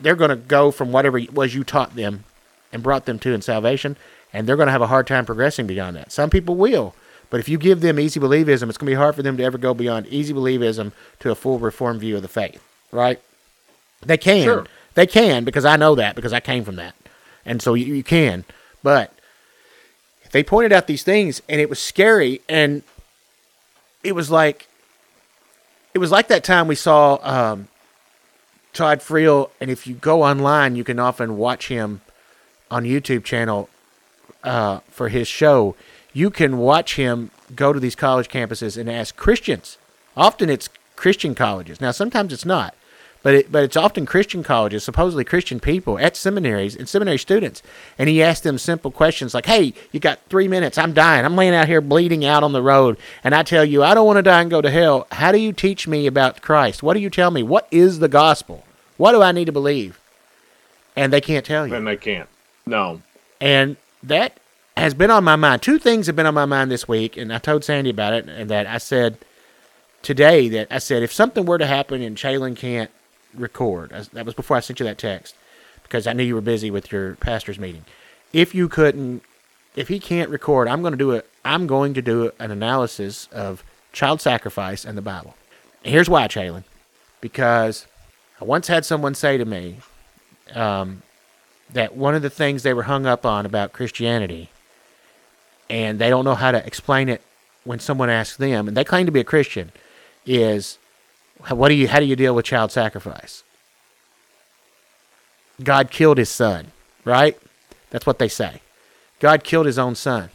they're 0.00 0.16
going 0.16 0.30
to 0.30 0.36
go 0.36 0.70
from 0.70 0.92
whatever 0.92 1.18
it 1.18 1.34
was 1.34 1.54
you 1.54 1.64
taught 1.64 1.94
them 1.94 2.24
and 2.72 2.82
brought 2.82 3.06
them 3.06 3.18
to 3.20 3.32
in 3.32 3.42
salvation, 3.42 3.96
and 4.32 4.46
they're 4.46 4.56
going 4.56 4.66
to 4.66 4.72
have 4.72 4.82
a 4.82 4.88
hard 4.88 5.06
time 5.06 5.24
progressing 5.24 5.66
beyond 5.66 5.96
that. 5.96 6.10
Some 6.10 6.30
people 6.30 6.56
will, 6.56 6.94
but 7.30 7.38
if 7.38 7.48
you 7.48 7.58
give 7.58 7.80
them 7.80 8.00
easy 8.00 8.18
believism, 8.18 8.68
it's 8.68 8.78
going 8.78 8.86
to 8.86 8.92
be 8.92 8.94
hard 8.94 9.14
for 9.14 9.22
them 9.22 9.36
to 9.36 9.44
ever 9.44 9.58
go 9.58 9.72
beyond 9.72 10.06
easy 10.08 10.34
believism 10.34 10.92
to 11.20 11.30
a 11.30 11.36
full 11.36 11.58
reformed 11.60 12.00
view 12.00 12.16
of 12.16 12.22
the 12.22 12.28
faith, 12.28 12.62
right? 12.90 13.20
They 14.04 14.18
can. 14.18 14.42
Sure. 14.42 14.66
They 14.94 15.06
can 15.06 15.44
because 15.44 15.64
I 15.64 15.76
know 15.76 15.94
that 15.94 16.14
because 16.14 16.32
I 16.32 16.40
came 16.40 16.64
from 16.64 16.76
that. 16.76 16.94
And 17.44 17.60
so 17.60 17.74
you, 17.74 17.94
you 17.94 18.04
can. 18.04 18.44
But 18.82 19.12
they 20.32 20.42
pointed 20.42 20.72
out 20.72 20.86
these 20.86 21.02
things 21.02 21.42
and 21.48 21.60
it 21.60 21.68
was 21.68 21.78
scary 21.78 22.40
and 22.48 22.82
it 24.02 24.14
was 24.14 24.30
like 24.30 24.68
it 25.94 25.98
was 25.98 26.10
like 26.10 26.28
that 26.28 26.42
time 26.44 26.66
we 26.66 26.74
saw 26.74 27.18
um, 27.22 27.68
Todd 28.74 28.98
Friel, 28.98 29.50
and 29.60 29.70
if 29.70 29.86
you 29.86 29.94
go 29.94 30.24
online, 30.24 30.74
you 30.74 30.82
can 30.82 30.98
often 30.98 31.38
watch 31.38 31.68
him 31.68 32.00
on 32.70 32.82
YouTube 32.82 33.22
channel 33.22 33.70
uh, 34.42 34.80
for 34.90 35.08
his 35.08 35.28
show. 35.28 35.76
You 36.12 36.30
can 36.30 36.58
watch 36.58 36.96
him 36.96 37.30
go 37.54 37.72
to 37.72 37.78
these 37.78 37.94
college 37.94 38.28
campuses 38.28 38.76
and 38.76 38.90
ask 38.90 39.16
Christians. 39.16 39.78
Often 40.16 40.50
it's 40.50 40.68
Christian 40.96 41.34
colleges. 41.34 41.80
Now 41.80 41.92
sometimes 41.92 42.32
it's 42.32 42.44
not, 42.44 42.74
but 43.24 43.34
it, 43.34 43.50
but 43.50 43.64
it's 43.64 43.76
often 43.76 44.04
Christian 44.04 44.44
colleges, 44.44 44.84
supposedly 44.84 45.24
Christian 45.24 45.58
people 45.58 45.98
at 45.98 46.14
seminaries 46.14 46.76
and 46.76 46.86
seminary 46.86 47.18
students. 47.18 47.62
And 47.98 48.08
he 48.08 48.22
asked 48.22 48.44
them 48.44 48.58
simple 48.58 48.90
questions 48.90 49.32
like, 49.32 49.46
"Hey, 49.46 49.72
you 49.90 49.98
got 49.98 50.20
three 50.28 50.46
minutes? 50.46 50.76
I'm 50.76 50.92
dying. 50.92 51.24
I'm 51.24 51.34
laying 51.34 51.54
out 51.54 51.66
here 51.66 51.80
bleeding 51.80 52.24
out 52.24 52.44
on 52.44 52.52
the 52.52 52.62
road, 52.62 52.98
and 53.24 53.34
I 53.34 53.42
tell 53.42 53.64
you, 53.64 53.82
I 53.82 53.94
don't 53.94 54.06
want 54.06 54.18
to 54.18 54.22
die 54.22 54.42
and 54.42 54.50
go 54.50 54.60
to 54.60 54.70
hell. 54.70 55.06
How 55.10 55.32
do 55.32 55.38
you 55.38 55.54
teach 55.54 55.88
me 55.88 56.06
about 56.06 56.42
Christ? 56.42 56.82
What 56.82 56.94
do 56.94 57.00
you 57.00 57.08
tell 57.08 57.30
me? 57.30 57.42
What 57.42 57.66
is 57.70 57.98
the 57.98 58.08
gospel? 58.08 58.62
What 58.98 59.12
do 59.12 59.22
I 59.22 59.32
need 59.32 59.46
to 59.46 59.52
believe?" 59.52 59.98
And 60.94 61.10
they 61.10 61.22
can't 61.22 61.46
tell 61.46 61.66
you. 61.66 61.74
And 61.74 61.86
they 61.86 61.96
can't. 61.96 62.28
No. 62.66 63.00
And 63.40 63.76
that 64.02 64.38
has 64.76 64.92
been 64.92 65.10
on 65.10 65.24
my 65.24 65.36
mind. 65.36 65.62
Two 65.62 65.78
things 65.78 66.06
have 66.08 66.16
been 66.16 66.26
on 66.26 66.34
my 66.34 66.44
mind 66.44 66.70
this 66.70 66.86
week, 66.86 67.16
and 67.16 67.32
I 67.32 67.38
told 67.38 67.64
Sandy 67.64 67.88
about 67.88 68.12
it, 68.12 68.28
and 68.28 68.50
that 68.50 68.66
I 68.66 68.76
said 68.76 69.16
today 70.02 70.50
that 70.50 70.68
I 70.70 70.78
said 70.78 71.02
if 71.02 71.12
something 71.12 71.46
were 71.46 71.56
to 71.56 71.66
happen 71.66 72.02
and 72.02 72.18
Chalon 72.18 72.54
can't 72.54 72.90
record, 73.36 73.90
that 74.12 74.24
was 74.24 74.34
before 74.34 74.56
I 74.56 74.60
sent 74.60 74.80
you 74.80 74.86
that 74.86 74.98
text 74.98 75.34
because 75.82 76.06
I 76.06 76.12
knew 76.12 76.24
you 76.24 76.34
were 76.34 76.40
busy 76.40 76.70
with 76.70 76.90
your 76.90 77.14
pastor's 77.16 77.58
meeting. 77.58 77.84
If 78.32 78.54
you 78.54 78.68
couldn't, 78.68 79.22
if 79.76 79.88
he 79.88 80.00
can't 80.00 80.30
record, 80.30 80.66
I'm 80.66 80.80
going 80.80 80.92
to 80.92 80.98
do 80.98 81.12
it. 81.12 81.28
I'm 81.44 81.66
going 81.66 81.94
to 81.94 82.02
do 82.02 82.32
an 82.38 82.50
analysis 82.50 83.28
of 83.30 83.62
child 83.92 84.20
sacrifice 84.20 84.84
and 84.84 84.98
the 84.98 85.02
Bible. 85.02 85.36
Here's 85.82 86.08
why, 86.08 86.26
Chalon, 86.26 86.64
because 87.20 87.86
I 88.40 88.44
once 88.44 88.66
had 88.66 88.84
someone 88.84 89.14
say 89.14 89.36
to 89.36 89.44
me 89.44 89.78
um, 90.54 91.02
that 91.72 91.94
one 91.94 92.14
of 92.14 92.22
the 92.22 92.30
things 92.30 92.62
they 92.62 92.74
were 92.74 92.84
hung 92.84 93.06
up 93.06 93.24
on 93.24 93.46
about 93.46 93.72
Christianity, 93.72 94.50
and 95.70 95.98
they 95.98 96.08
don't 96.10 96.24
know 96.24 96.34
how 96.34 96.50
to 96.50 96.66
explain 96.66 97.08
it 97.08 97.22
when 97.64 97.78
someone 97.78 98.10
asks 98.10 98.36
them, 98.36 98.66
and 98.68 98.76
they 98.76 98.84
claim 98.84 99.06
to 99.06 99.12
be 99.12 99.20
a 99.20 99.24
Christian, 99.24 99.72
is 100.26 100.78
what 101.50 101.68
do 101.68 101.74
you 101.74 101.88
how 101.88 102.00
do 102.00 102.06
you 102.06 102.16
deal 102.16 102.34
with 102.34 102.44
child 102.44 102.72
sacrifice? 102.72 103.42
God 105.62 105.90
killed 105.90 106.18
his 106.18 106.30
son, 106.30 106.72
right? 107.04 107.38
That's 107.90 108.06
what 108.06 108.18
they 108.18 108.28
say. 108.28 108.60
God 109.20 109.44
killed 109.44 109.66
his 109.66 109.78
own 109.78 109.94
son. 109.94 110.30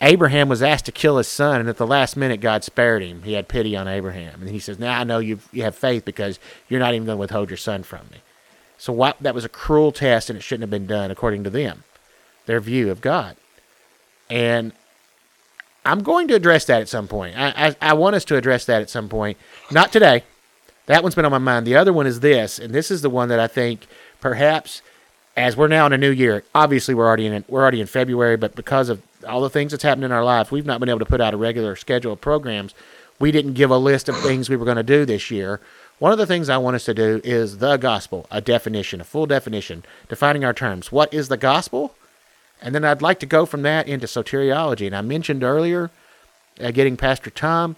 Abraham 0.00 0.48
was 0.48 0.62
asked 0.62 0.86
to 0.86 0.92
kill 0.92 1.18
his 1.18 1.28
son, 1.28 1.60
and 1.60 1.68
at 1.68 1.76
the 1.76 1.86
last 1.86 2.16
minute, 2.16 2.40
God 2.40 2.64
spared 2.64 3.02
him. 3.02 3.22
He 3.22 3.34
had 3.34 3.48
pity 3.48 3.76
on 3.76 3.86
Abraham, 3.86 4.40
and 4.40 4.48
he 4.48 4.58
says, 4.58 4.78
"Now 4.78 4.98
I 4.98 5.04
know 5.04 5.18
you 5.18 5.40
you 5.52 5.62
have 5.62 5.74
faith 5.74 6.04
because 6.04 6.38
you're 6.68 6.80
not 6.80 6.94
even 6.94 7.06
going 7.06 7.16
to 7.16 7.20
withhold 7.20 7.50
your 7.50 7.56
son 7.56 7.82
from 7.82 8.06
me." 8.10 8.18
So 8.78 8.94
what, 8.94 9.18
that 9.20 9.34
was 9.34 9.44
a 9.44 9.50
cruel 9.50 9.92
test, 9.92 10.30
and 10.30 10.38
it 10.38 10.42
shouldn't 10.42 10.62
have 10.62 10.70
been 10.70 10.86
done 10.86 11.10
according 11.10 11.44
to 11.44 11.50
them, 11.50 11.84
their 12.46 12.60
view 12.60 12.90
of 12.90 13.02
God. 13.02 13.36
And 14.30 14.72
I'm 15.84 16.02
going 16.02 16.28
to 16.28 16.34
address 16.34 16.64
that 16.66 16.80
at 16.80 16.88
some 16.88 17.08
point. 17.08 17.36
I, 17.38 17.68
I, 17.68 17.90
I 17.90 17.92
want 17.94 18.16
us 18.16 18.24
to 18.26 18.36
address 18.36 18.64
that 18.66 18.82
at 18.82 18.90
some 18.90 19.08
point. 19.08 19.38
Not 19.70 19.92
today. 19.92 20.24
That 20.86 21.02
one's 21.02 21.14
been 21.14 21.24
on 21.24 21.30
my 21.30 21.38
mind. 21.38 21.66
The 21.66 21.76
other 21.76 21.92
one 21.92 22.06
is 22.06 22.20
this, 22.20 22.58
and 22.58 22.74
this 22.74 22.90
is 22.90 23.02
the 23.02 23.10
one 23.10 23.28
that 23.28 23.40
I 23.40 23.46
think 23.46 23.86
perhaps 24.20 24.82
as 25.36 25.56
we're 25.56 25.68
now 25.68 25.86
in 25.86 25.92
a 25.92 25.98
new 25.98 26.10
year. 26.10 26.44
Obviously, 26.54 26.94
we're 26.94 27.06
already 27.06 27.26
in 27.26 27.44
we're 27.48 27.62
already 27.62 27.80
in 27.80 27.86
February, 27.86 28.36
but 28.36 28.54
because 28.54 28.88
of 28.88 29.02
all 29.26 29.40
the 29.40 29.50
things 29.50 29.72
that's 29.72 29.82
happened 29.82 30.04
in 30.04 30.12
our 30.12 30.24
life, 30.24 30.50
we've 30.50 30.66
not 30.66 30.80
been 30.80 30.88
able 30.88 30.98
to 30.98 31.04
put 31.04 31.20
out 31.20 31.34
a 31.34 31.36
regular 31.36 31.76
schedule 31.76 32.12
of 32.12 32.20
programs. 32.20 32.74
We 33.18 33.32
didn't 33.32 33.54
give 33.54 33.70
a 33.70 33.76
list 33.76 34.08
of 34.08 34.18
things 34.20 34.48
we 34.48 34.56
were 34.56 34.64
going 34.64 34.78
to 34.78 34.82
do 34.82 35.04
this 35.04 35.30
year. 35.30 35.60
One 35.98 36.12
of 36.12 36.18
the 36.18 36.26
things 36.26 36.48
I 36.48 36.56
want 36.56 36.76
us 36.76 36.86
to 36.86 36.94
do 36.94 37.20
is 37.22 37.58
the 37.58 37.76
gospel, 37.76 38.26
a 38.30 38.40
definition, 38.40 39.00
a 39.02 39.04
full 39.04 39.26
definition, 39.26 39.84
defining 40.08 40.44
our 40.44 40.54
terms. 40.54 40.90
What 40.90 41.12
is 41.12 41.28
the 41.28 41.36
gospel? 41.36 41.94
And 42.62 42.74
then 42.74 42.84
I'd 42.84 43.02
like 43.02 43.20
to 43.20 43.26
go 43.26 43.46
from 43.46 43.62
that 43.62 43.88
into 43.88 44.06
soteriology. 44.06 44.86
And 44.86 44.94
I 44.96 45.00
mentioned 45.00 45.42
earlier 45.42 45.90
uh, 46.60 46.70
getting 46.70 46.96
Pastor 46.96 47.30
Tom. 47.30 47.76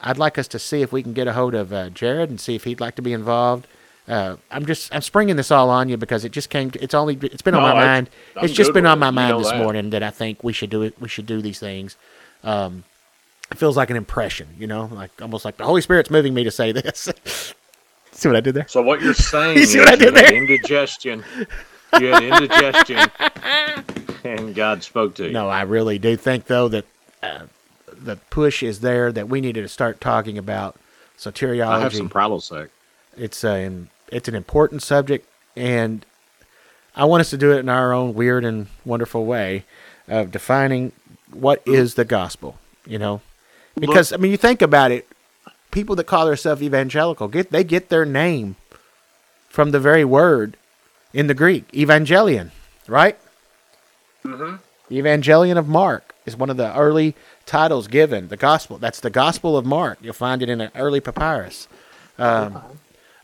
I'd 0.00 0.18
like 0.18 0.38
us 0.38 0.46
to 0.48 0.58
see 0.58 0.82
if 0.82 0.92
we 0.92 1.02
can 1.02 1.12
get 1.12 1.26
a 1.26 1.32
hold 1.32 1.54
of 1.54 1.72
uh, 1.72 1.90
Jared 1.90 2.30
and 2.30 2.40
see 2.40 2.54
if 2.54 2.64
he'd 2.64 2.80
like 2.80 2.94
to 2.96 3.02
be 3.02 3.12
involved. 3.12 3.66
Uh, 4.06 4.36
I'm 4.50 4.64
just 4.64 4.94
I'm 4.94 5.02
springing 5.02 5.36
this 5.36 5.50
all 5.50 5.68
on 5.70 5.88
you 5.88 5.96
because 5.96 6.24
it 6.24 6.32
just 6.32 6.48
came. 6.50 6.70
To, 6.70 6.82
it's 6.82 6.94
only 6.94 7.18
it's 7.22 7.42
been 7.42 7.54
on 7.54 7.62
No, 7.62 7.68
my 7.74 7.80
I- 7.82 7.84
mind. 7.86 8.10
I'm 8.36 8.44
it's 8.44 8.54
just 8.54 8.72
been 8.72 8.86
on 8.86 8.98
my 8.98 9.10
mind 9.10 9.38
this 9.40 9.50
that. 9.50 9.58
morning 9.58 9.90
that 9.90 10.02
I 10.02 10.10
think 10.10 10.42
we 10.44 10.52
should 10.54 10.70
do 10.70 10.82
it. 10.82 10.98
We 11.00 11.08
should 11.08 11.26
do 11.26 11.42
these 11.42 11.58
things. 11.58 11.96
Um, 12.44 12.84
it 13.50 13.58
feels 13.58 13.76
like 13.76 13.90
an 13.90 13.96
impression, 13.96 14.48
you 14.58 14.66
know, 14.66 14.86
like 14.92 15.10
almost 15.20 15.44
like 15.44 15.56
the 15.56 15.64
Holy 15.64 15.80
Spirit's 15.82 16.10
moving 16.10 16.32
me 16.34 16.44
to 16.44 16.50
say 16.50 16.70
this. 16.72 17.08
see 18.12 18.28
what 18.28 18.36
I 18.36 18.40
did 18.40 18.54
there? 18.54 18.68
So 18.68 18.80
what 18.82 19.00
you're 19.02 19.14
saying 19.32 19.56
You 19.56 19.62
is 19.62 19.76
what 19.76 19.88
I 19.88 19.96
did 19.96 20.14
there? 20.14 20.32
indigestion. 20.34 21.24
You 22.00 22.06
had 22.08 22.22
indigestion, 22.22 22.98
and 24.24 24.54
God 24.54 24.82
spoke 24.82 25.14
to 25.16 25.26
you. 25.26 25.32
No, 25.32 25.48
I 25.48 25.62
really 25.62 25.98
do 25.98 26.16
think 26.16 26.46
though 26.46 26.68
that 26.68 26.84
uh, 27.22 27.46
the 27.86 28.16
push 28.30 28.62
is 28.62 28.80
there 28.80 29.10
that 29.12 29.28
we 29.28 29.40
needed 29.40 29.62
to 29.62 29.68
start 29.68 30.00
talking 30.00 30.38
about 30.38 30.76
soteriology. 31.16 31.66
I 31.66 31.80
have 31.80 31.94
some 31.94 32.10
Prilosec. 32.10 32.68
it's 33.16 33.42
a 33.44 33.72
it's 34.10 34.28
an 34.28 34.34
important 34.34 34.82
subject, 34.82 35.26
and 35.56 36.04
I 36.94 37.04
want 37.04 37.20
us 37.22 37.30
to 37.30 37.38
do 37.38 37.52
it 37.52 37.58
in 37.60 37.68
our 37.68 37.92
own 37.92 38.14
weird 38.14 38.44
and 38.44 38.66
wonderful 38.84 39.24
way 39.24 39.64
of 40.06 40.30
defining 40.30 40.92
what 41.30 41.62
is 41.66 41.94
the 41.94 42.04
gospel. 42.04 42.58
You 42.86 42.98
know, 42.98 43.20
because 43.78 44.12
I 44.12 44.16
mean, 44.16 44.30
you 44.30 44.36
think 44.36 44.62
about 44.62 44.90
it, 44.90 45.08
people 45.70 45.96
that 45.96 46.04
call 46.04 46.26
themselves 46.26 46.62
evangelical 46.62 47.28
get 47.28 47.50
they 47.50 47.64
get 47.64 47.88
their 47.88 48.04
name 48.04 48.56
from 49.48 49.70
the 49.70 49.80
very 49.80 50.04
word 50.04 50.56
in 51.12 51.26
the 51.26 51.34
Greek, 51.34 51.70
evangelion, 51.72 52.50
right? 52.86 53.18
Mm-hmm. 54.24 54.56
The 54.88 54.98
Evangelion 54.98 55.58
of 55.58 55.68
Mark 55.68 56.14
is 56.24 56.36
one 56.36 56.50
of 56.50 56.56
the 56.56 56.74
early 56.74 57.14
titles 57.46 57.88
given. 57.88 58.28
The 58.28 58.36
Gospel. 58.36 58.78
That's 58.78 59.00
the 59.00 59.10
Gospel 59.10 59.56
of 59.56 59.66
Mark. 59.66 59.98
You'll 60.00 60.14
find 60.14 60.42
it 60.42 60.48
in 60.48 60.60
an 60.60 60.70
early 60.74 61.00
papyrus 61.00 61.68
um, 62.18 62.62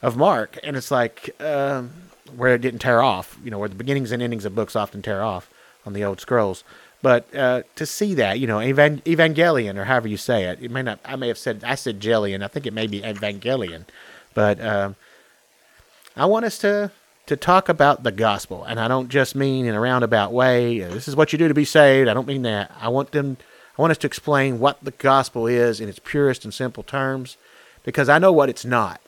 of 0.03 0.17
Mark, 0.17 0.59
and 0.63 0.77
it's 0.77 0.91
like 0.91 1.35
um, 1.41 1.91
where 2.37 2.55
it 2.55 2.61
didn't 2.61 2.81
tear 2.81 3.03
off. 3.03 3.39
You 3.43 3.51
know, 3.51 3.59
where 3.59 3.69
the 3.69 3.75
beginnings 3.75 4.13
and 4.13 4.23
endings 4.23 4.45
of 4.45 4.55
books 4.55 4.77
often 4.77 5.01
tear 5.01 5.23
off 5.23 5.51
on 5.87 5.95
the 5.95 6.05
old 6.05 6.21
scrolls. 6.21 6.65
But 7.01 7.35
uh, 7.35 7.63
to 7.77 7.85
see 7.85 8.15
that, 8.15 8.41
you 8.41 8.47
know, 8.47 8.61
evan- 8.61 9.03
Evangelion 9.03 9.77
or 9.77 9.85
however 9.85 10.09
you 10.09 10.17
say 10.17 10.45
it, 10.45 10.63
it 10.63 10.71
may 10.71 10.83
not. 10.83 11.01
I 11.05 11.17
may 11.17 11.29
have 11.29 11.39
said 11.39 11.65
I 11.65 11.77
said 11.77 11.99
Jellion. 12.01 12.43
I 12.43 12.49
think 12.49 12.67
it 12.67 12.75
may 12.75 12.87
be 12.87 13.01
Evangelion, 13.01 13.85
but 14.35 14.61
um, 14.61 14.97
I 16.15 16.27
want 16.27 16.45
us 16.45 16.59
to 16.59 16.91
to 17.27 17.37
talk 17.37 17.69
about 17.69 18.03
the 18.03 18.13
gospel, 18.13 18.65
and 18.65 18.79
I 18.79 18.89
don't 18.89 19.09
just 19.09 19.35
mean 19.35 19.67
in 19.67 19.75
a 19.75 19.81
roundabout 19.81 20.33
way. 20.33 20.81
This 20.81 21.09
is 21.09 21.17
what 21.17 21.33
you 21.33 21.39
do 21.39 21.49
to 21.49 21.55
be 21.55 21.65
saved. 21.65 22.09
I 22.09 22.15
don't 22.15 22.27
mean 22.27 22.43
that. 22.43 22.71
I 22.81 22.89
want 22.89 23.13
them. 23.13 23.39
I 23.79 23.83
want 23.83 23.91
us 23.91 23.99
to 23.99 24.07
explain 24.07 24.61
what 24.61 24.83
the 24.83 24.93
gospel 24.93 25.47
is 25.47 25.81
in 25.81 25.89
its 25.89 25.99
purest 25.99 26.45
and 26.45 26.55
simple 26.55 26.83
terms, 26.83 27.37
because 27.83 28.09
I 28.09 28.19
know 28.19 28.33
what 28.33 28.49
it's 28.49 28.65
not. 28.65 29.01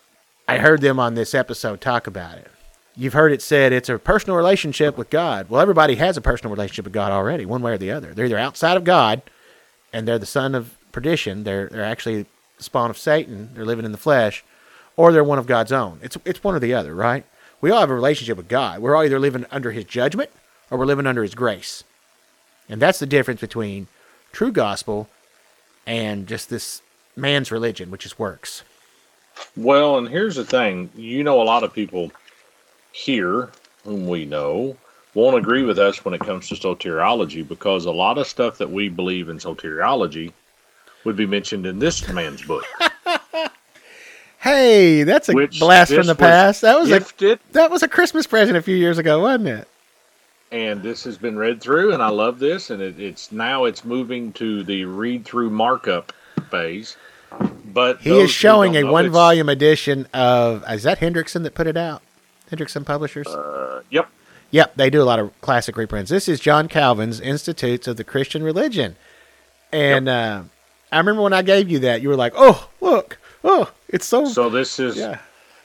I 0.48 0.58
heard 0.58 0.80
them 0.80 0.98
on 0.98 1.14
this 1.14 1.34
episode 1.34 1.80
talk 1.80 2.06
about 2.06 2.38
it. 2.38 2.50
You've 2.96 3.12
heard 3.12 3.32
it 3.32 3.42
said 3.42 3.72
it's 3.72 3.90
a 3.90 3.98
personal 3.98 4.36
relationship 4.36 4.96
with 4.96 5.10
God. 5.10 5.50
Well, 5.50 5.60
everybody 5.60 5.96
has 5.96 6.16
a 6.16 6.22
personal 6.22 6.54
relationship 6.54 6.86
with 6.86 6.94
God 6.94 7.12
already, 7.12 7.44
one 7.44 7.60
way 7.60 7.72
or 7.72 7.78
the 7.78 7.90
other. 7.90 8.14
They're 8.14 8.26
either 8.26 8.38
outside 8.38 8.76
of 8.76 8.84
God, 8.84 9.22
and 9.92 10.08
they're 10.08 10.18
the 10.18 10.26
son 10.26 10.54
of 10.54 10.76
perdition. 10.92 11.44
They're 11.44 11.68
they're 11.68 11.84
actually 11.84 12.26
the 12.56 12.62
spawn 12.64 12.88
of 12.88 12.96
Satan. 12.96 13.50
They're 13.54 13.66
living 13.66 13.84
in 13.84 13.92
the 13.92 13.98
flesh, 13.98 14.42
or 14.96 15.12
they're 15.12 15.22
one 15.22 15.38
of 15.38 15.46
God's 15.46 15.72
own. 15.72 15.98
It's 16.02 16.16
it's 16.24 16.42
one 16.42 16.54
or 16.54 16.60
the 16.60 16.72
other, 16.72 16.94
right? 16.94 17.26
We 17.60 17.70
all 17.70 17.80
have 17.80 17.90
a 17.90 17.94
relationship 17.94 18.36
with 18.36 18.48
God. 18.48 18.80
We're 18.80 18.94
all 18.94 19.04
either 19.04 19.18
living 19.18 19.46
under 19.50 19.72
His 19.72 19.84
judgment 19.84 20.30
or 20.70 20.78
we're 20.78 20.86
living 20.86 21.06
under 21.06 21.22
His 21.22 21.34
grace, 21.34 21.84
and 22.68 22.80
that's 22.80 22.98
the 22.98 23.06
difference 23.06 23.40
between 23.40 23.88
true 24.32 24.52
gospel 24.52 25.08
and 25.86 26.26
just 26.26 26.50
this 26.50 26.82
man's 27.16 27.50
religion, 27.50 27.90
which 27.90 28.04
is 28.04 28.18
works. 28.18 28.62
Well, 29.56 29.98
and 29.98 30.08
here's 30.08 30.36
the 30.36 30.44
thing. 30.44 30.90
You 30.96 31.22
know, 31.22 31.40
a 31.40 31.44
lot 31.44 31.62
of 31.62 31.72
people 31.72 32.10
here, 32.92 33.50
whom 33.84 34.06
we 34.06 34.24
know, 34.24 34.76
won't 35.14 35.36
agree 35.36 35.62
with 35.62 35.78
us 35.78 36.04
when 36.04 36.14
it 36.14 36.20
comes 36.20 36.48
to 36.48 36.54
soteriology 36.54 37.46
because 37.46 37.86
a 37.86 37.90
lot 37.90 38.18
of 38.18 38.26
stuff 38.26 38.58
that 38.58 38.70
we 38.70 38.88
believe 38.88 39.28
in 39.28 39.38
soteriology 39.38 40.32
would 41.04 41.16
be 41.16 41.26
mentioned 41.26 41.64
in 41.64 41.78
this 41.78 42.06
man's 42.08 42.42
book. 42.42 42.64
Hey, 44.46 45.02
that's 45.02 45.28
a 45.28 45.32
Which 45.32 45.58
blast 45.58 45.92
from 45.92 46.06
the 46.06 46.14
past. 46.14 46.60
That 46.60 46.78
was 46.78 46.90
a 46.90 47.38
that 47.52 47.70
was 47.70 47.82
a 47.82 47.88
Christmas 47.88 48.26
present 48.26 48.56
a 48.56 48.62
few 48.62 48.76
years 48.76 48.98
ago, 48.98 49.20
wasn't 49.20 49.48
it? 49.48 49.68
and 50.52 50.82
this 50.82 51.04
has 51.04 51.18
been 51.18 51.36
read 51.36 51.60
through, 51.60 51.92
and 51.92 52.02
I 52.02 52.08
love 52.08 52.38
this. 52.38 52.70
And 52.70 52.80
it, 52.80 53.00
it's 53.00 53.32
now 53.32 53.64
it's 53.64 53.84
moving 53.84 54.32
to 54.34 54.62
the 54.62 54.84
read 54.84 55.24
through 55.24 55.50
markup 55.50 56.12
phase. 56.50 56.96
But 57.64 58.00
He 58.00 58.18
is 58.18 58.30
showing 58.30 58.76
a 58.76 58.82
know, 58.82 58.92
one 58.92 59.10
volume 59.10 59.48
edition 59.48 60.06
of 60.14 60.64
is 60.70 60.84
that 60.84 61.00
Hendrickson 61.00 61.42
that 61.42 61.54
put 61.54 61.66
it 61.66 61.76
out? 61.76 62.02
Hendrickson 62.50 62.86
Publishers? 62.86 63.26
Uh, 63.26 63.82
yep. 63.90 64.08
Yep, 64.52 64.76
they 64.76 64.90
do 64.90 65.02
a 65.02 65.04
lot 65.04 65.18
of 65.18 65.38
classic 65.40 65.76
reprints. 65.76 66.10
This 66.10 66.28
is 66.28 66.38
John 66.38 66.68
Calvin's 66.68 67.20
Institutes 67.20 67.88
of 67.88 67.96
the 67.96 68.04
Christian 68.04 68.44
Religion. 68.44 68.94
And 69.72 70.08
uh, 70.08 70.44
I 70.92 70.98
remember 70.98 71.22
when 71.22 71.32
I 71.32 71.42
gave 71.42 71.68
you 71.68 71.80
that, 71.80 72.00
you 72.00 72.08
were 72.08 72.16
like, 72.16 72.32
oh, 72.36 72.68
look, 72.80 73.18
oh, 73.46 73.72
it's 73.88 74.04
so. 74.04 74.26
So 74.26 74.50
this 74.50 74.78
is 74.78 74.96
yeah. 74.96 75.18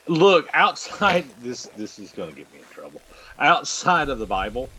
look 0.08 0.50
outside 0.54 1.26
this. 1.42 1.66
This 1.76 2.00
is 2.00 2.12
going 2.12 2.30
to 2.30 2.36
get 2.36 2.52
me 2.54 2.60
in 2.60 2.66
trouble. 2.66 3.02
Outside 3.40 4.08
of 4.10 4.20
the 4.20 4.26
Bible, 4.26 4.70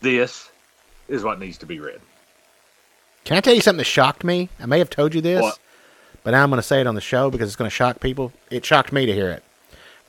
this 0.00 0.50
is 1.08 1.24
what 1.24 1.40
needs 1.40 1.58
to 1.58 1.66
be 1.66 1.80
read. 1.80 2.00
Can 3.24 3.36
I 3.38 3.40
tell 3.40 3.54
you 3.54 3.62
something 3.62 3.78
that 3.78 3.84
shocked 3.84 4.22
me? 4.22 4.50
I 4.60 4.66
may 4.66 4.78
have 4.78 4.90
told 4.90 5.14
you 5.14 5.22
this, 5.22 5.40
What? 5.40 5.58
but 6.22 6.32
now 6.32 6.42
I'm 6.42 6.50
going 6.50 6.58
to 6.58 6.62
say 6.62 6.80
it 6.80 6.86
on 6.86 6.94
the 6.94 7.00
show 7.00 7.30
because 7.30 7.48
it's 7.48 7.56
going 7.56 7.70
to 7.70 7.74
shock 7.74 8.00
people. 8.00 8.32
It 8.50 8.64
shocked 8.66 8.92
me 8.92 9.06
to 9.06 9.14
hear 9.14 9.30
it. 9.30 9.42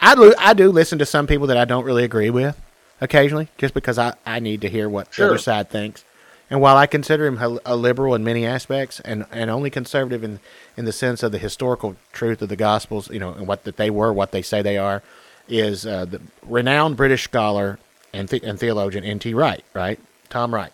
I 0.01 0.15
do, 0.15 0.33
I 0.37 0.53
do 0.53 0.69
listen 0.69 0.99
to 0.99 1.05
some 1.05 1.25
people 1.25 1.47
that 1.47 1.55
I 1.55 1.63
don't 1.63 1.85
really 1.85 2.03
agree 2.03 2.29
with 2.29 2.61
occasionally, 2.99 3.47
just 3.57 3.73
because 3.73 3.97
I, 3.97 4.13
I 4.25 4.39
need 4.39 4.61
to 4.61 4.69
hear 4.69 4.89
what 4.89 5.11
the 5.13 5.25
other 5.25 5.37
side 5.37 5.69
thinks. 5.69 6.03
And 6.49 6.61
while 6.61 6.77
I 6.77 6.85
consider 6.85 7.25
him 7.25 7.59
a- 7.65 7.75
liberal 7.75 8.13
in 8.13 8.23
many 8.23 8.45
aspects 8.45 8.99
and, 8.99 9.25
and 9.31 9.49
only 9.49 9.69
conservative 9.69 10.23
in, 10.23 10.39
in 10.77 10.85
the 10.85 10.91
sense 10.91 11.23
of 11.23 11.31
the 11.31 11.39
historical 11.39 11.95
truth 12.13 12.41
of 12.41 12.49
the 12.49 12.55
Gospels, 12.55 13.09
you 13.09 13.19
know, 13.19 13.33
and 13.33 13.47
what 13.47 13.63
that 13.63 13.77
they 13.77 13.89
were, 13.89 14.13
what 14.13 14.31
they 14.31 14.41
say 14.41 14.61
they 14.61 14.77
are, 14.77 15.01
is 15.47 15.85
uh, 15.85 16.05
the 16.05 16.21
renowned 16.43 16.97
British 16.97 17.23
scholar 17.23 17.79
and, 18.13 18.29
the, 18.29 18.43
and 18.43 18.59
theologian 18.59 19.03
N.T. 19.03 19.33
Wright, 19.33 19.63
right? 19.73 19.99
Tom 20.29 20.53
Wright. 20.53 20.71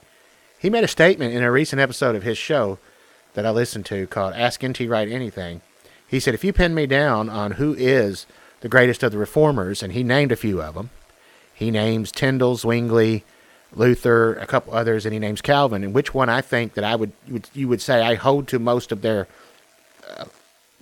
He 0.59 0.69
made 0.69 0.83
a 0.83 0.89
statement 0.89 1.33
in 1.33 1.43
a 1.43 1.51
recent 1.51 1.79
episode 1.79 2.15
of 2.15 2.23
his 2.23 2.37
show 2.37 2.77
that 3.33 3.45
I 3.45 3.51
listened 3.51 3.85
to 3.87 4.07
called 4.07 4.33
Ask 4.33 4.63
N.T. 4.63 4.87
Wright 4.87 5.09
Anything. 5.09 5.61
He 6.05 6.19
said, 6.19 6.33
if 6.33 6.43
you 6.43 6.51
pin 6.51 6.75
me 6.75 6.85
down 6.85 7.29
on 7.29 7.51
who 7.51 7.73
is 7.73 8.25
the 8.59 8.69
greatest 8.69 9.01
of 9.01 9.13
the 9.13 9.17
reformers, 9.17 9.81
and 9.81 9.93
he 9.93 10.03
named 10.03 10.31
a 10.31 10.35
few 10.35 10.61
of 10.61 10.75
them, 10.75 10.89
he 11.53 11.71
names 11.71 12.11
Tyndale, 12.11 12.57
Zwingli, 12.57 13.23
Luther, 13.75 14.35
a 14.35 14.45
couple 14.45 14.73
others, 14.73 15.05
and 15.05 15.13
he 15.13 15.19
names 15.19 15.41
Calvin. 15.41 15.83
And 15.83 15.93
which 15.93 16.13
one 16.13 16.29
I 16.29 16.41
think 16.41 16.73
that 16.73 16.83
I 16.83 16.95
would 16.95 17.11
you 17.27 17.33
would, 17.33 17.49
you 17.53 17.67
would 17.67 17.81
say 17.81 18.01
I 18.01 18.15
hold 18.15 18.47
to 18.49 18.59
most 18.59 18.91
of 18.91 19.01
their. 19.01 19.27
Uh, 20.17 20.25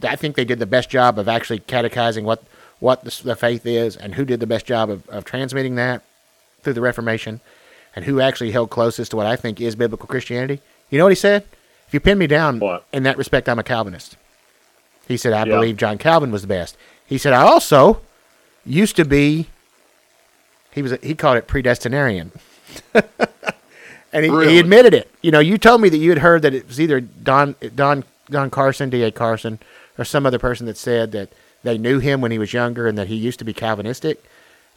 I 0.04 0.16
think 0.16 0.36
they 0.36 0.46
did 0.46 0.60
the 0.60 0.66
best 0.66 0.90
job 0.90 1.20
of 1.20 1.28
actually 1.28 1.60
catechizing 1.60 2.26
what 2.26 2.44
what 2.80 3.04
the, 3.04 3.22
the 3.24 3.36
faith 3.36 3.66
is, 3.66 3.96
and 3.98 4.16
who 4.16 4.26
did 4.26 4.40
the 4.40 4.48
best 4.48 4.66
job 4.66 4.90
of, 4.90 5.08
of 5.10 5.26
transmitting 5.26 5.76
that 5.76 6.02
through 6.64 6.74
the 6.74 6.82
Reformation, 6.82 7.42
and 7.96 8.06
who 8.06 8.22
actually 8.22 8.52
held 8.52 8.70
closest 8.70 9.12
to 9.12 9.18
what 9.18 9.26
I 9.26 9.36
think 9.36 9.60
is 9.62 9.76
biblical 9.76 10.08
Christianity. 10.08 10.62
You 10.90 10.98
know 10.98 11.06
what 11.06 11.12
he 11.12 11.16
said? 11.16 11.44
If 11.88 11.94
you 11.94 12.00
pin 12.00 12.18
me 12.18 12.28
down 12.28 12.60
What? 12.60 12.86
in 12.94 13.04
that 13.04 13.18
respect, 13.18 13.50
I'm 13.50 13.60
a 13.60 13.64
Calvinist. 13.64 14.16
He 15.08 15.18
said 15.18 15.34
I 15.34 15.40
Yeah. 15.40 15.56
believe 15.56 15.78
John 15.78 15.98
Calvin 15.98 16.32
was 16.32 16.42
the 16.44 16.48
best. 16.48 16.78
He 17.06 17.18
said 17.18 17.34
I 17.34 17.42
also 17.42 18.02
used 18.66 18.96
to 18.96 19.06
be. 19.06 19.48
He 20.72 20.82
was 20.82 20.92
a, 20.94 21.00
he 21.02 21.16
called 21.16 21.38
it 21.38 21.48
predestinarian. 21.48 22.32
and 24.14 24.26
he, 24.26 24.30
Really? 24.32 24.50
he 24.54 24.60
admitted 24.60 24.94
it. 24.94 25.10
You 25.22 25.32
know, 25.32 25.40
you 25.40 25.58
told 25.58 25.82
me 25.82 25.90
that 25.90 25.98
you 25.98 26.10
had 26.10 26.20
heard 26.20 26.42
that 26.44 26.54
it 26.54 26.68
was 26.68 26.80
either 26.80 27.00
Don 27.02 27.56
Don 27.76 28.04
Don 28.30 28.50
Carson, 28.50 28.90
D. 28.90 29.04
A. 29.04 29.12
Carson, 29.12 29.60
or 29.98 30.06
some 30.06 30.26
other 30.26 30.40
person 30.40 30.66
that 30.68 30.78
said 30.78 31.12
that 31.14 31.30
they 31.64 31.78
knew 31.78 32.00
him 32.00 32.22
when 32.22 32.32
he 32.32 32.38
was 32.40 32.54
younger 32.54 32.88
and 32.88 32.98
that 32.98 33.08
he 33.08 33.16
used 33.16 33.40
to 33.40 33.46
be 33.46 33.54
Calvinistic. 33.54 34.24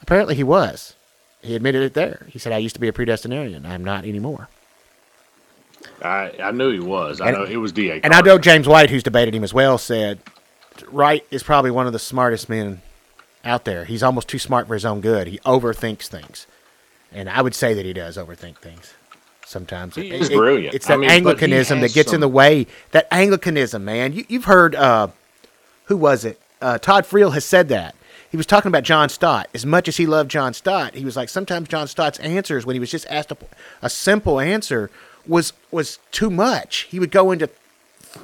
Apparently, 0.00 0.34
he 0.34 0.42
was. 0.42 0.94
He 1.42 1.54
admitted 1.54 1.82
it 1.82 1.94
there. 1.94 2.26
He 2.30 2.38
said, 2.38 2.52
"I 2.52 2.58
used 2.58 2.74
to 2.76 2.80
be 2.80 2.88
a 2.88 2.92
predestinarian. 2.92 3.64
I'm 3.66 3.84
not 3.84 4.04
anymore." 4.04 4.48
I 6.02 6.32
I 6.42 6.50
knew 6.52 6.70
he 6.70 6.80
was. 6.80 7.20
I 7.20 7.28
And- 7.28 7.36
know 7.38 7.44
it 7.44 7.56
was 7.56 7.72
Da. 7.72 8.00
And 8.02 8.12
I 8.12 8.20
know 8.20 8.38
James 8.38 8.68
White, 8.68 8.90
who's 8.90 9.02
debated 9.02 9.34
him 9.34 9.44
as 9.44 9.52
well, 9.54 9.78
said 9.78 10.18
Wright 10.90 11.24
is 11.30 11.42
probably 11.42 11.70
one 11.70 11.86
of 11.86 11.92
the 11.92 11.98
smartest 11.98 12.48
men 12.48 12.80
out 13.44 13.64
there. 13.64 13.84
He's 13.84 14.02
almost 14.02 14.28
too 14.28 14.38
smart 14.38 14.66
for 14.68 14.74
his 14.74 14.84
own 14.84 15.00
good. 15.00 15.26
He 15.28 15.38
overthinks 15.40 16.06
things, 16.06 16.46
and 17.14 17.28
I 17.28 17.42
would 17.42 17.54
say 17.54 17.74
that 17.74 17.84
he 17.84 17.92
does 17.92 18.16
overthink 18.16 18.56
things 18.58 18.94
sometimes. 19.44 19.94
He 19.96 20.10
is 20.10 20.30
brilliant. 20.30 20.74
It's 20.74 20.88
I 20.88 20.94
that 20.94 20.98
mean, 21.00 21.10
Anglicanism 21.10 21.80
that 21.80 21.92
gets 21.92 22.12
in 22.12 22.20
the 22.20 22.28
way. 22.28 22.66
That 22.92 23.06
Anglicanism, 23.10 23.84
man. 23.84 24.12
You, 24.12 24.24
you've 24.28 24.44
heard. 24.44 24.74
Uh, 24.74 25.08
who 25.86 25.96
was 25.96 26.24
it? 26.24 26.40
Uh, 26.60 26.78
Todd 26.78 27.04
Friel 27.04 27.32
has 27.34 27.44
said 27.44 27.68
that. 27.68 27.94
He 28.30 28.36
was 28.36 28.46
talking 28.46 28.68
about 28.70 28.82
John 28.84 29.10
Stott. 29.10 29.48
As 29.52 29.66
much 29.66 29.88
as 29.88 29.98
he 29.98 30.06
loved 30.06 30.30
John 30.30 30.54
Stott, 30.54 30.94
he 30.94 31.04
was 31.04 31.16
like 31.16 31.28
sometimes 31.28 31.68
John 31.68 31.86
Stott's 31.86 32.18
answers 32.20 32.64
when 32.64 32.74
he 32.74 32.80
was 32.80 32.90
just 32.90 33.06
asked 33.10 33.30
a, 33.30 33.36
a 33.82 33.90
simple 33.90 34.40
answer 34.40 34.90
was 35.26 35.52
was 35.70 35.98
too 36.12 36.30
much. 36.30 36.82
He 36.90 36.98
would 36.98 37.10
go 37.10 37.30
into 37.30 37.50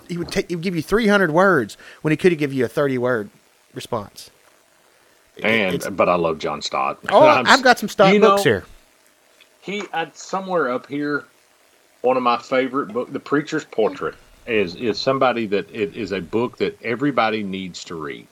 he 0.09 0.17
would 0.17 0.29
take 0.29 0.49
he 0.49 0.57
would 0.57 0.63
give 0.63 0.75
you 0.75 0.83
300 0.83 1.31
words 1.31 1.77
when 2.03 2.11
he 2.11 2.17
could 2.17 2.33
have 2.33 2.39
given 2.39 2.57
you 2.57 2.65
a 2.65 2.69
30 2.69 2.97
word 2.99 3.31
response. 3.75 4.31
and 5.43 5.75
It's- 5.75 5.91
but 5.91 6.09
I 6.09 6.15
love 6.15 6.39
John 6.39 6.63
Stott. 6.63 6.99
oh, 7.11 7.27
I've 7.47 7.63
got 7.63 7.79
some 7.79 7.89
Stott 7.89 8.19
books 8.19 8.45
know, 8.45 8.51
here. 8.51 8.65
He 9.69 9.83
I, 9.93 10.11
somewhere 10.15 10.71
up 10.71 10.87
here, 10.87 11.27
one 12.01 12.17
of 12.17 12.23
my 12.23 12.39
favorite 12.39 12.91
book, 12.91 13.13
The 13.13 13.21
Preacher's 13.21 13.67
Portrait, 13.67 14.15
is 14.47 14.75
is 14.77 14.99
somebody 14.99 15.45
that 15.49 15.69
it 15.71 15.95
is 15.95 16.13
a 16.13 16.23
book 16.23 16.57
that 16.57 16.81
everybody 16.83 17.43
needs 17.43 17.85
to 17.85 17.95
read. 17.95 18.29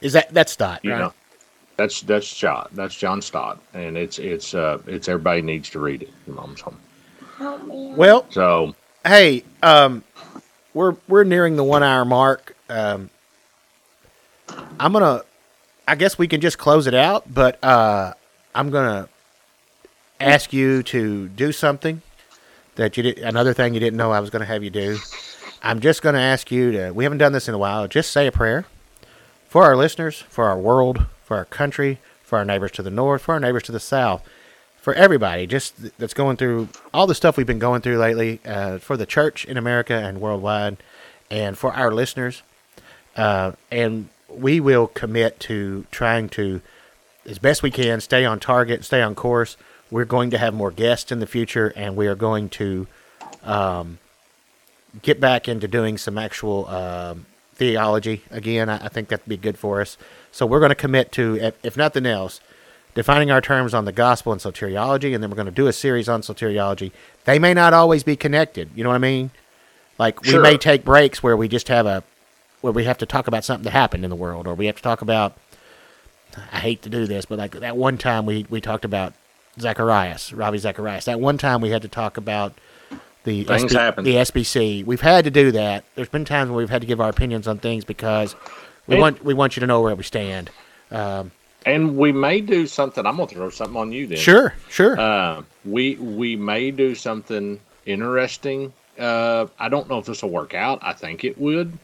Is 0.00 0.12
that 0.12 0.32
that's 0.32 0.52
Stott, 0.52 0.84
You 0.84 0.92
right? 0.92 0.98
know, 1.00 1.12
that's 1.76 2.02
that's 2.02 2.32
John 2.32 2.68
that's 2.74 2.94
John 2.94 3.20
Stott, 3.20 3.58
and 3.74 3.96
it's 3.96 4.20
it's 4.20 4.54
uh 4.54 4.78
it's 4.86 5.08
everybody 5.08 5.42
needs 5.42 5.68
to 5.70 5.80
read 5.80 6.02
it. 6.02 6.10
Your 6.28 6.36
mom's 6.36 6.60
home. 6.60 6.78
Help 7.38 7.64
me. 7.64 7.94
Well, 7.96 8.24
So 8.30 8.76
hey, 9.04 9.42
um, 9.64 10.04
we're 10.74 10.94
we're 11.08 11.24
nearing 11.24 11.56
the 11.56 11.64
one 11.64 11.82
hour 11.82 12.04
mark. 12.04 12.56
Um, 12.68 13.10
I'm 14.78 14.92
gonna, 14.92 15.22
I 15.88 15.96
guess 15.96 16.18
we 16.18 16.28
can 16.28 16.40
just 16.40 16.56
close 16.56 16.86
it 16.86 16.94
out, 16.94 17.34
but 17.34 17.62
uh, 17.64 18.14
I'm 18.54 18.70
gonna 18.70 19.08
ask 20.22 20.52
you 20.52 20.82
to 20.84 21.28
do 21.28 21.52
something 21.52 22.02
that 22.76 22.96
you 22.96 23.02
did. 23.02 23.18
Another 23.18 23.52
thing 23.52 23.74
you 23.74 23.80
didn't 23.80 23.96
know 23.96 24.12
I 24.12 24.20
was 24.20 24.30
gonna 24.30 24.44
have 24.44 24.62
you 24.62 24.70
do. 24.70 24.98
I'm 25.62 25.80
just 25.80 26.02
gonna 26.02 26.18
ask 26.18 26.50
you 26.50 26.72
to. 26.72 26.90
We 26.92 27.04
haven't 27.04 27.18
done 27.18 27.32
this 27.32 27.48
in 27.48 27.54
a 27.54 27.58
while. 27.58 27.86
Just 27.88 28.10
say 28.10 28.26
a 28.26 28.32
prayer 28.32 28.66
for 29.48 29.64
our 29.64 29.76
listeners, 29.76 30.20
for 30.28 30.46
our 30.46 30.58
world, 30.58 31.06
for 31.24 31.36
our 31.36 31.44
country, 31.44 31.98
for 32.22 32.38
our 32.38 32.44
neighbors 32.44 32.72
to 32.72 32.82
the 32.82 32.90
north, 32.90 33.22
for 33.22 33.34
our 33.34 33.40
neighbors 33.40 33.64
to 33.64 33.72
the 33.72 33.80
south 33.80 34.26
for 34.82 34.92
everybody 34.94 35.46
just 35.46 35.80
th- 35.80 35.92
that's 35.96 36.12
going 36.12 36.36
through 36.36 36.68
all 36.92 37.06
the 37.06 37.14
stuff 37.14 37.36
we've 37.36 37.46
been 37.46 37.60
going 37.60 37.80
through 37.80 37.98
lately 37.98 38.40
uh, 38.44 38.78
for 38.78 38.96
the 38.96 39.06
church 39.06 39.44
in 39.44 39.56
America 39.56 39.94
and 39.94 40.20
worldwide, 40.20 40.76
and 41.30 41.56
for 41.56 41.72
our 41.72 41.92
listeners. 41.92 42.42
Uh, 43.16 43.52
and 43.70 44.08
we 44.28 44.58
will 44.58 44.88
commit 44.88 45.38
to 45.38 45.86
trying 45.92 46.28
to, 46.30 46.60
as 47.24 47.38
best 47.38 47.62
we 47.62 47.70
can, 47.70 48.00
stay 48.00 48.24
on 48.24 48.40
target, 48.40 48.84
stay 48.84 49.00
on 49.00 49.14
course. 49.14 49.56
We're 49.92 50.06
going 50.06 50.30
to 50.30 50.38
have 50.38 50.54
more 50.54 50.70
guests 50.70 51.12
in 51.12 51.18
the 51.18 51.26
future, 51.26 51.70
and 51.76 51.96
we 51.96 52.06
are 52.06 52.14
going 52.14 52.48
to 52.48 52.86
um, 53.42 53.98
get 55.02 55.20
back 55.20 55.48
into 55.48 55.68
doing 55.68 55.98
some 55.98 56.16
actual 56.16 56.66
um, 56.68 57.26
theology 57.56 58.22
again. 58.30 58.70
I, 58.70 58.86
I 58.86 58.88
think 58.88 59.08
that'd 59.08 59.28
be 59.28 59.36
good 59.36 59.58
for 59.58 59.82
us. 59.82 59.98
So 60.30 60.46
we're 60.46 60.60
going 60.60 60.70
to 60.70 60.74
commit 60.74 61.12
to, 61.12 61.36
if, 61.36 61.58
if 61.62 61.76
nothing 61.76 62.06
else, 62.06 62.40
defining 62.94 63.30
our 63.30 63.42
terms 63.42 63.74
on 63.74 63.84
the 63.84 63.92
gospel 63.92 64.32
and 64.32 64.40
soteriology, 64.40 65.14
and 65.14 65.22
then 65.22 65.28
we're 65.28 65.36
going 65.36 65.44
to 65.44 65.52
do 65.52 65.66
a 65.66 65.74
series 65.74 66.08
on 66.08 66.22
soteriology. 66.22 66.90
They 67.26 67.38
may 67.38 67.52
not 67.52 67.74
always 67.74 68.02
be 68.02 68.16
connected. 68.16 68.70
You 68.74 68.84
know 68.84 68.90
what 68.90 68.96
I 68.96 68.98
mean? 68.98 69.30
Like 69.98 70.22
we 70.22 70.38
may 70.38 70.56
take 70.56 70.86
breaks 70.86 71.22
where 71.22 71.36
we 71.36 71.48
just 71.48 71.68
have 71.68 71.84
a 71.84 72.02
where 72.62 72.72
we 72.72 72.84
have 72.84 72.96
to 72.98 73.06
talk 73.06 73.26
about 73.26 73.44
something 73.44 73.64
that 73.64 73.72
happened 73.72 74.04
in 74.04 74.10
the 74.10 74.16
world, 74.16 74.46
or 74.46 74.54
we 74.54 74.66
have 74.66 74.76
to 74.76 74.82
talk 74.82 75.02
about. 75.02 75.36
I 76.50 76.60
hate 76.60 76.80
to 76.82 76.88
do 76.88 77.06
this, 77.06 77.26
but 77.26 77.38
like 77.38 77.52
that 77.52 77.76
one 77.76 77.98
time 77.98 78.24
we 78.24 78.46
we 78.48 78.62
talked 78.62 78.86
about 78.86 79.12
Zacharias, 79.58 80.32
Ravi 80.32 80.58
Zacharias. 80.58 81.04
That 81.04 81.20
one 81.20 81.38
time 81.38 81.60
we 81.60 81.70
had 81.70 81.82
to 81.82 81.88
talk 81.88 82.16
about 82.16 82.54
the 83.24 83.44
Things 83.44 83.72
happen. 83.72 84.04
the 84.04 84.14
SBC. 84.16 84.84
We've 84.84 85.00
had 85.00 85.24
to 85.24 85.30
do 85.30 85.52
that. 85.52 85.84
There's 85.94 86.08
been 86.08 86.24
times 86.24 86.50
when 86.50 86.56
we've 86.56 86.70
had 86.70 86.80
to 86.80 86.86
give 86.86 87.00
our 87.00 87.08
opinions 87.08 87.46
on 87.46 87.58
things 87.58 87.84
because 87.84 88.34
we 88.86 88.98
want 88.98 89.24
we 89.24 89.34
want 89.34 89.56
you 89.56 89.60
to 89.60 89.66
know 89.66 89.80
where 89.80 89.94
we 89.94 90.02
stand. 90.02 90.50
Um, 90.90 91.30
and 91.64 91.96
we 91.96 92.10
may 92.10 92.40
do 92.40 92.66
something. 92.66 93.06
I'm 93.06 93.16
gonna 93.16 93.28
throw 93.28 93.50
something 93.50 93.76
on 93.76 93.92
you 93.92 94.06
then. 94.06 94.18
Sure, 94.18 94.54
sure. 94.68 94.98
Uh, 94.98 95.42
we 95.64 95.94
we 95.96 96.34
may 96.36 96.70
do 96.70 96.94
something 96.94 97.60
interesting. 97.86 98.72
Uh, 98.98 99.46
I 99.58 99.68
don't 99.68 99.88
know 99.88 99.98
if 99.98 100.06
this 100.06 100.22
will 100.22 100.30
work 100.30 100.54
out. 100.54 100.80
I 100.82 100.92
think 100.92 101.24
it 101.24 101.38
would. 101.38 101.78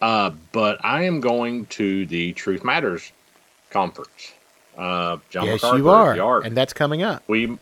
Uh, 0.00 0.30
but 0.52 0.84
I 0.84 1.04
am 1.04 1.20
going 1.20 1.66
to 1.66 2.06
the 2.06 2.32
Truth 2.34 2.62
Matters 2.62 3.10
conference. 3.70 4.32
Uh, 4.78 5.18
John 5.28 5.46
yes, 5.46 5.62
MacArthur 5.62 6.14
you 6.14 6.22
are, 6.22 6.40
and 6.40 6.56
that's 6.56 6.72
coming 6.72 7.02
up. 7.02 7.22
we 7.26 7.58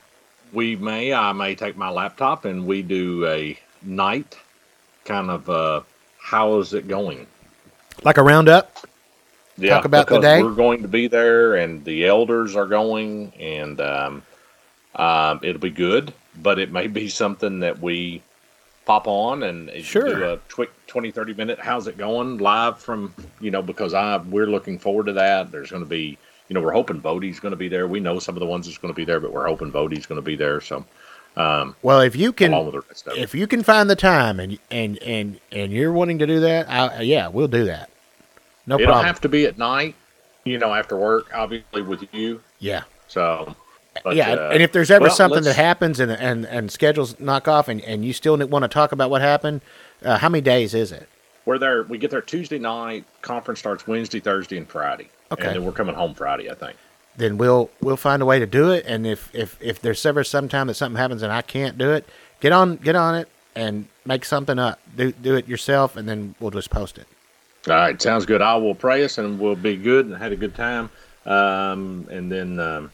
we 0.53 0.77
may 0.77 1.15
I 1.15 1.33
may 1.33 1.55
take 1.55 1.77
my 1.77 1.89
laptop 1.89 2.45
and 2.45 2.67
we 2.67 2.83
do 2.83 3.27
a 3.27 3.59
night 3.83 4.37
kind 5.07 5.31
of 5.31 5.49
uh, 5.49 5.81
how 6.19 6.59
is 6.59 6.75
it 6.75 6.87
going? 6.89 7.27
Like 8.05 8.19
a 8.19 8.23
roundup. 8.23 8.77
Yeah, 9.57 9.77
Talk 9.77 9.87
about 9.87 10.09
the 10.09 10.19
day? 10.19 10.43
We're 10.43 10.51
going 10.51 10.83
to 10.83 10.89
be 10.89 11.07
there, 11.07 11.55
and 11.55 11.83
the 11.83 12.05
elders 12.07 12.55
are 12.57 12.67
going, 12.67 13.33
and 13.41 13.81
um, 13.81 14.23
um, 14.97 15.41
it'll 15.43 15.61
be 15.63 15.71
good. 15.71 16.13
But 16.43 16.59
it 16.59 16.71
may 16.71 16.89
be 16.89 17.09
something 17.09 17.61
that 17.61 17.81
we 17.81 18.21
pop 18.85 19.07
on 19.09 19.43
and 19.43 19.71
Sure. 19.83 20.15
do 20.15 20.25
a 20.25 20.37
quick 20.53 20.71
20, 20.87 21.11
30 21.11 21.33
minute. 21.33 21.59
How's 21.59 21.87
it 21.87 21.97
going 21.97 22.37
live 22.37 22.79
from 22.79 23.15
you 23.41 23.51
know 23.51 23.63
because 23.63 23.95
I 23.95 24.19
we're 24.19 24.47
looking 24.47 24.79
forward 24.79 25.07
to 25.07 25.15
that. 25.15 25.51
There's 25.51 25.71
going 25.71 25.83
to 25.83 25.89
be 25.89 26.19
you 26.49 26.55
know 26.55 26.61
we're 26.61 26.73
hoping 26.73 27.01
Voddie's 27.01 27.41
going 27.41 27.53
to 27.53 27.57
be 27.57 27.69
there. 27.69 27.87
We 27.87 28.01
know 28.01 28.19
some 28.19 28.37
of 28.37 28.41
the 28.41 28.47
ones 28.47 28.67
that's 28.67 28.79
going 28.79 28.93
to 28.93 28.97
be 28.97 29.05
there, 29.05 29.21
but 29.21 29.33
we're 29.33 29.47
hoping 29.47 29.73
Voddie's 29.73 30.07
going 30.07 30.17
to 30.17 30.23
be 30.23 30.37
there. 30.37 30.61
So 30.61 30.85
um, 31.37 31.77
Well, 31.83 32.01
if 32.01 32.17
you 32.17 32.33
can, 32.33 32.53
along 32.53 32.67
with 32.67 32.75
the 32.75 32.81
rest 32.89 33.07
of 33.07 33.15
it. 33.15 33.21
if 33.21 33.35
you 33.35 33.47
can 33.47 33.63
find 33.63 33.91
the 33.91 33.97
time 33.97 34.41
and 34.41 34.59
and 34.71 34.99
and 35.03 35.41
and 35.53 35.73
you're 35.73 35.93
wanting 35.93 36.19
to 36.21 36.27
do 36.27 36.41
that, 36.41 36.69
I, 36.69 37.03
yeah, 37.03 37.29
we'll 37.29 37.49
do 37.49 37.65
that. 37.65 37.91
No 38.67 38.77
It'll 38.77 38.87
problem. 38.87 39.07
have 39.07 39.21
to 39.21 39.29
be 39.29 39.47
at 39.47 39.59
night, 39.59 39.95
you 40.45 40.59
know, 40.59 40.75
after 40.75 40.97
work, 40.97 41.31
obviously 41.35 41.83
with 41.83 42.13
you. 42.13 42.41
yeah. 42.59 42.83
So, 43.09 43.55
but, 44.03 44.17
yeah, 44.17 44.33
uh, 44.33 44.51
and 44.53 44.61
if 44.61 44.73
there's 44.73 44.91
ever 44.91 45.05
well, 45.05 45.15
something 45.15 45.45
that 45.45 45.55
happens 45.55 46.01
and, 46.01 46.11
and, 46.11 46.45
and 46.45 46.73
schedules 46.73 47.21
knock 47.21 47.47
off 47.47 47.69
and, 47.69 47.81
and 47.83 48.05
you 48.05 48.13
still 48.13 48.37
want 48.49 48.65
to 48.65 48.69
talk 48.69 48.91
about 48.91 49.11
what 49.11 49.23
happened, 49.23 49.61
uh, 50.03 50.19
how 50.19 50.29
many 50.29 50.41
days 50.43 50.75
is 50.75 50.91
it? 50.91 51.09
we're 51.47 51.59
there, 51.59 51.85
we 51.85 51.97
get 51.97 52.11
there 52.11 52.21
Tuesday 52.21 52.59
night. 52.59 53.05
Conference 53.23 53.61
starts 53.61 53.87
Wednesday, 53.87 54.21
Thursday, 54.21 54.59
and 54.59 54.69
Friday. 54.69 55.09
Okay. 55.33 55.47
And 55.47 55.57
then 55.57 55.65
we're 55.65 55.73
coming 55.73 55.95
home 55.95 56.15
Friday, 56.15 56.51
I 56.51 56.55
think. 56.55 56.77
Then 57.17 57.39
we'll 57.39 57.71
we'll 57.81 57.97
find 57.97 58.23
a 58.23 58.27
way 58.27 58.39
to 58.39 58.47
do 58.47 58.71
it. 58.71 58.85
And 58.87 59.07
if, 59.07 59.35
if, 59.35 59.57
if 59.61 59.81
there's 59.81 60.05
ever 60.05 60.23
some 60.23 60.49
time 60.49 60.67
that 60.67 60.75
something 60.75 60.99
happens 60.99 61.23
and 61.23 61.33
I 61.33 61.43
can't 61.43 61.79
do 61.79 61.93
it, 61.93 62.07
get 62.41 62.53
on 62.53 62.77
get 62.77 62.95
on 62.95 63.15
it 63.15 63.29
and 63.55 63.89
make 64.05 64.25
something 64.25 64.59
up. 64.59 64.79
Do 64.97 65.13
do 65.13 65.35
it 65.35 65.49
yourself, 65.49 65.97
and 65.97 66.09
then 66.09 66.35
we'll 66.39 66.51
just 66.51 66.71
post 66.71 66.99
it. 66.99 67.07
All 67.67 67.75
right, 67.75 68.01
sounds 68.01 68.27
good. 68.27 68.43
I 68.43 68.57
will 68.57 68.75
pray 68.75 69.03
us, 69.05 69.19
and 69.19 69.41
we'll 69.41 69.57
be 69.57 69.77
good 69.77 70.07
and 70.07 70.15
had 70.15 70.31
a 70.31 70.37
good 70.37 70.55
time. 70.55 70.91
Um, 71.25 72.07
and 72.11 72.31
then 72.31 72.61
um, 72.61 72.93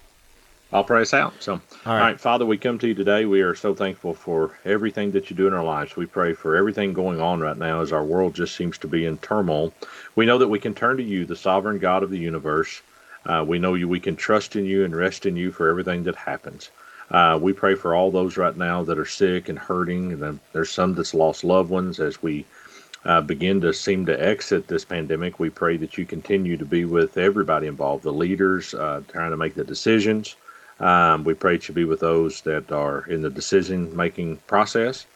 I'll 0.72 0.84
pray 0.84 1.02
us 1.02 1.12
out. 1.12 1.34
So, 1.40 1.52
all 1.52 1.60
right. 1.84 2.00
right. 2.00 2.20
Father, 2.20 2.46
we 2.46 2.56
come 2.56 2.78
to 2.78 2.88
you 2.88 2.94
today. 2.94 3.26
We 3.26 3.42
are 3.42 3.54
so 3.54 3.74
thankful 3.74 4.14
for 4.14 4.58
everything 4.64 5.10
that 5.12 5.28
you 5.28 5.36
do 5.36 5.46
in 5.46 5.52
our 5.52 5.64
lives. 5.64 5.96
We 5.96 6.06
pray 6.06 6.32
for 6.32 6.56
everything 6.56 6.94
going 6.94 7.20
on 7.20 7.40
right 7.40 7.58
now 7.58 7.82
as 7.82 7.92
our 7.92 8.04
world 8.04 8.34
just 8.34 8.56
seems 8.56 8.78
to 8.78 8.88
be 8.88 9.04
in 9.04 9.18
turmoil. 9.18 9.74
We 10.16 10.24
know 10.24 10.38
that 10.38 10.48
we 10.48 10.58
can 10.58 10.74
turn 10.74 10.96
to 10.96 11.02
you, 11.02 11.26
the 11.26 11.36
sovereign 11.36 11.78
God 11.78 12.02
of 12.02 12.10
the 12.10 12.18
universe. 12.18 12.80
Uh, 13.26 13.44
we 13.46 13.58
know 13.58 13.74
you. 13.74 13.86
We 13.86 14.00
can 14.00 14.16
trust 14.16 14.56
in 14.56 14.64
you 14.64 14.84
and 14.84 14.96
rest 14.96 15.26
in 15.26 15.36
you 15.36 15.52
for 15.52 15.68
everything 15.68 16.04
that 16.04 16.16
happens. 16.16 16.70
Uh, 17.10 17.38
we 17.40 17.52
pray 17.52 17.74
for 17.74 17.94
all 17.94 18.10
those 18.10 18.38
right 18.38 18.56
now 18.56 18.82
that 18.82 18.98
are 18.98 19.04
sick 19.04 19.50
and 19.50 19.58
hurting. 19.58 20.12
And 20.12 20.40
there's 20.52 20.70
some 20.70 20.94
that's 20.94 21.12
lost 21.12 21.44
loved 21.44 21.68
ones 21.68 22.00
as 22.00 22.22
we 22.22 22.46
uh, 23.04 23.20
begin 23.20 23.60
to 23.60 23.74
seem 23.74 24.06
to 24.06 24.22
exit 24.22 24.68
this 24.68 24.86
pandemic. 24.86 25.38
We 25.38 25.50
pray 25.50 25.76
that 25.76 25.98
you 25.98 26.06
continue 26.06 26.56
to 26.56 26.64
be 26.64 26.86
with 26.86 27.18
everybody 27.18 27.66
involved, 27.66 28.04
the 28.04 28.12
leaders 28.12 28.72
uh, 28.72 29.02
trying 29.08 29.32
to 29.32 29.36
make 29.36 29.54
the 29.54 29.64
decisions. 29.64 30.36
Um, 30.82 31.22
we 31.22 31.34
pray 31.34 31.56
that 31.56 31.68
you 31.68 31.74
be 31.74 31.84
with 31.84 32.00
those 32.00 32.40
that 32.42 32.72
are 32.72 33.06
in 33.06 33.22
the 33.22 33.30
decision 33.30 33.96
making 33.96 34.38
process. 34.48 35.06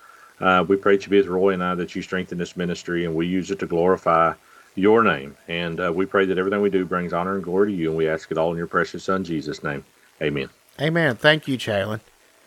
Uh, 0.40 0.64
we 0.66 0.76
pray 0.76 0.96
that 0.96 1.04
you 1.04 1.10
be 1.10 1.18
with 1.18 1.26
Roy 1.26 1.54
and 1.54 1.62
I, 1.62 1.74
that 1.74 1.94
you 1.94 2.02
strengthen 2.02 2.38
this 2.38 2.56
ministry 2.56 3.04
and 3.04 3.14
we 3.14 3.26
use 3.26 3.50
it 3.50 3.58
to 3.58 3.66
glorify 3.66 4.34
your 4.76 5.02
name. 5.02 5.36
And 5.48 5.80
uh, 5.80 5.92
we 5.92 6.06
pray 6.06 6.24
that 6.26 6.38
everything 6.38 6.60
we 6.60 6.70
do 6.70 6.84
brings 6.84 7.12
honor 7.12 7.34
and 7.34 7.42
glory 7.42 7.72
to 7.72 7.76
you. 7.76 7.88
And 7.88 7.96
we 7.98 8.08
ask 8.08 8.30
it 8.30 8.38
all 8.38 8.52
in 8.52 8.58
your 8.58 8.68
precious 8.68 9.04
Son, 9.04 9.24
Jesus' 9.24 9.64
name. 9.64 9.84
Amen. 10.22 10.48
Amen. 10.80 11.16
Thank 11.16 11.48
you, 11.48 11.58
Chalon. 11.58 12.00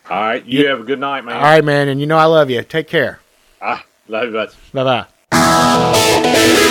All 0.08 0.20
right. 0.20 0.44
You 0.44 0.66
have 0.68 0.80
a 0.80 0.84
good 0.84 1.00
night, 1.00 1.24
man. 1.24 1.36
All 1.36 1.42
right, 1.42 1.64
man. 1.64 1.88
And 1.88 2.00
you 2.00 2.06
know 2.06 2.16
I 2.16 2.24
love 2.24 2.48
you. 2.48 2.62
Take 2.62 2.88
care. 2.88 3.20
Ah, 3.60 3.84
love 4.08 4.32
you. 4.32 4.46
Bye 4.72 5.06
bye. 5.32 6.66